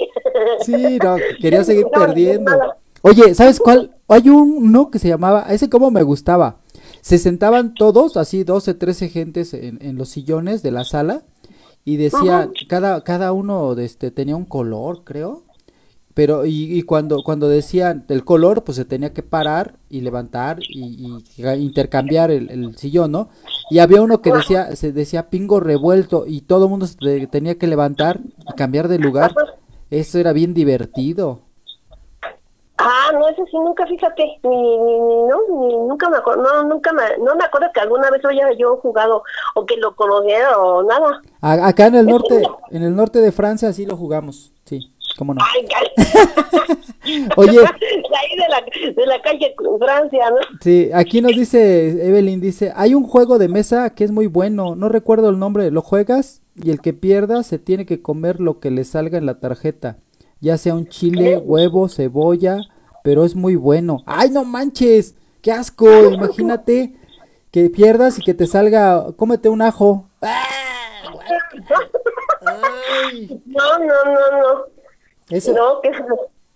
Sí, 0.66 1.00
no, 1.02 1.16
quería 1.40 1.64
seguir 1.64 1.86
No, 1.86 1.92
perdiendo. 1.92 2.52
Oye, 3.02 3.34
¿sabes 3.34 3.60
cuál? 3.62 3.96
Hay 4.10 4.30
uno 4.30 4.92
que 4.92 5.00
se 5.00 5.08
llamaba, 5.08 5.46
ese 5.50 5.70
como 5.70 5.90
me 5.90 6.04
gustaba. 6.04 6.58
Se 7.00 7.18
sentaban 7.18 7.76
todos, 7.76 8.18
así 8.18 8.44
12, 8.44 8.74
13 8.74 9.08
gentes 9.10 9.54
en, 9.54 9.78
en 9.82 9.96
los 9.96 10.10
sillones 10.10 10.62
de 10.62 10.72
la 10.72 10.84
sala 10.84 11.24
y 11.86 11.96
decía, 11.96 12.50
cada, 12.68 13.04
cada 13.06 13.32
uno 13.32 13.74
de 13.76 13.86
este, 13.86 14.12
tenía 14.12 14.36
un 14.36 14.46
color, 14.46 15.04
creo. 15.06 15.45
Pero, 16.16 16.46
y, 16.46 16.74
y 16.80 16.82
cuando, 16.84 17.22
cuando 17.24 17.48
decían 17.50 18.06
el 18.08 18.24
color, 18.24 18.64
pues 18.64 18.78
se 18.78 18.86
tenía 18.86 19.14
que 19.14 19.22
parar 19.22 19.76
y 19.90 20.00
levantar 20.02 20.60
y, 20.62 21.06
intercambiar 21.60 22.32
el, 22.32 22.50
el 22.50 22.78
sillón, 22.78 23.12
¿no? 23.12 23.30
Y 23.70 23.80
había 23.80 24.02
uno 24.02 24.22
que 24.22 24.32
decía, 24.32 24.76
se 24.78 24.92
decía 24.94 25.30
pingo 25.30 25.60
revuelto 25.60 26.24
y 26.26 26.42
todo 26.42 26.64
el 26.66 26.70
mundo 26.72 26.88
se 26.88 26.96
te- 26.98 27.28
tenía 27.28 27.58
que 27.58 27.68
levantar 27.68 28.22
y 28.50 28.54
cambiar 28.54 28.88
de 28.88 28.98
lugar. 28.98 29.36
Eso 29.92 30.18
era 30.18 30.32
bien 30.34 30.54
divertido. 30.54 31.42
Ah, 32.78 33.10
no, 33.14 33.28
ese 33.30 33.42
sí 33.46 33.58
nunca, 33.58 33.86
fíjate, 33.88 34.24
ni, 34.44 34.50
ni, 34.50 35.00
ni 35.00 35.24
no, 35.28 35.38
ni 35.50 35.76
nunca 35.88 36.10
me 36.10 36.18
acuerdo, 36.18 36.44
no, 36.44 36.64
nunca 36.66 36.92
me, 36.92 37.04
no 37.24 37.34
me 37.36 37.46
acuerdo 37.46 37.68
que 37.74 37.80
alguna 37.80 38.12
vez 38.12 38.24
haya 38.26 38.52
yo 38.60 38.76
jugado 38.78 39.24
o 39.56 39.66
que 39.66 39.78
lo 39.78 39.96
conociera 39.96 40.58
o 40.60 40.84
nada. 40.84 41.22
A- 41.40 41.68
acá 41.68 41.88
en 41.88 41.96
el 41.96 42.06
norte, 42.06 42.44
en 42.72 42.84
el 42.84 42.94
norte 42.94 43.20
de 43.22 43.32
Francia 43.32 43.72
sí 43.72 43.86
lo 43.86 43.96
jugamos, 43.96 44.52
sí, 44.66 44.92
cómo 45.18 45.34
no. 45.34 45.42
Ay, 45.44 45.66
Oye. 47.38 47.60
ahí 47.60 48.38
de 48.38 48.50
la, 48.50 48.94
de 48.94 49.06
la 49.06 49.22
calle 49.22 49.56
Francia, 49.80 50.30
¿no? 50.30 50.38
Sí, 50.62 50.90
aquí 50.94 51.22
nos 51.22 51.34
dice 51.36 52.08
Evelyn, 52.08 52.42
dice, 52.42 52.72
hay 52.76 52.96
un 52.96 53.04
juego 53.04 53.38
de 53.38 53.48
mesa 53.48 53.92
que 53.92 54.04
es 54.04 54.12
muy 54.12 54.28
bueno, 54.28 54.76
no 54.76 54.90
recuerdo 54.90 55.30
el 55.30 55.40
nombre, 55.40 55.72
lo 55.72 55.82
juegas 55.82 56.42
y 56.56 56.72
el 56.72 56.82
que 56.82 56.94
pierda 56.94 57.44
se 57.44 57.60
tiene 57.60 57.86
que 57.86 58.02
comer 58.02 58.40
lo 58.40 58.60
que 58.60 58.72
le 58.72 58.84
salga 58.84 59.18
en 59.18 59.26
la 59.26 59.40
tarjeta, 59.40 59.98
ya 60.40 60.58
sea 60.58 60.74
un 60.74 60.88
chile, 60.88 61.38
huevo, 61.38 61.90
cebolla, 61.90 62.60
pero 63.04 63.24
es 63.26 63.36
muy 63.36 63.56
bueno. 63.56 64.04
Ay, 64.06 64.30
no 64.30 64.44
manches, 64.46 65.16
qué 65.42 65.52
asco, 65.52 65.88
imagínate 66.12 66.96
que 67.52 67.70
pierdas 67.70 68.20
y 68.20 68.24
que 68.24 68.34
te 68.34 68.48
salga, 68.48 69.06
cómete 69.16 69.50
un 69.50 69.62
ajo. 69.62 70.10
No, 73.46 73.80
no, 73.80 74.04
no, 74.06 74.38
no. 74.38 74.75
Eso, 75.30 75.54
No, 75.54 75.82
que 75.82 75.92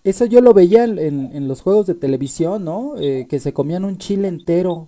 eso 0.04 0.26
yo 0.26 0.42
lo 0.42 0.54
veía 0.54 0.84
en, 0.84 0.98
en- 1.00 1.48
los 1.48 1.62
juegos 1.62 1.88
de 1.88 1.96
televisión, 1.96 2.64
¿no? 2.66 2.94
Eh, 2.98 3.26
que 3.30 3.40
se 3.40 3.54
comían 3.54 3.84
un 3.86 3.98
chile 3.98 4.28
entero. 4.28 4.88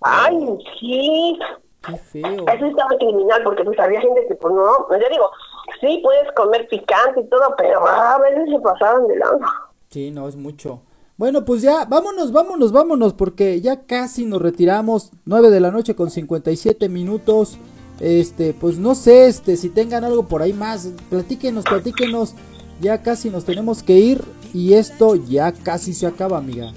Ay, 0.00 0.36
sí. 0.78 1.38
Qué 1.82 1.96
feo. 1.96 2.46
Eso 2.46 2.66
estaba 2.66 2.90
criminal 2.98 3.42
porque 3.42 3.64
pues 3.64 3.78
había 3.78 4.00
gente 4.00 4.26
que 4.28 4.34
pues 4.34 4.54
no, 4.54 4.62
yo 4.90 5.08
digo, 5.10 5.30
sí 5.80 6.00
puedes 6.02 6.30
comer 6.32 6.68
picante 6.68 7.20
y 7.20 7.28
todo, 7.28 7.54
pero 7.56 7.86
a 7.86 8.18
veces 8.18 8.48
se 8.50 8.60
pasaban 8.60 9.06
de 9.08 9.16
lado. 9.16 9.38
Sí, 9.88 10.10
no, 10.10 10.28
es 10.28 10.36
mucho. 10.36 10.82
Bueno, 11.16 11.44
pues 11.44 11.62
ya, 11.62 11.84
vámonos, 11.86 12.32
vámonos, 12.32 12.72
vámonos, 12.72 13.12
porque 13.14 13.60
ya 13.60 13.82
casi 13.84 14.24
nos 14.24 14.40
retiramos. 14.40 15.10
9 15.26 15.50
de 15.50 15.60
la 15.60 15.70
noche 15.70 15.94
con 15.94 16.10
57 16.10 16.88
minutos. 16.88 17.58
Este, 18.00 18.54
pues 18.54 18.78
no 18.78 18.94
sé, 18.94 19.26
este, 19.26 19.56
si 19.56 19.68
tengan 19.68 20.04
algo 20.04 20.26
por 20.26 20.42
ahí 20.42 20.52
más, 20.52 20.88
platíquenos, 21.10 21.64
platíquenos. 21.64 22.34
Ya 22.80 23.02
casi 23.02 23.28
nos 23.28 23.44
tenemos 23.44 23.82
que 23.82 23.98
ir 23.98 24.24
y 24.54 24.72
esto 24.72 25.14
ya 25.14 25.52
casi 25.52 25.92
se 25.92 26.06
acaba, 26.06 26.38
amiga. 26.38 26.72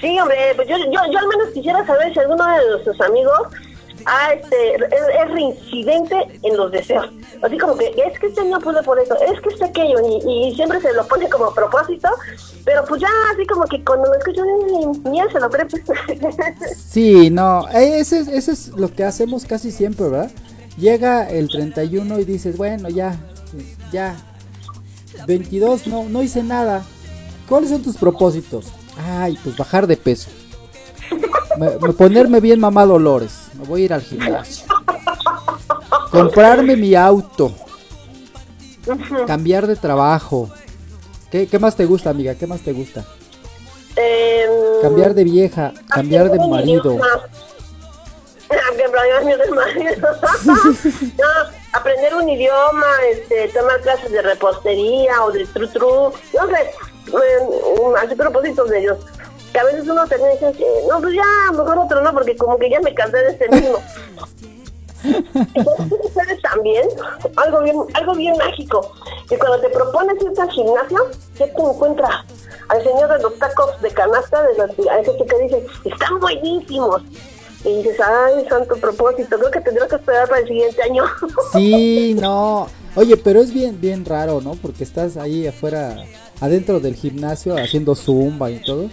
Sí, 0.00 0.18
hombre, 0.18 0.36
pues 0.56 0.68
yo, 0.68 0.76
yo, 0.78 1.12
yo 1.12 1.18
al 1.18 1.28
menos 1.28 1.48
quisiera 1.52 1.86
saber 1.86 2.12
si 2.12 2.18
alguno 2.18 2.46
de 2.46 2.70
nuestros 2.70 3.00
amigos 3.02 3.48
ah, 4.06 4.32
este, 4.32 4.74
es, 4.76 5.30
reincidente 5.30 6.16
en 6.42 6.56
los 6.56 6.70
deseos. 6.72 7.06
Así 7.42 7.58
como 7.58 7.76
que 7.76 7.86
es 8.06 8.18
que 8.18 8.28
este 8.28 8.44
no 8.44 8.58
pude 8.60 8.82
por 8.82 8.98
eso, 8.98 9.14
es 9.20 9.40
que 9.40 9.48
este 9.50 9.64
aquello, 9.66 9.98
y, 10.26 10.54
siempre 10.54 10.80
se 10.80 10.92
lo 10.94 11.06
pone 11.06 11.28
como 11.28 11.52
propósito, 11.52 12.08
pero 12.64 12.84
pues 12.86 13.00
ya 13.02 13.08
así 13.34 13.46
como 13.46 13.64
que 13.64 13.84
cuando 13.84 14.10
me 14.10 14.16
escucho, 14.16 14.42
ni, 15.10 15.18
se 15.30 15.40
lo 15.40 15.50
cree. 15.50 15.66
Sí, 16.76 17.30
no, 17.30 17.68
eh, 17.68 17.98
ese, 17.98 18.20
es- 18.20 18.28
ese 18.28 18.52
es 18.52 18.68
lo 18.68 18.92
que 18.92 19.04
hacemos 19.04 19.44
casi 19.44 19.70
siempre, 19.70 20.08
¿verdad? 20.08 20.30
Llega 20.78 21.28
el 21.28 21.48
31 21.48 22.18
y 22.20 22.24
dices, 22.24 22.56
bueno, 22.56 22.88
ya, 22.88 23.16
ya. 23.92 24.16
22, 25.26 25.86
no, 25.86 26.04
no 26.04 26.22
hice 26.22 26.42
nada. 26.42 26.84
¿Cuáles 27.48 27.70
son 27.70 27.82
tus 27.82 27.96
propósitos? 27.96 28.66
Ay, 28.98 29.38
pues 29.42 29.56
bajar 29.56 29.86
de 29.86 29.96
peso. 29.96 30.28
Me- 31.58 31.70
me- 31.78 31.92
ponerme 31.94 32.40
bien 32.40 32.60
mamá 32.60 32.84
Dolores. 32.84 33.45
Me 33.58 33.64
voy 33.64 33.82
a 33.82 33.84
ir 33.86 33.92
al 33.94 34.02
gimnasio. 34.02 34.66
Comprarme 36.10 36.76
mi 36.76 36.94
auto. 36.94 37.52
Cambiar 39.26 39.66
de 39.66 39.76
trabajo. 39.76 40.50
¿Qué, 41.30 41.46
qué 41.46 41.58
más 41.58 41.74
te 41.76 41.84
gusta, 41.84 42.10
amiga? 42.10 42.34
¿Qué 42.34 42.46
más 42.46 42.60
te 42.60 42.72
gusta? 42.72 43.04
Em, 43.96 44.50
Cambiar 44.82 45.14
de 45.14 45.24
vieja, 45.24 45.72
cambiar 45.88 46.30
de 46.30 46.38
marido. 46.38 46.98
No, 50.46 51.26
aprender 51.72 52.14
un 52.14 52.28
idioma, 52.28 52.86
este, 53.10 53.48
tomar 53.48 53.80
clases 53.80 54.12
de 54.12 54.22
repostería 54.22 55.24
o 55.24 55.32
de 55.32 55.44
tru 55.46 55.66
tru, 55.66 56.12
no 56.34 56.46
sé, 56.46 56.70
em, 57.06 57.96
hacer 57.96 58.16
propósitos 58.16 58.70
de 58.70 58.78
ellos. 58.78 58.98
Que 59.56 59.60
a 59.60 59.64
veces 59.64 59.88
uno 59.88 60.06
termina 60.06 60.32
diciendo, 60.32 60.58
no, 60.86 61.00
pues 61.00 61.14
ya, 61.14 61.52
mejor 61.52 61.78
otro 61.78 62.02
no, 62.02 62.12
porque 62.12 62.36
como 62.36 62.58
que 62.58 62.68
ya 62.68 62.78
me 62.82 62.92
cansé 62.92 63.16
de 63.16 63.28
este 63.30 63.48
mismo. 63.48 63.78
Entonces, 65.54 65.98
ustedes 66.04 66.42
también, 66.42 66.86
algo 67.36 67.62
bien, 67.62 67.76
algo 67.94 68.14
bien 68.16 68.36
mágico, 68.36 68.92
que 69.26 69.38
cuando 69.38 69.58
te 69.60 69.70
propones 69.70 70.20
irte 70.20 70.42
al 70.42 70.50
gimnasio, 70.50 70.98
ya 71.38 71.46
te 71.46 71.62
encuentras 71.62 72.26
al 72.68 72.82
señor 72.82 73.10
de 73.16 73.22
los 73.22 73.38
tacos 73.38 73.80
de 73.80 73.90
canasta, 73.92 74.42
de 74.42 74.58
los, 74.58 74.88
a 74.90 75.00
ese 75.00 75.12
que 75.16 75.42
dice, 75.44 75.66
están 75.86 76.20
buenísimos. 76.20 77.00
Y 77.64 77.78
dices, 77.78 77.98
ay, 77.98 78.46
santo 78.50 78.76
propósito, 78.76 79.38
creo 79.38 79.50
que 79.50 79.60
tendrás 79.62 79.88
que 79.88 79.96
esperar 79.96 80.28
para 80.28 80.42
el 80.42 80.48
siguiente 80.48 80.82
año. 80.82 81.04
Sí, 81.54 82.14
no. 82.20 82.66
Oye, 82.94 83.16
pero 83.16 83.40
es 83.40 83.54
bien, 83.54 83.80
bien 83.80 84.04
raro, 84.04 84.42
¿no? 84.42 84.52
Porque 84.52 84.84
estás 84.84 85.16
ahí 85.16 85.46
afuera, 85.46 86.04
adentro 86.42 86.78
del 86.78 86.94
gimnasio, 86.94 87.56
haciendo 87.56 87.94
zumba 87.94 88.50
y 88.50 88.62
todo. 88.62 88.90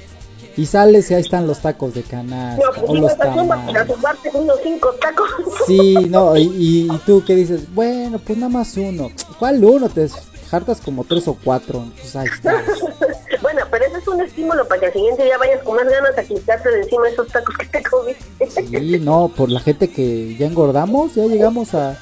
Y 0.55 0.65
sales 0.67 1.09
y 1.09 1.15
ahí 1.15 1.21
están 1.21 1.47
los 1.47 1.59
tacos 1.59 1.93
de 1.95 2.03
canasta 2.03 2.63
No, 2.63 2.69
o 2.69 2.85
pues 2.85 3.01
los 3.01 3.11
Zumba 3.11 3.17
para 3.17 3.85
tamales. 3.85 4.33
unos 4.33 4.59
cinco 4.63 4.91
tacos. 5.01 5.29
Sí, 5.65 5.93
no, 6.09 6.37
y, 6.37 6.43
y- 6.43 6.87
y 6.93 6.97
tú 7.05 7.23
qué 7.25 7.33
dices, 7.35 7.73
bueno, 7.73 8.19
pues 8.19 8.37
nada 8.37 8.49
más 8.49 8.75
uno. 8.77 9.09
¿Cuál 9.39 9.63
uno? 9.63 9.89
Te 9.89 10.07
hartas 10.51 10.79
como 10.81 11.03
tres 11.05 11.27
o 11.27 11.35
cuatro. 11.43 11.83
Pues 11.99 12.15
ahí 12.15 12.27
está. 12.27 12.63
bueno, 13.41 13.61
pero 13.71 13.85
ese 13.85 13.97
es 13.97 14.07
un 14.07 14.21
estímulo 14.21 14.67
para 14.67 14.79
que 14.81 14.85
el 14.87 14.93
siguiente 14.93 15.23
día 15.23 15.37
vayas 15.39 15.63
con 15.63 15.75
más 15.75 15.85
ganas 15.89 16.15
a 16.17 16.23
quitarte 16.23 16.69
de 16.69 16.81
encima 16.81 17.09
esos 17.09 17.27
tacos 17.29 17.57
que 17.57 17.65
te 17.65 17.81
comiste. 17.83 18.49
Sí, 18.51 18.99
no, 18.99 19.29
por 19.35 19.49
la 19.49 19.59
gente 19.59 19.89
que 19.89 20.35
ya 20.37 20.45
engordamos, 20.45 21.15
ya 21.15 21.25
llegamos 21.25 21.73
a 21.73 21.97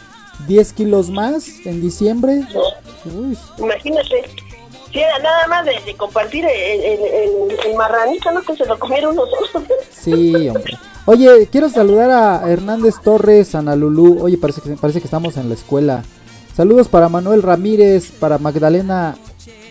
10 0.47 0.74
kilos 0.74 1.10
más 1.10 1.47
en 1.66 1.82
diciembre. 1.82 2.41
Uy, 3.06 3.38
Imagínate. 3.60 4.26
Si 4.92 5.00
era 5.00 5.20
nada 5.20 5.48
más 5.48 5.66
de, 5.66 5.74
de 5.86 5.96
compartir 5.96 6.46
el, 6.46 6.82
el, 6.82 7.00
el- 7.00 7.60
el 7.66 7.76
marranito, 7.76 8.32
¿no? 8.32 8.42
Que 8.42 8.56
se 8.56 8.66
lo 8.66 8.78
comieron 8.78 9.16
dos. 9.16 9.30
sí, 9.89 10.50
hombre. 10.50 10.78
Oye, 11.06 11.48
quiero 11.52 11.70
saludar 11.70 12.12
a 12.12 12.50
Hernández 12.52 12.96
Torres, 13.04 13.56
Ana 13.56 13.76
Lulú. 13.76 14.22
Oye, 14.22 14.38
parece 14.38 14.62
que, 14.62 14.72
parece 14.72 15.00
que 15.00 15.06
estamos 15.08 15.38
en 15.38 15.48
la 15.50 15.56
escuela. 15.56 16.04
Saludos 16.56 16.88
para 16.89 17.10
Manuel 17.10 17.42
Ramírez, 17.42 18.12
para 18.12 18.38
Magdalena 18.38 19.16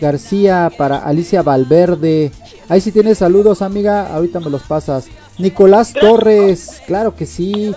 García, 0.01 0.71
para 0.77 0.97
Alicia 0.97 1.41
Valverde. 1.43 2.31
Ahí 2.67 2.81
sí 2.81 2.91
tienes 2.91 3.19
saludos, 3.19 3.61
amiga. 3.61 4.13
Ahorita 4.13 4.39
me 4.39 4.49
los 4.49 4.63
pasas. 4.63 5.05
Nicolás 5.37 5.93
Torres, 5.93 6.81
claro 6.87 7.15
que 7.15 7.25
sí. 7.25 7.73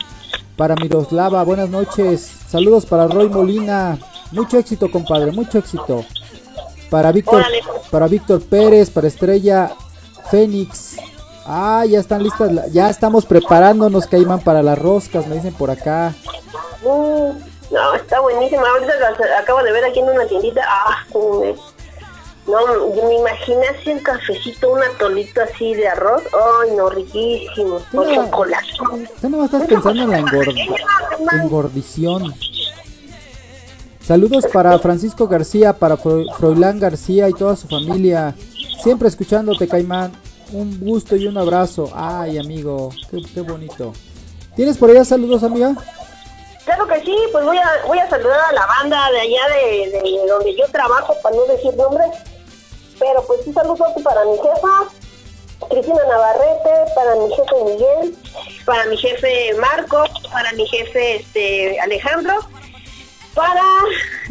Para 0.57 0.75
Miroslava, 0.77 1.43
buenas 1.45 1.69
noches. 1.69 2.31
Saludos 2.49 2.87
para 2.87 3.07
Roy 3.07 3.29
Molina. 3.29 3.99
Mucho 4.33 4.59
éxito, 4.59 4.91
compadre, 4.91 5.31
mucho 5.33 5.59
éxito. 5.59 6.05
Para 6.91 7.11
Víctor, 7.13 7.37
Órale. 7.41 7.63
para 7.91 8.07
Víctor 8.07 8.43
Pérez, 8.43 8.91
para 8.91 9.09
Estrella 9.09 9.73
Fénix. 10.31 10.97
Ah, 11.47 11.85
ya 11.89 12.01
están 12.01 12.23
listas, 12.23 12.53
la- 12.53 12.67
ya 12.69 12.89
estamos 12.89 13.27
preparándonos, 13.27 14.07
Caimán, 14.07 14.41
para 14.41 14.63
las 14.63 14.79
roscas, 14.79 15.27
me 15.27 15.35
dicen 15.37 15.53
por 15.55 15.71
acá. 15.71 16.15
Mm, 16.83 17.39
no, 17.75 17.95
está 17.95 18.21
buenísima. 18.21 18.63
Ahorita 18.69 18.93
las 19.01 19.41
acabo 19.43 19.63
de 19.63 19.73
ver 19.73 19.85
aquí 19.85 19.99
en 20.01 20.07
una 20.09 20.27
tiendita. 20.27 20.63
Ah, 20.67 21.05
me- 21.13 21.55
no, 22.47 23.07
me 23.09 23.15
imaginé 23.17 23.67
así 23.69 23.91
un 23.91 23.99
cafecito, 24.01 24.71
un 24.71 24.83
atolito 24.83 25.41
así 25.43 25.75
de 25.75 25.89
arroz. 25.89 26.23
Ay, 26.63 26.77
no, 26.77 26.89
riquísimo. 26.91 27.81
Con 27.93 28.15
chocolate. 28.15 28.67
Tú 29.21 29.29
no 29.31 29.45
estás 29.45 29.67
pensando 29.67 30.03
en 30.03 30.11
la 30.11 30.21
engord- 30.21 31.41
engordición. 31.43 32.35
Saludos 34.07 34.45
para 34.53 34.79
Francisco 34.79 35.27
García, 35.29 35.73
para 35.73 35.97
Fro- 35.97 36.31
Froilán 36.37 36.79
García 36.79 37.29
y 37.29 37.33
toda 37.33 37.57
su 37.57 37.67
familia. 37.69 38.35
Siempre 38.83 39.09
escuchándote, 39.09 39.67
Caimán. 39.67 40.13
Un 40.53 40.79
gusto 40.79 41.17
y 41.17 41.27
un 41.27 41.39
abrazo. 41.39 41.91
Ay, 41.95 42.39
amigo, 42.39 42.91
qué, 43.35 43.41
bonito. 43.41 43.93
¿Tienes 44.55 44.77
por 44.77 44.91
allá 44.91 45.05
saludos, 45.05 45.43
amiga? 45.43 45.75
Claro 46.65 46.87
que 46.87 47.01
sí, 47.01 47.17
pues 47.33 47.45
voy 47.45 47.57
a, 47.57 47.87
voy 47.87 47.99
a 47.99 48.09
saludar 48.09 48.41
a 48.51 48.53
la 48.53 48.67
banda 48.67 49.11
de 49.11 49.21
allá 49.21 49.41
de, 49.55 49.91
de 49.91 50.27
donde 50.29 50.55
yo 50.55 50.67
trabajo, 50.71 51.15
para 51.23 51.35
no 51.37 51.45
decir 51.47 51.75
nombres. 51.77 52.09
Pero 52.99 53.25
pues 53.27 53.41
un 53.47 53.55
saludo 53.55 53.85
para 54.05 54.25
mi 54.27 54.37
jefa, 54.37 55.69
Cristina 55.71 56.01
Navarrete, 56.09 56.93
para 56.95 57.15
mi 57.17 57.29
jefe 57.35 57.65
Miguel, 57.65 58.17
para 58.65 58.85
mi 58.87 58.97
jefe 58.97 59.55
Marco, 59.61 60.05
para 60.31 60.53
mi 60.53 60.67
jefe 60.69 61.17
este 61.17 61.81
Alejandro, 61.81 62.35
para 63.35 63.63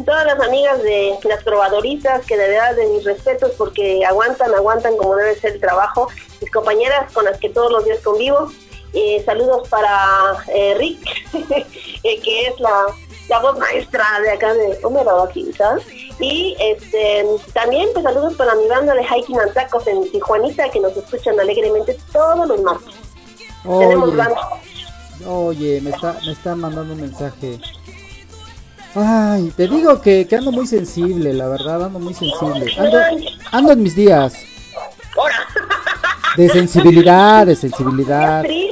todas 0.04 0.26
las 0.26 0.40
amigas 0.40 0.82
de 0.82 1.18
las 1.24 1.42
probadoristas, 1.44 2.24
que 2.26 2.36
de 2.36 2.48
verdad 2.48 2.74
de 2.74 2.86
mis 2.86 3.04
respetos 3.04 3.52
porque 3.56 4.04
aguantan, 4.04 4.54
aguantan 4.54 4.96
como 4.96 5.14
debe 5.16 5.34
ser 5.36 5.52
el 5.52 5.60
trabajo, 5.60 6.08
mis 6.40 6.50
compañeras 6.50 7.12
con 7.12 7.24
las 7.24 7.38
que 7.38 7.50
todos 7.50 7.70
los 7.70 7.84
días 7.84 8.00
convivo. 8.02 8.50
Eh, 8.92 9.22
saludos 9.26 9.68
para 9.68 10.36
eh, 10.54 10.74
Rick, 10.78 11.00
eh, 12.04 12.20
que 12.20 12.46
es 12.46 12.60
la, 12.60 12.86
la 13.28 13.40
voz 13.40 13.58
maestra 13.58 14.06
de 14.22 14.30
acá 14.30 14.54
de 14.54 14.78
Homero 14.84 15.22
aquí, 15.22 15.52
¿sabes? 15.58 15.84
Y 16.20 16.56
este, 16.60 17.26
también 17.52 17.88
pues 17.92 18.04
saludos 18.04 18.34
para 18.34 18.54
mi 18.54 18.68
banda 18.68 18.94
de 18.94 19.02
Hiking 19.02 19.40
and 19.40 19.52
Tacos 19.52 19.86
en 19.88 20.08
Tijuanita, 20.12 20.70
que 20.70 20.78
nos 20.78 20.96
escuchan 20.96 21.38
alegremente 21.40 21.98
todos 22.12 22.46
los 22.46 22.62
martes. 22.62 22.94
Tenemos 23.64 24.10
Oye, 24.10 24.16
banda. 24.16 24.48
oye, 25.26 25.80
me 25.80 25.90
está, 25.90 26.16
me 26.24 26.32
están 26.32 26.60
mandando 26.60 26.94
un 26.94 27.00
mensaje. 27.00 27.58
Ay, 28.94 29.52
te 29.56 29.66
digo 29.66 30.00
que, 30.00 30.26
que 30.26 30.36
ando 30.36 30.52
muy 30.52 30.66
sensible, 30.66 31.32
la 31.32 31.48
verdad, 31.48 31.84
ando 31.84 31.98
muy 31.98 32.14
sensible. 32.14 32.72
Ando, 32.78 32.98
ando 33.50 33.72
en 33.72 33.82
mis 33.82 33.96
días. 33.96 34.34
De 36.36 36.48
sensibilidad, 36.48 37.46
de 37.46 37.56
sensibilidad. 37.56 38.44
sí, 38.44 38.70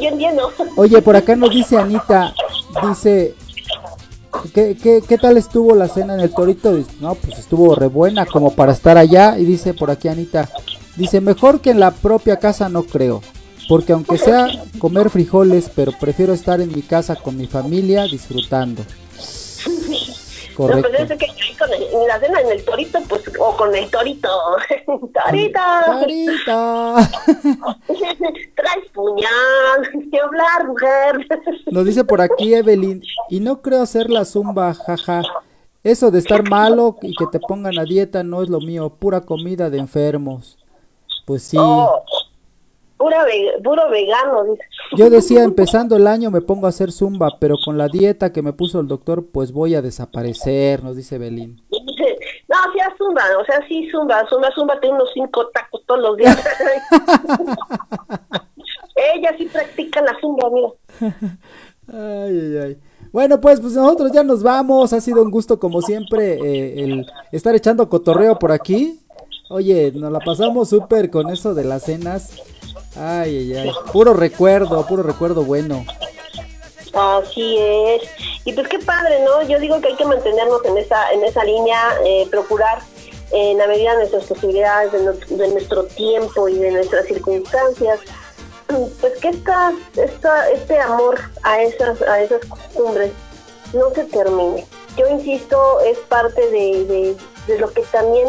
yo 0.00 0.08
entiendo. 0.08 0.52
Oye, 0.76 1.00
por 1.02 1.16
acá 1.16 1.36
nos 1.36 1.50
dice 1.50 1.76
Anita, 1.78 2.34
dice, 2.88 3.34
¿qué, 4.54 4.76
qué, 4.82 5.02
qué 5.06 5.18
tal 5.18 5.36
estuvo 5.36 5.74
la 5.74 5.88
cena 5.88 6.14
en 6.14 6.20
el 6.20 6.34
Torito? 6.34 6.74
Dice, 6.74 6.90
No, 7.00 7.14
pues 7.14 7.38
estuvo 7.38 7.74
re 7.74 7.86
buena 7.86 8.26
como 8.26 8.54
para 8.54 8.72
estar 8.72 8.96
allá. 8.98 9.38
Y 9.38 9.44
dice 9.44 9.74
por 9.74 9.90
aquí 9.90 10.08
Anita, 10.08 10.48
dice, 10.96 11.20
mejor 11.20 11.60
que 11.60 11.70
en 11.70 11.80
la 11.80 11.90
propia 11.90 12.38
casa 12.38 12.68
no 12.68 12.84
creo. 12.84 13.22
Porque 13.68 13.92
aunque 13.92 14.18
sea 14.18 14.48
comer 14.78 15.08
frijoles, 15.08 15.70
pero 15.74 15.92
prefiero 15.98 16.32
estar 16.32 16.60
en 16.60 16.72
mi 16.74 16.82
casa 16.82 17.16
con 17.16 17.36
mi 17.36 17.46
familia 17.46 18.04
disfrutando. 18.04 18.82
No, 19.66 20.66
pues 20.68 20.82
Correcto. 20.82 21.14
es 21.14 21.18
que 21.18 21.24
ahí 21.24 21.54
con 21.58 21.72
el- 21.72 21.82
en 21.82 22.06
la 22.08 22.20
cena 22.20 22.40
en 22.40 22.50
el 22.52 22.64
torito, 22.64 22.98
pues, 23.08 23.22
o 23.38 23.56
con 23.56 23.74
el 23.74 23.90
torito. 23.90 24.28
torito, 24.86 25.60
Carita. 25.86 26.94
traes 28.54 28.84
puñal, 28.92 30.08
que 30.10 30.20
hablar, 30.20 30.66
mujer. 30.66 31.26
Nos 31.70 31.84
dice 31.86 32.04
por 32.04 32.20
aquí 32.20 32.54
Evelyn, 32.54 33.02
y 33.30 33.40
no 33.40 33.62
creo 33.62 33.82
hacer 33.82 34.10
la 34.10 34.24
zumba, 34.24 34.74
jaja. 34.74 35.22
Eso 35.82 36.10
de 36.10 36.18
estar 36.20 36.48
malo 36.48 36.96
y 37.02 37.14
que 37.14 37.26
te 37.26 37.40
pongan 37.40 37.78
a 37.78 37.84
dieta 37.84 38.22
no 38.22 38.42
es 38.42 38.48
lo 38.48 38.60
mío, 38.60 38.90
pura 38.90 39.22
comida 39.22 39.68
de 39.70 39.78
enfermos. 39.78 40.58
Pues 41.24 41.42
sí. 41.42 41.56
Oh, 41.58 42.02
pura 43.02 43.24
ve- 43.24 43.60
puro 43.64 43.90
vegano, 43.90 44.44
dice. 44.44 44.62
Yo 44.96 45.10
decía, 45.10 45.42
empezando 45.42 45.96
el 45.96 46.06
año 46.06 46.30
me 46.30 46.40
pongo 46.40 46.66
a 46.66 46.68
hacer 46.68 46.92
zumba, 46.92 47.30
pero 47.40 47.56
con 47.64 47.76
la 47.76 47.88
dieta 47.88 48.32
que 48.32 48.42
me 48.42 48.52
puso 48.52 48.78
el 48.80 48.86
doctor, 48.86 49.26
pues 49.32 49.50
voy 49.52 49.74
a 49.74 49.82
desaparecer, 49.82 50.84
nos 50.84 50.96
dice. 50.96 51.18
Dice, 51.18 51.58
No, 51.68 52.56
sí, 52.72 52.78
zumba, 52.96 53.22
o 53.40 53.44
sea, 53.44 53.58
sí, 53.68 53.88
zumba, 53.90 54.24
zumba, 54.28 54.50
zumba, 54.54 54.78
tiene 54.80 54.94
unos 54.96 55.10
cinco 55.14 55.48
tacos 55.48 55.82
todos 55.86 56.00
los 56.00 56.16
días. 56.16 56.36
Ella 59.14 59.34
sí 59.36 59.46
practica 59.46 60.00
la 60.02 60.12
zumba, 60.20 60.48
mira. 60.50 60.68
Ay, 61.92 62.38
ay, 62.38 62.56
ay. 62.64 62.76
Bueno, 63.10 63.40
pues, 63.40 63.60
pues 63.60 63.72
nosotros 63.74 64.12
ya 64.12 64.22
nos 64.22 64.42
vamos. 64.42 64.92
Ha 64.92 65.00
sido 65.00 65.22
un 65.22 65.30
gusto, 65.30 65.58
como 65.58 65.82
siempre, 65.82 66.34
eh, 66.34 66.84
el 66.84 67.06
estar 67.32 67.54
echando 67.54 67.88
cotorreo 67.88 68.38
por 68.38 68.52
aquí. 68.52 69.00
Oye, 69.50 69.92
nos 69.94 70.10
la 70.12 70.20
pasamos 70.20 70.68
súper 70.70 71.10
con 71.10 71.28
eso 71.30 71.52
de 71.54 71.64
las 71.64 71.82
cenas. 71.82 72.40
Ay, 72.96 73.52
ay, 73.54 73.56
ay. 73.58 73.72
Puro 73.92 74.12
recuerdo, 74.14 74.86
puro 74.86 75.02
recuerdo 75.02 75.42
bueno. 75.44 75.84
Así 76.92 77.56
es. 77.58 78.02
Y 78.44 78.52
pues 78.52 78.68
qué 78.68 78.78
padre, 78.80 79.20
¿no? 79.24 79.42
Yo 79.48 79.58
digo 79.58 79.80
que 79.80 79.88
hay 79.88 79.96
que 79.96 80.04
mantenernos 80.04 80.62
en 80.64 80.76
esa, 80.76 81.10
en 81.12 81.24
esa 81.24 81.42
línea, 81.44 81.78
eh, 82.04 82.26
procurar 82.30 82.80
en 83.30 83.56
la 83.56 83.66
medida 83.66 83.92
de 83.92 83.98
nuestras 83.98 84.24
posibilidades, 84.24 84.92
de, 84.92 84.98
nu- 85.04 85.36
de 85.38 85.48
nuestro 85.48 85.84
tiempo 85.84 86.48
y 86.50 86.58
de 86.58 86.70
nuestras 86.70 87.06
circunstancias, 87.06 87.98
pues 89.00 89.18
que 89.20 89.28
esta, 89.28 89.72
esta, 89.96 90.50
este 90.50 90.78
amor 90.78 91.18
a 91.42 91.62
esas, 91.62 92.02
a 92.02 92.20
esas 92.20 92.44
costumbres 92.44 93.10
no 93.72 93.88
se 93.94 94.04
termine. 94.04 94.66
Yo 94.98 95.08
insisto, 95.08 95.80
es 95.80 95.96
parte 96.10 96.42
de, 96.50 96.84
de, 96.84 97.16
de 97.46 97.58
lo 97.58 97.72
que 97.72 97.80
también 97.90 98.28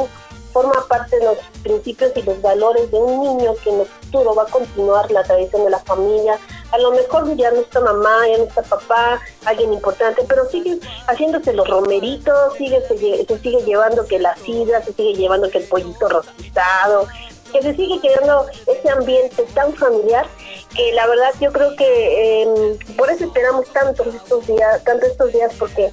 forma 0.54 0.86
parte 0.88 1.18
de 1.20 1.26
los 1.26 1.38
principios 1.64 2.14
y 2.16 2.22
los 2.22 2.42
valores 2.42 2.90
de 2.92 2.98
un 2.98 3.38
niño 3.38 3.54
que 3.62 3.72
el 3.72 3.88
futuro 4.14 4.36
va 4.36 4.44
a 4.44 4.46
continuar 4.46 5.10
la 5.12 5.24
tradición 5.24 5.64
de 5.64 5.72
la 5.72 5.80
familia. 5.80 6.38
A 6.72 6.78
lo 6.78 6.92
mejor 6.92 7.36
ya 7.36 7.52
no 7.52 7.62
está 7.62 7.80
mamá, 7.82 8.28
ya 8.28 8.38
no 8.38 8.44
está 8.44 8.62
papá, 8.62 9.20
alguien 9.46 9.74
importante, 9.74 10.24
pero 10.28 10.48
sigue 10.50 10.80
haciéndose 11.08 11.54
los 11.54 11.68
romeritos, 11.68 12.54
sigue, 12.58 12.82
se, 12.88 12.98
sigue 12.98 13.64
llevando 13.66 14.06
que 14.06 14.20
la 14.20 14.36
sidra, 14.38 14.84
se 14.84 14.94
sigue 14.94 15.16
llevando 15.16 15.50
que 15.50 15.60
el 15.60 15.66
pollito 15.66 16.08
rostizado, 16.10 17.08
que 17.52 17.62
se 17.62 17.76
sigue 17.76 18.00
creando 18.00 18.46
ese 18.68 18.90
ambiente 18.90 19.44
tan 19.54 19.74
familiar 19.74 20.28
que 20.76 20.92
la 20.94 21.06
verdad 21.06 21.30
yo 21.40 21.52
creo 21.52 21.76
que 21.76 22.42
eh, 22.42 22.78
por 22.98 23.10
eso 23.10 23.26
esperamos 23.26 23.68
tanto 23.72 24.04
estos 24.04 24.48
días, 24.48 24.84
tanto 24.84 25.06
estos 25.06 25.32
días 25.32 25.52
porque 25.60 25.92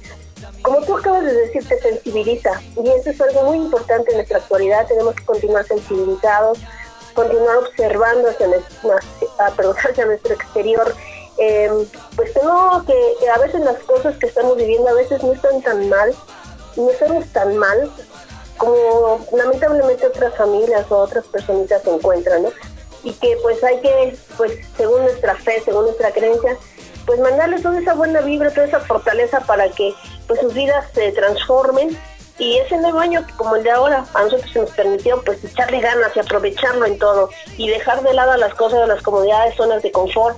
como 0.63 0.81
tú 0.81 0.95
acabas 0.95 1.23
de 1.23 1.33
decir, 1.33 1.67
te 1.67 1.79
sensibiliza. 1.79 2.61
Y 2.83 2.87
eso 2.87 3.09
es 3.09 3.19
algo 3.21 3.45
muy 3.45 3.57
importante 3.57 4.11
en 4.11 4.17
nuestra 4.17 4.37
actualidad. 4.37 4.85
Tenemos 4.87 5.15
que 5.15 5.25
continuar 5.25 5.65
sensibilizados, 5.65 6.59
continuar 7.13 7.57
observando 7.57 8.29
hacia 8.29 8.47
nuestro, 8.47 8.95
ah, 9.39 9.51
perdón, 9.55 9.75
hacia 9.89 10.05
nuestro 10.05 10.33
exterior. 10.33 10.93
Eh, 11.37 11.71
pues 12.15 12.31
que, 12.33 13.15
que 13.19 13.29
a 13.29 13.37
veces 13.39 13.61
las 13.61 13.79
cosas 13.79 14.15
que 14.17 14.27
estamos 14.27 14.57
viviendo 14.57 14.89
a 14.89 14.93
veces 14.93 15.23
no 15.23 15.33
están 15.33 15.61
tan 15.61 15.89
mal, 15.89 16.13
no 16.75 16.89
estamos 16.89 17.25
tan 17.31 17.57
mal 17.57 17.91
como 18.57 19.25
lamentablemente 19.31 20.05
otras 20.05 20.35
familias 20.35 20.85
o 20.91 20.97
otras 20.97 21.25
personitas 21.25 21.81
se 21.81 21.89
encuentran, 21.89 22.43
¿no? 22.43 22.49
Y 23.03 23.13
que 23.13 23.35
pues 23.41 23.63
hay 23.63 23.81
que, 23.81 24.15
pues 24.37 24.59
según 24.77 25.01
nuestra 25.01 25.33
fe, 25.35 25.59
según 25.65 25.85
nuestra 25.85 26.11
creencia, 26.11 26.55
pues 27.07 27.19
mandarles 27.19 27.63
toda 27.63 27.79
esa 27.79 27.95
buena 27.95 28.21
vibra, 28.21 28.51
toda 28.51 28.67
esa 28.67 28.79
fortaleza 28.81 29.39
para 29.41 29.69
que 29.69 29.95
pues 30.27 30.39
sus 30.39 30.53
vidas 30.53 30.85
se 30.93 31.11
transformen 31.11 31.97
y 32.41 32.57
ese 32.57 32.75
nuevo 32.77 32.97
año 32.97 33.23
como 33.37 33.55
el 33.55 33.61
de 33.63 33.69
ahora 33.69 34.03
a 34.15 34.23
nosotros 34.23 34.49
se 34.51 34.59
nos 34.59 34.71
permitió 34.71 35.21
pues 35.21 35.43
echarle 35.43 35.79
ganas 35.79 36.11
y 36.15 36.19
aprovecharlo 36.21 36.87
en 36.87 36.97
todo 36.97 37.29
y 37.55 37.69
dejar 37.69 38.01
de 38.01 38.15
lado 38.15 38.35
las 38.37 38.55
cosas, 38.55 38.87
las 38.87 39.03
comodidades, 39.03 39.53
zonas 39.55 39.83
de 39.83 39.91
confort, 39.91 40.35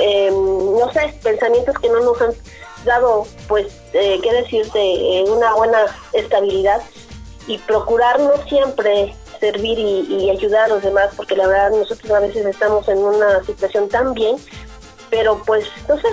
eh, 0.00 0.32
no 0.32 0.92
sé, 0.92 1.14
pensamientos 1.22 1.78
que 1.78 1.88
no 1.90 2.00
nos 2.00 2.20
han 2.20 2.32
dado, 2.84 3.24
pues, 3.46 3.68
eh, 3.92 4.18
qué 4.20 4.32
decirte, 4.32 4.80
eh, 4.80 5.24
una 5.28 5.54
buena 5.54 5.78
estabilidad 6.12 6.82
y 7.46 7.58
procurar 7.58 8.18
no 8.18 8.32
siempre 8.48 9.14
servir 9.38 9.78
y, 9.78 10.06
y 10.12 10.30
ayudar 10.30 10.64
a 10.64 10.68
los 10.74 10.82
demás, 10.82 11.12
porque 11.16 11.36
la 11.36 11.46
verdad 11.46 11.70
nosotros 11.70 12.10
a 12.10 12.18
veces 12.18 12.44
estamos 12.46 12.88
en 12.88 12.98
una 12.98 13.44
situación 13.44 13.88
tan 13.88 14.12
bien, 14.12 14.34
pero 15.08 15.40
pues, 15.46 15.66
no 15.88 15.96
sé, 16.00 16.08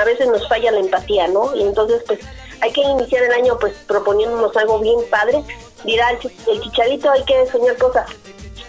a 0.00 0.04
veces 0.04 0.26
nos 0.26 0.48
falla 0.48 0.72
la 0.72 0.80
empatía, 0.80 1.28
¿no? 1.28 1.54
Y 1.54 1.62
entonces, 1.62 2.02
pues, 2.08 2.18
hay 2.60 2.72
que 2.72 2.80
iniciar 2.82 3.22
el 3.24 3.32
año, 3.32 3.56
pues, 3.60 3.74
proponiéndonos 3.86 4.56
algo 4.56 4.78
bien 4.80 4.98
padre. 5.10 5.42
Dirá 5.84 6.10
el, 6.10 6.18
chi- 6.18 6.30
el 6.50 6.60
chicharito, 6.60 7.10
hay 7.10 7.24
que 7.24 7.46
soñar 7.50 7.76
cosas 7.78 8.06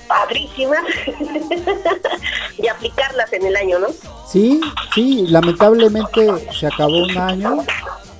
padrísimas 0.08 0.84
y 2.58 2.68
aplicarlas 2.68 3.32
en 3.34 3.46
el 3.46 3.56
año, 3.56 3.80
¿no? 3.80 3.88
Sí, 4.28 4.62
sí, 4.94 5.26
lamentablemente 5.28 6.28
se 6.58 6.68
acabó 6.68 6.98
un 7.04 7.18
año, 7.18 7.64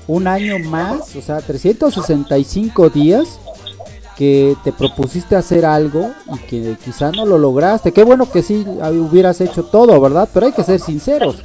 un 0.08 0.28
año 0.28 0.60
más, 0.60 1.16
o 1.16 1.22
sea, 1.22 1.40
365 1.42 2.90
días 2.90 3.40
que 4.22 4.56
te 4.64 4.72
propusiste 4.72 5.36
hacer 5.36 5.66
algo 5.66 6.12
y 6.32 6.38
que 6.42 6.78
quizá 6.86 7.12
no 7.12 7.26
lo 7.26 7.40
lograste. 7.40 7.92
Qué 7.92 8.04
bueno 8.04 8.32
que 8.32 8.44
sí 8.44 8.64
hubieras 8.68 9.42
hecho 9.42 9.64
todo, 9.64 10.00
¿verdad? 10.00 10.30
Pero 10.32 10.46
hay 10.46 10.52
que 10.52 10.64
ser 10.64 10.80
sinceros. 10.80 11.38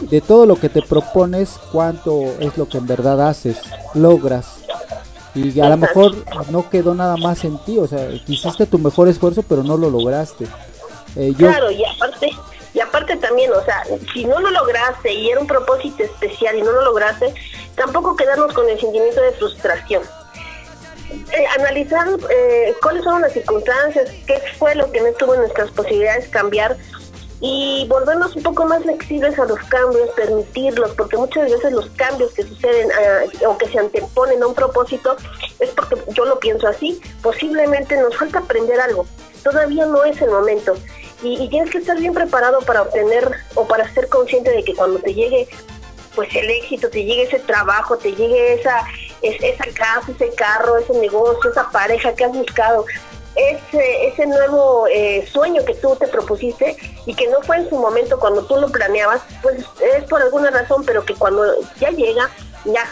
De 0.00 0.22
todo 0.22 0.46
lo 0.46 0.56
que 0.56 0.70
te 0.70 0.80
propones, 0.80 1.58
cuánto 1.70 2.22
es 2.40 2.56
lo 2.56 2.66
que 2.66 2.78
en 2.78 2.86
verdad 2.86 3.28
haces, 3.28 3.58
logras. 3.92 4.54
Y 5.34 5.60
a 5.60 5.68
lo 5.68 5.76
mejor 5.76 6.14
no 6.48 6.70
quedó 6.70 6.94
nada 6.94 7.18
más 7.18 7.44
en 7.44 7.58
ti, 7.58 7.76
o 7.76 7.86
sea, 7.86 8.08
hiciste 8.26 8.64
tu 8.64 8.78
mejor 8.78 9.08
esfuerzo, 9.08 9.42
pero 9.46 9.62
no 9.62 9.76
lo 9.76 9.90
lograste. 9.90 10.46
Eh, 11.16 11.34
Claro, 11.36 11.70
y 11.70 11.84
aparte, 11.84 12.30
y 12.72 12.80
aparte 12.80 13.16
también, 13.16 13.52
o 13.52 13.62
sea, 13.66 13.84
si 14.14 14.24
no 14.24 14.40
lo 14.40 14.50
lograste 14.50 15.12
y 15.12 15.28
era 15.28 15.40
un 15.40 15.46
propósito 15.46 16.02
especial 16.02 16.56
y 16.56 16.62
no 16.62 16.72
lo 16.72 16.86
lograste, 16.86 17.34
tampoco 17.74 18.16
quedarnos 18.16 18.54
con 18.54 18.66
el 18.70 18.80
sentimiento 18.80 19.20
de 19.20 19.32
frustración. 19.32 20.02
Eh, 21.32 21.46
analizar 21.58 22.06
eh, 22.30 22.74
cuáles 22.82 23.04
fueron 23.04 23.22
las 23.22 23.32
circunstancias, 23.32 24.10
qué 24.26 24.40
fue 24.58 24.74
lo 24.74 24.90
que 24.90 25.00
no 25.00 25.08
estuvo 25.08 25.34
en 25.34 25.40
nuestras 25.40 25.70
posibilidades 25.70 26.28
cambiar 26.28 26.76
y 27.40 27.86
volvernos 27.88 28.34
un 28.36 28.42
poco 28.42 28.64
más 28.64 28.82
flexibles 28.82 29.38
a 29.38 29.44
los 29.44 29.58
cambios, 29.64 30.08
permitirlos, 30.10 30.92
porque 30.92 31.16
muchas 31.16 31.50
veces 31.50 31.72
los 31.72 31.90
cambios 31.90 32.32
que 32.32 32.42
suceden 32.42 32.88
ah, 32.92 33.48
o 33.48 33.58
que 33.58 33.68
se 33.68 33.78
anteponen 33.78 34.42
a 34.42 34.46
un 34.46 34.54
propósito 34.54 35.16
es 35.60 35.70
porque 35.70 35.96
yo 36.14 36.24
lo 36.24 36.38
pienso 36.38 36.68
así, 36.68 37.00
posiblemente 37.22 37.96
nos 38.00 38.16
falta 38.16 38.38
aprender 38.38 38.80
algo, 38.80 39.06
todavía 39.42 39.84
no 39.86 40.04
es 40.04 40.20
el 40.22 40.30
momento. 40.30 40.74
Y, 41.22 41.42
y 41.42 41.48
tienes 41.48 41.70
que 41.70 41.78
estar 41.78 41.98
bien 41.98 42.14
preparado 42.14 42.60
para 42.60 42.82
obtener 42.82 43.30
o 43.54 43.66
para 43.66 43.92
ser 43.92 44.08
consciente 44.08 44.50
de 44.50 44.64
que 44.64 44.74
cuando 44.74 44.98
te 44.98 45.14
llegue 45.14 45.48
pues 46.14 46.34
el 46.34 46.48
éxito, 46.48 46.88
te 46.88 47.04
llegue 47.04 47.24
ese 47.24 47.40
trabajo, 47.40 47.96
te 47.96 48.12
llegue 48.12 48.54
esa, 48.54 48.84
es- 49.28 49.42
esa 49.42 49.64
casa, 49.74 50.10
ese 50.12 50.34
carro, 50.34 50.76
ese 50.78 50.92
negocio, 50.94 51.50
esa 51.50 51.70
pareja 51.70 52.14
que 52.14 52.24
has 52.24 52.32
buscado, 52.32 52.84
ese, 53.36 54.06
ese 54.06 54.26
nuevo 54.26 54.86
eh, 54.92 55.26
sueño 55.32 55.64
que 55.64 55.74
tú 55.74 55.96
te 55.96 56.06
propusiste 56.06 56.76
y 57.04 57.14
que 57.14 57.26
no 57.28 57.40
fue 57.42 57.56
en 57.56 57.68
su 57.68 57.76
momento 57.76 58.18
cuando 58.20 58.44
tú 58.44 58.56
lo 58.56 58.68
planeabas, 58.70 59.22
pues 59.42 59.64
es 59.96 60.04
por 60.04 60.22
alguna 60.22 60.50
razón, 60.50 60.84
pero 60.86 61.04
que 61.04 61.14
cuando 61.14 61.42
ya 61.80 61.90
llega, 61.90 62.30
ya, 62.64 62.86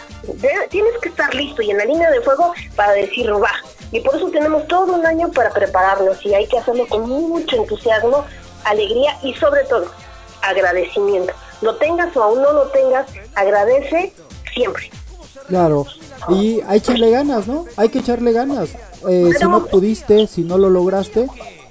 tienes 0.69 0.93
que 1.01 1.09
estar 1.09 1.33
listo 1.33 1.61
y 1.61 1.71
en 1.71 1.77
la 1.77 1.85
línea 1.85 2.11
de 2.11 2.19
fuego 2.21 2.53
para 2.75 2.91
decir 2.91 3.31
va. 3.33 3.51
Y 3.93 4.01
por 4.01 4.15
eso 4.15 4.29
tenemos 4.31 4.67
todo 4.67 4.93
un 4.93 5.05
año 5.05 5.31
para 5.31 5.49
prepararnos 5.51 6.23
y 6.25 6.33
hay 6.33 6.45
que 6.47 6.57
hacerlo 6.59 6.87
con 6.89 7.07
mucho 7.07 7.55
entusiasmo, 7.55 8.25
alegría 8.65 9.17
y 9.23 9.33
sobre 9.35 9.63
todo 9.63 9.85
agradecimiento. 10.41 11.33
Lo 11.61 11.75
tengas 11.77 12.15
o 12.17 12.23
aún 12.23 12.41
no 12.41 12.51
lo 12.51 12.63
tengas, 12.67 13.07
agradece 13.35 14.13
siempre. 14.53 14.89
Claro, 15.47 15.85
y 16.29 16.61
hay 16.61 16.79
que 16.79 16.91
echarle 16.91 17.11
ganas, 17.11 17.47
¿no? 17.47 17.65
Hay 17.77 17.89
que 17.89 17.99
echarle 17.99 18.31
ganas. 18.31 18.75
Eh, 19.09 19.31
si 19.37 19.45
no 19.45 19.65
pudiste, 19.65 20.27
si 20.27 20.43
no 20.43 20.57
lo 20.57 20.69
lograste, 20.69 21.27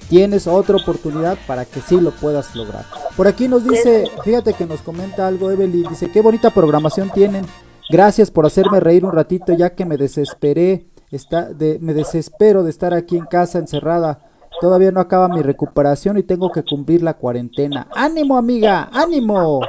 tienes 0.09 0.47
otra 0.47 0.77
oportunidad 0.77 1.39
para 1.47 1.65
que 1.65 1.81
sí 1.81 2.01
lo 2.01 2.11
puedas 2.11 2.55
lograr. 2.55 2.85
Por 3.17 3.27
aquí 3.27 3.49
nos 3.49 3.65
dice, 3.65 4.11
fíjate 4.25 4.55
que 4.55 4.67
nos 4.67 4.83
comenta 4.83 5.27
algo 5.27 5.51
Evelyn, 5.51 5.89
dice, 5.89 6.11
qué 6.11 6.21
bonita 6.21 6.51
programación 6.51 7.11
tienen. 7.11 7.47
Gracias 7.91 8.31
por 8.31 8.47
hacerme 8.47 8.81
reír 8.81 9.05
un 9.05 9.13
ratito 9.13 9.53
ya 9.53 9.71
que 9.71 9.85
me 9.85 9.97
desesperé, 9.97 10.87
está, 11.11 11.53
de, 11.53 11.79
me 11.81 11.95
desespero 11.95 12.63
de 12.63 12.71
estar 12.71 12.95
aquí 12.95 13.17
en 13.17 13.27
casa 13.27 13.59
encerrada. 13.59 14.31
Todavía 14.61 14.93
no 14.93 15.01
acaba 15.01 15.29
mi 15.29 15.43
recuperación 15.43 16.19
y 16.19 16.23
tengo 16.23 16.53
que 16.53 16.63
cumplir 16.63 17.03
la 17.03 17.15
cuarentena. 17.15 17.89
¡Ánimo, 17.95 18.37
amiga! 18.37 18.89
¡Ánimo! 18.93 19.61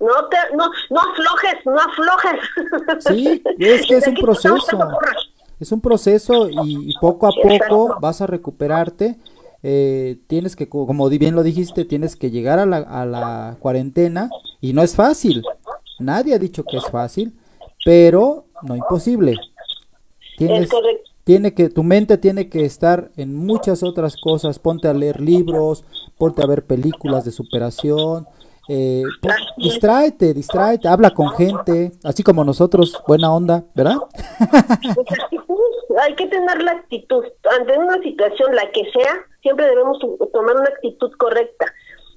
No, 0.00 0.28
te, 0.30 0.36
no, 0.56 0.70
no 0.90 1.00
aflojes, 1.00 1.66
no 1.66 1.78
aflojes. 1.80 2.40
Sí, 3.00 3.42
es 3.58 3.86
que 3.86 3.96
es 3.96 4.06
un 4.06 4.14
proceso. 4.14 4.78
Es 5.60 5.72
un 5.72 5.80
proceso 5.80 6.48
y, 6.48 6.90
y 6.90 6.94
poco 7.00 7.26
a 7.26 7.32
poco 7.32 7.96
vas 8.00 8.20
a 8.20 8.26
recuperarte. 8.28 9.16
Eh, 9.64 10.18
tienes 10.28 10.54
que, 10.54 10.68
co- 10.68 10.86
como 10.86 11.08
bien 11.08 11.34
lo 11.34 11.42
dijiste, 11.42 11.84
tienes 11.84 12.14
que 12.14 12.30
llegar 12.30 12.60
a 12.60 12.66
la, 12.66 12.76
a 12.76 13.04
la 13.04 13.56
cuarentena 13.58 14.30
y 14.60 14.72
no 14.72 14.82
es 14.82 14.94
fácil. 14.94 15.42
Nadie 15.98 16.34
ha 16.34 16.38
dicho 16.38 16.62
que 16.62 16.76
es 16.76 16.84
fácil, 16.86 17.36
pero 17.84 18.44
no 18.62 18.76
imposible. 18.76 19.34
Tienes, 20.36 20.70
tiene 21.24 21.54
que, 21.54 21.68
tu 21.70 21.82
mente 21.82 22.18
tiene 22.18 22.48
que 22.48 22.64
estar 22.64 23.10
en 23.16 23.34
muchas 23.34 23.82
otras 23.82 24.16
cosas. 24.16 24.60
Ponte 24.60 24.86
a 24.86 24.94
leer 24.94 25.20
libros, 25.20 25.82
ponte 26.16 26.40
a 26.40 26.46
ver 26.46 26.64
películas 26.64 27.24
de 27.24 27.32
superación. 27.32 28.28
Eh, 28.68 29.02
pon- 29.22 29.32
distráete, 29.56 30.34
distráete, 30.34 30.88
habla 30.88 31.10
con 31.10 31.30
gente, 31.30 31.92
así 32.04 32.22
como 32.22 32.44
nosotros, 32.44 33.02
buena 33.06 33.32
onda, 33.32 33.64
¿verdad? 33.74 33.96
Pues, 34.94 35.06
actitud, 35.22 35.56
Hay 36.02 36.14
que 36.14 36.26
tener 36.26 36.62
la 36.62 36.72
actitud. 36.72 37.24
Ante 37.58 37.78
una 37.78 38.00
situación, 38.02 38.54
la 38.54 38.70
que 38.70 38.82
sea, 38.92 39.14
siempre 39.42 39.66
debemos 39.66 39.98
to- 39.98 40.18
tomar 40.32 40.54
una 40.56 40.68
actitud 40.68 41.10
correcta. 41.18 41.66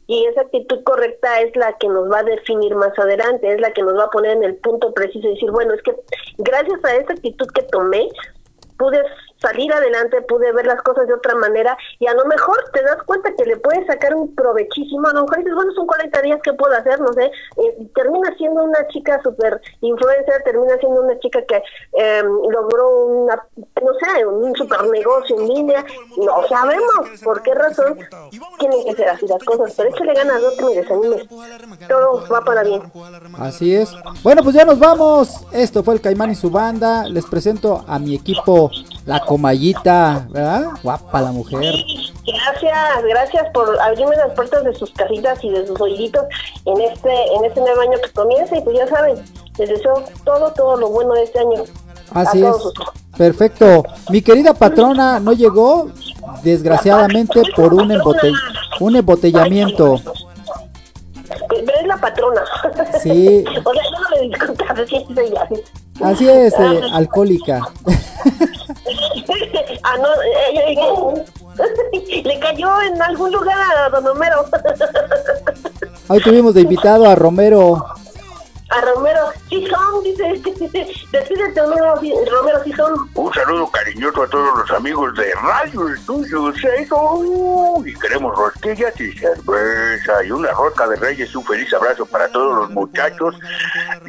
Y 0.08 0.26
esa 0.26 0.42
actitud 0.42 0.84
correcta 0.84 1.40
es 1.40 1.56
la 1.56 1.78
que 1.78 1.88
nos 1.88 2.12
va 2.12 2.20
a 2.20 2.24
definir 2.24 2.76
más 2.76 2.92
adelante, 3.00 3.54
es 3.54 3.62
la 3.62 3.72
que 3.72 3.82
nos 3.82 3.98
va 3.98 4.04
a 4.06 4.10
poner 4.10 4.36
en 4.38 4.44
el 4.44 4.56
punto 4.58 4.94
preciso 4.94 5.26
y 5.26 5.36
decir, 5.36 5.50
bueno, 5.52 5.74
es 5.74 5.82
que 5.84 5.96
gracias 6.38 6.84
a 6.84 6.96
esa 6.96 7.14
actitud 7.14 7.48
que 7.56 7.64
tomé, 7.64 8.10
pude 8.78 9.02
salir 9.42 9.74
adelante, 9.74 10.22
pude 10.22 10.52
ver 10.52 10.66
las 10.66 10.82
cosas 10.82 11.08
de 11.08 11.14
otra 11.14 11.36
manera 11.36 11.78
y 12.00 12.08
a 12.08 12.14
lo 12.14 12.26
mejor 12.26 12.58
te 12.74 12.82
das 12.84 13.02
cuenta 13.06 13.34
que 13.36 13.46
le 13.46 13.58
puedes 13.58 13.86
sacar 13.88 14.14
un 14.16 14.34
provechísimo, 14.36 15.08
a 15.08 15.14
lo 15.14 15.24
mejor 15.24 15.38
dices, 15.40 15.56
bueno, 15.56 15.72
son 15.74 15.88
40 15.88 16.22
días 16.22 16.40
que 16.44 16.54
puedo 16.54 16.76
hacer, 16.76 17.00
no 17.00 17.12
sé, 17.14 17.26
eh, 17.26 17.88
termina 17.96 18.34
siendo 18.38 18.64
una 18.64 18.88
chica 18.88 19.22
super 19.24 19.60
influencer, 19.82 20.44
termina 20.44 20.78
siendo 20.78 21.02
una 21.02 21.18
chica 21.20 21.42
que 21.48 21.62
eh, 21.98 22.24
logró 22.50 23.06
una, 23.06 23.48
no 23.56 23.94
sé, 23.94 24.26
un 24.26 24.56
super 24.56 24.84
negocio 24.88 25.40
en 25.40 25.48
línea, 25.48 25.86
no 26.18 26.48
sabemos 26.48 27.22
por 27.24 27.42
qué 27.42 27.54
razón 27.54 27.98
tienen 28.60 28.86
que 28.86 28.96
ser 28.96 29.10
así 29.10 29.28
las 29.28 29.44
cosas, 29.44 29.74
pero 29.76 29.90
échale 29.90 30.14
ganas, 30.14 30.42
no 30.42 30.52
te 30.52 30.64
me 30.64 30.76
desanimes, 30.76 31.28
todo 31.88 32.24
va 32.32 32.42
para 32.42 32.64
bien. 32.64 32.82
Así 33.40 33.76
es. 33.76 33.90
Bueno, 34.24 34.44
pues 34.44 34.56
ya 34.56 34.66
nos 34.66 34.80
vamos. 34.80 35.46
Esto 35.52 35.84
fue 35.84 35.96
el 35.96 36.02
Caimán 36.02 36.32
y 36.32 36.36
su 36.36 36.50
banda. 36.50 37.08
Les 37.08 37.26
presento 37.26 37.84
a 37.88 38.00
mi 38.00 38.16
equipo, 38.16 38.70
la 39.06 39.20
Comayita, 39.32 40.28
¿verdad? 40.30 40.66
Guapa 40.84 41.22
la 41.22 41.32
mujer. 41.32 41.74
Gracias, 42.28 43.04
gracias 43.08 43.48
por 43.54 43.80
abrirme 43.80 44.14
las 44.18 44.32
puertas 44.36 44.62
de 44.66 44.74
sus 44.76 44.92
casitas 44.92 45.42
y 45.42 45.50
de 45.50 45.66
sus 45.66 45.80
oíditos 45.80 46.26
en 46.66 46.82
este 46.82 47.10
en 47.36 47.46
este 47.46 47.62
nuevo 47.62 47.80
año 47.80 47.98
que 48.04 48.12
comienza 48.12 48.58
y 48.58 48.62
pues 48.62 48.78
ya 48.78 48.88
saben, 48.88 49.16
les 49.58 49.70
deseo 49.70 50.04
todo, 50.26 50.52
todo 50.52 50.76
lo 50.76 50.90
bueno 50.90 51.14
de 51.14 51.24
este 51.24 51.40
año. 51.40 51.64
Así 52.14 52.44
es. 52.44 52.56
Perfecto. 53.18 53.86
Mi 54.10 54.22
querida 54.22 54.54
patrona 54.54 55.22
no 55.22 55.32
llegó, 55.32 55.90
desgraciadamente, 56.44 57.42
por 57.56 57.74
un, 57.74 57.90
embote- 57.90 58.34
un 58.82 58.98
embotellamiento. 58.98 59.96
Pero 61.48 61.72
es 61.80 61.88
la 61.88 61.96
patrona. 61.98 62.42
Sí. 63.02 63.46
o 63.64 63.74
sea, 63.74 63.84
yo 63.84 64.00
no 64.00 64.16
le 64.16 64.28
discuto, 64.28 64.66
sí, 64.90 65.06
ella. 65.18 65.48
Así 66.04 66.28
es, 66.28 66.54
eh, 66.60 66.82
alcohólica. 66.92 67.62
ah, 69.84 69.98
no, 69.98 70.08
ella, 70.50 70.64
ella- 70.68 72.24
le 72.24 72.40
cayó 72.40 72.82
en 72.82 73.02
algún 73.02 73.32
lugar 73.32 73.58
a 73.78 73.90
don 73.90 74.08
Homero. 74.08 74.46
Hoy 76.08 76.22
tuvimos 76.22 76.54
de 76.54 76.62
invitado 76.62 77.08
a 77.10 77.16
Romero. 77.16 77.86
A 78.72 78.82
Romero, 78.82 79.20
son, 79.50 80.04
dice, 80.04 80.24
despídete 81.12 81.62
Romero, 81.62 82.64
son. 82.78 83.10
Un 83.16 83.34
saludo 83.34 83.70
cariñoso 83.70 84.24
a 84.24 84.28
todos 84.28 84.60
los 84.60 84.72
amigos 84.72 85.14
de 85.16 85.30
Radio 85.44 85.90
Estudio 85.90 86.54
Cero. 86.62 87.84
Y 87.86 87.94
queremos 87.96 88.34
rosquillas 88.38 89.00
y 89.00 89.12
cerveza 89.12 90.24
y 90.24 90.32
una 90.32 90.52
rosca 90.52 90.88
de 90.88 90.96
reyes. 90.96 91.36
Un 91.36 91.44
feliz 91.44 91.74
abrazo 91.74 92.06
para 92.06 92.30
todos 92.30 92.60
los 92.60 92.70
muchachos 92.72 93.36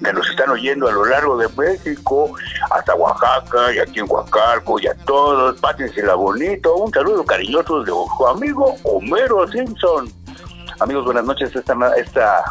que 0.03 0.13
nos 0.13 0.31
están 0.31 0.51
oyendo 0.51 0.89
a 0.89 0.93
lo 0.93 1.07
largo 1.07 1.37
de 1.37 1.49
México, 1.57 2.33
hasta 2.71 2.95
Oaxaca 2.95 3.73
y 3.75 3.81
aquí 3.81 3.99
en 3.99 4.07
Huacalco 4.09 4.79
y 4.81 4.87
a 4.87 4.95
todos. 4.95 5.59
Pásensela 5.61 6.15
bonito. 6.15 6.77
Un 6.77 6.93
saludo 6.93 7.25
cariñoso 7.25 7.81
de 7.81 7.87
su 7.87 8.27
amigo 8.29 8.77
Homero 8.85 9.49
Simpson. 9.49 10.09
Amigos, 10.79 11.05
buenas 11.05 11.25
noches. 11.25 11.55
Esta, 11.55 11.75
esta 11.97 12.45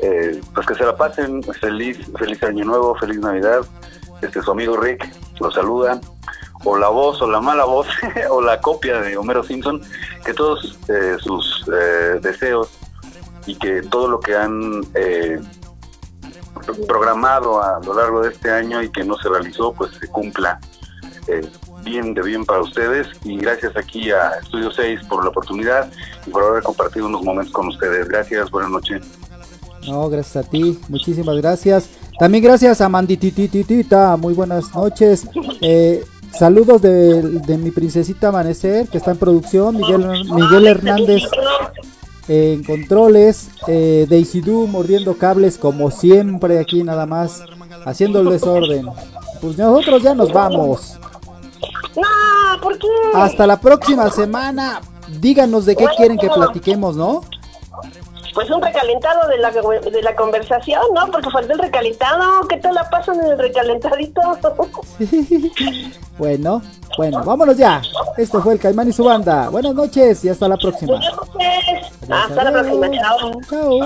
eh, 0.00 0.40
pues 0.54 0.66
que 0.66 0.74
se 0.74 0.84
la 0.84 0.96
pasen 0.96 1.42
feliz, 1.42 1.98
feliz 2.18 2.42
año 2.42 2.64
nuevo, 2.64 2.94
feliz 2.96 3.18
Navidad. 3.18 3.60
Este 4.22 4.42
su 4.42 4.50
amigo 4.50 4.76
Rick 4.76 5.08
los 5.40 5.54
saluda. 5.54 6.00
O 6.64 6.76
la 6.76 6.88
voz, 6.88 7.22
o 7.22 7.30
la 7.30 7.40
mala 7.40 7.64
voz, 7.64 7.86
o 8.30 8.42
la 8.42 8.60
copia 8.60 9.00
de 9.00 9.16
Homero 9.16 9.44
Simpson, 9.44 9.80
que 10.24 10.34
todos 10.34 10.78
eh, 10.88 11.16
sus 11.20 11.64
eh, 11.72 12.18
deseos 12.20 12.68
y 13.46 13.54
que 13.54 13.82
todo 13.82 14.08
lo 14.08 14.20
que 14.20 14.36
han 14.36 14.82
eh, 14.94 15.40
programado 16.86 17.62
a 17.62 17.80
lo 17.80 17.94
largo 17.94 18.22
de 18.22 18.30
este 18.30 18.50
año 18.50 18.82
y 18.82 18.90
que 18.90 19.04
no 19.04 19.16
se 19.18 19.28
realizó, 19.28 19.72
pues 19.72 19.92
se 19.98 20.08
cumpla 20.08 20.60
eh, 21.28 21.48
bien 21.84 22.14
de 22.14 22.22
bien 22.22 22.44
para 22.44 22.60
ustedes. 22.60 23.08
Y 23.24 23.38
gracias 23.38 23.76
aquí 23.76 24.10
a 24.10 24.30
Estudio 24.42 24.70
6 24.70 25.00
por 25.08 25.22
la 25.24 25.30
oportunidad 25.30 25.90
y 26.26 26.30
por 26.30 26.44
haber 26.44 26.62
compartido 26.62 27.06
unos 27.06 27.22
momentos 27.22 27.52
con 27.52 27.68
ustedes. 27.68 28.08
Gracias, 28.08 28.50
buenas 28.50 28.70
noches. 28.70 29.06
No, 29.86 30.08
gracias 30.08 30.44
a 30.44 30.48
ti, 30.48 30.78
muchísimas 30.88 31.36
gracias. 31.36 31.88
También 32.18 32.44
gracias 32.44 32.80
a 32.80 32.88
Manditititita, 32.88 34.16
muy 34.16 34.34
buenas 34.34 34.74
noches. 34.74 35.26
Eh, 35.60 36.04
saludos 36.36 36.82
de, 36.82 37.22
de 37.22 37.58
mi 37.58 37.70
princesita 37.70 38.28
Amanecer, 38.28 38.88
que 38.88 38.98
está 38.98 39.12
en 39.12 39.18
producción, 39.18 39.76
Miguel, 39.76 40.06
Miguel 40.34 40.66
Hernández 40.66 41.22
eh, 42.28 42.52
en 42.52 42.62
controles, 42.62 43.48
eh, 43.66 44.06
Daisy 44.08 44.42
Du 44.42 44.66
mordiendo 44.66 45.16
cables 45.16 45.56
como 45.56 45.90
siempre 45.90 46.58
aquí 46.58 46.82
nada 46.82 47.06
más, 47.06 47.42
haciendo 47.86 48.20
el 48.20 48.28
desorden. 48.28 48.86
Pues 49.40 49.56
nosotros 49.56 50.02
ya 50.02 50.14
nos 50.14 50.30
vamos. 50.30 50.98
No, 51.96 52.60
¿por 52.60 52.78
qué? 52.78 52.86
Hasta 53.14 53.46
la 53.46 53.58
próxima 53.58 54.10
semana. 54.10 54.82
Díganos 55.20 55.64
de 55.64 55.74
qué 55.74 55.86
quieren 55.96 56.18
que 56.18 56.28
platiquemos, 56.28 56.96
¿no? 56.96 57.22
Pues 58.38 58.48
un 58.50 58.62
recalentado 58.62 59.26
de 59.26 59.36
la, 59.38 59.50
de 59.50 60.00
la 60.00 60.14
conversación, 60.14 60.80
¿no? 60.94 61.10
Porque 61.10 61.28
faltó 61.28 61.54
el 61.54 61.58
recalentado. 61.58 62.46
¿Qué 62.46 62.58
tal 62.58 62.72
la 62.72 62.88
pasan 62.88 63.18
en 63.18 63.32
el 63.32 63.38
recalentadito? 63.38 64.20
Bueno, 66.18 66.62
bueno, 66.96 67.24
vámonos 67.24 67.56
ya. 67.56 67.82
Esto 68.16 68.40
fue 68.40 68.52
el 68.54 68.60
Caimán 68.60 68.88
y 68.88 68.92
su 68.92 69.02
banda. 69.02 69.48
Buenas 69.48 69.74
noches 69.74 70.24
y 70.24 70.28
hasta 70.28 70.46
la 70.46 70.56
próxima. 70.56 71.00
Hasta 72.08 72.44
la 72.44 72.52
próxima, 72.52 72.90
chao. 72.92 73.40
Chao. 73.50 73.80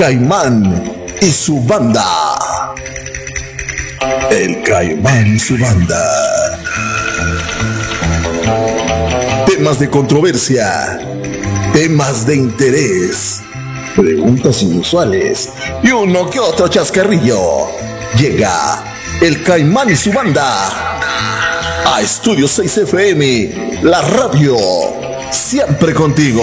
Caimán 0.00 0.82
y 1.20 1.30
su 1.30 1.60
banda. 1.60 2.06
El 4.30 4.62
Caimán 4.62 5.36
y 5.36 5.38
su 5.38 5.58
banda. 5.58 6.02
Temas 9.46 9.78
de 9.78 9.90
controversia, 9.90 11.00
temas 11.74 12.26
de 12.26 12.34
interés, 12.34 13.42
preguntas 13.94 14.62
inusuales 14.62 15.50
y 15.82 15.90
uno 15.90 16.30
que 16.30 16.40
otro 16.40 16.68
chascarrillo. 16.68 17.68
Llega 18.18 18.82
el 19.20 19.42
Caimán 19.42 19.90
y 19.90 19.96
su 19.96 20.14
banda 20.14 20.70
a 21.84 22.00
Estudio 22.00 22.48
6 22.48 22.78
FM, 22.78 23.82
la 23.82 24.00
radio, 24.00 24.56
siempre 25.30 25.92
contigo. 25.92 26.42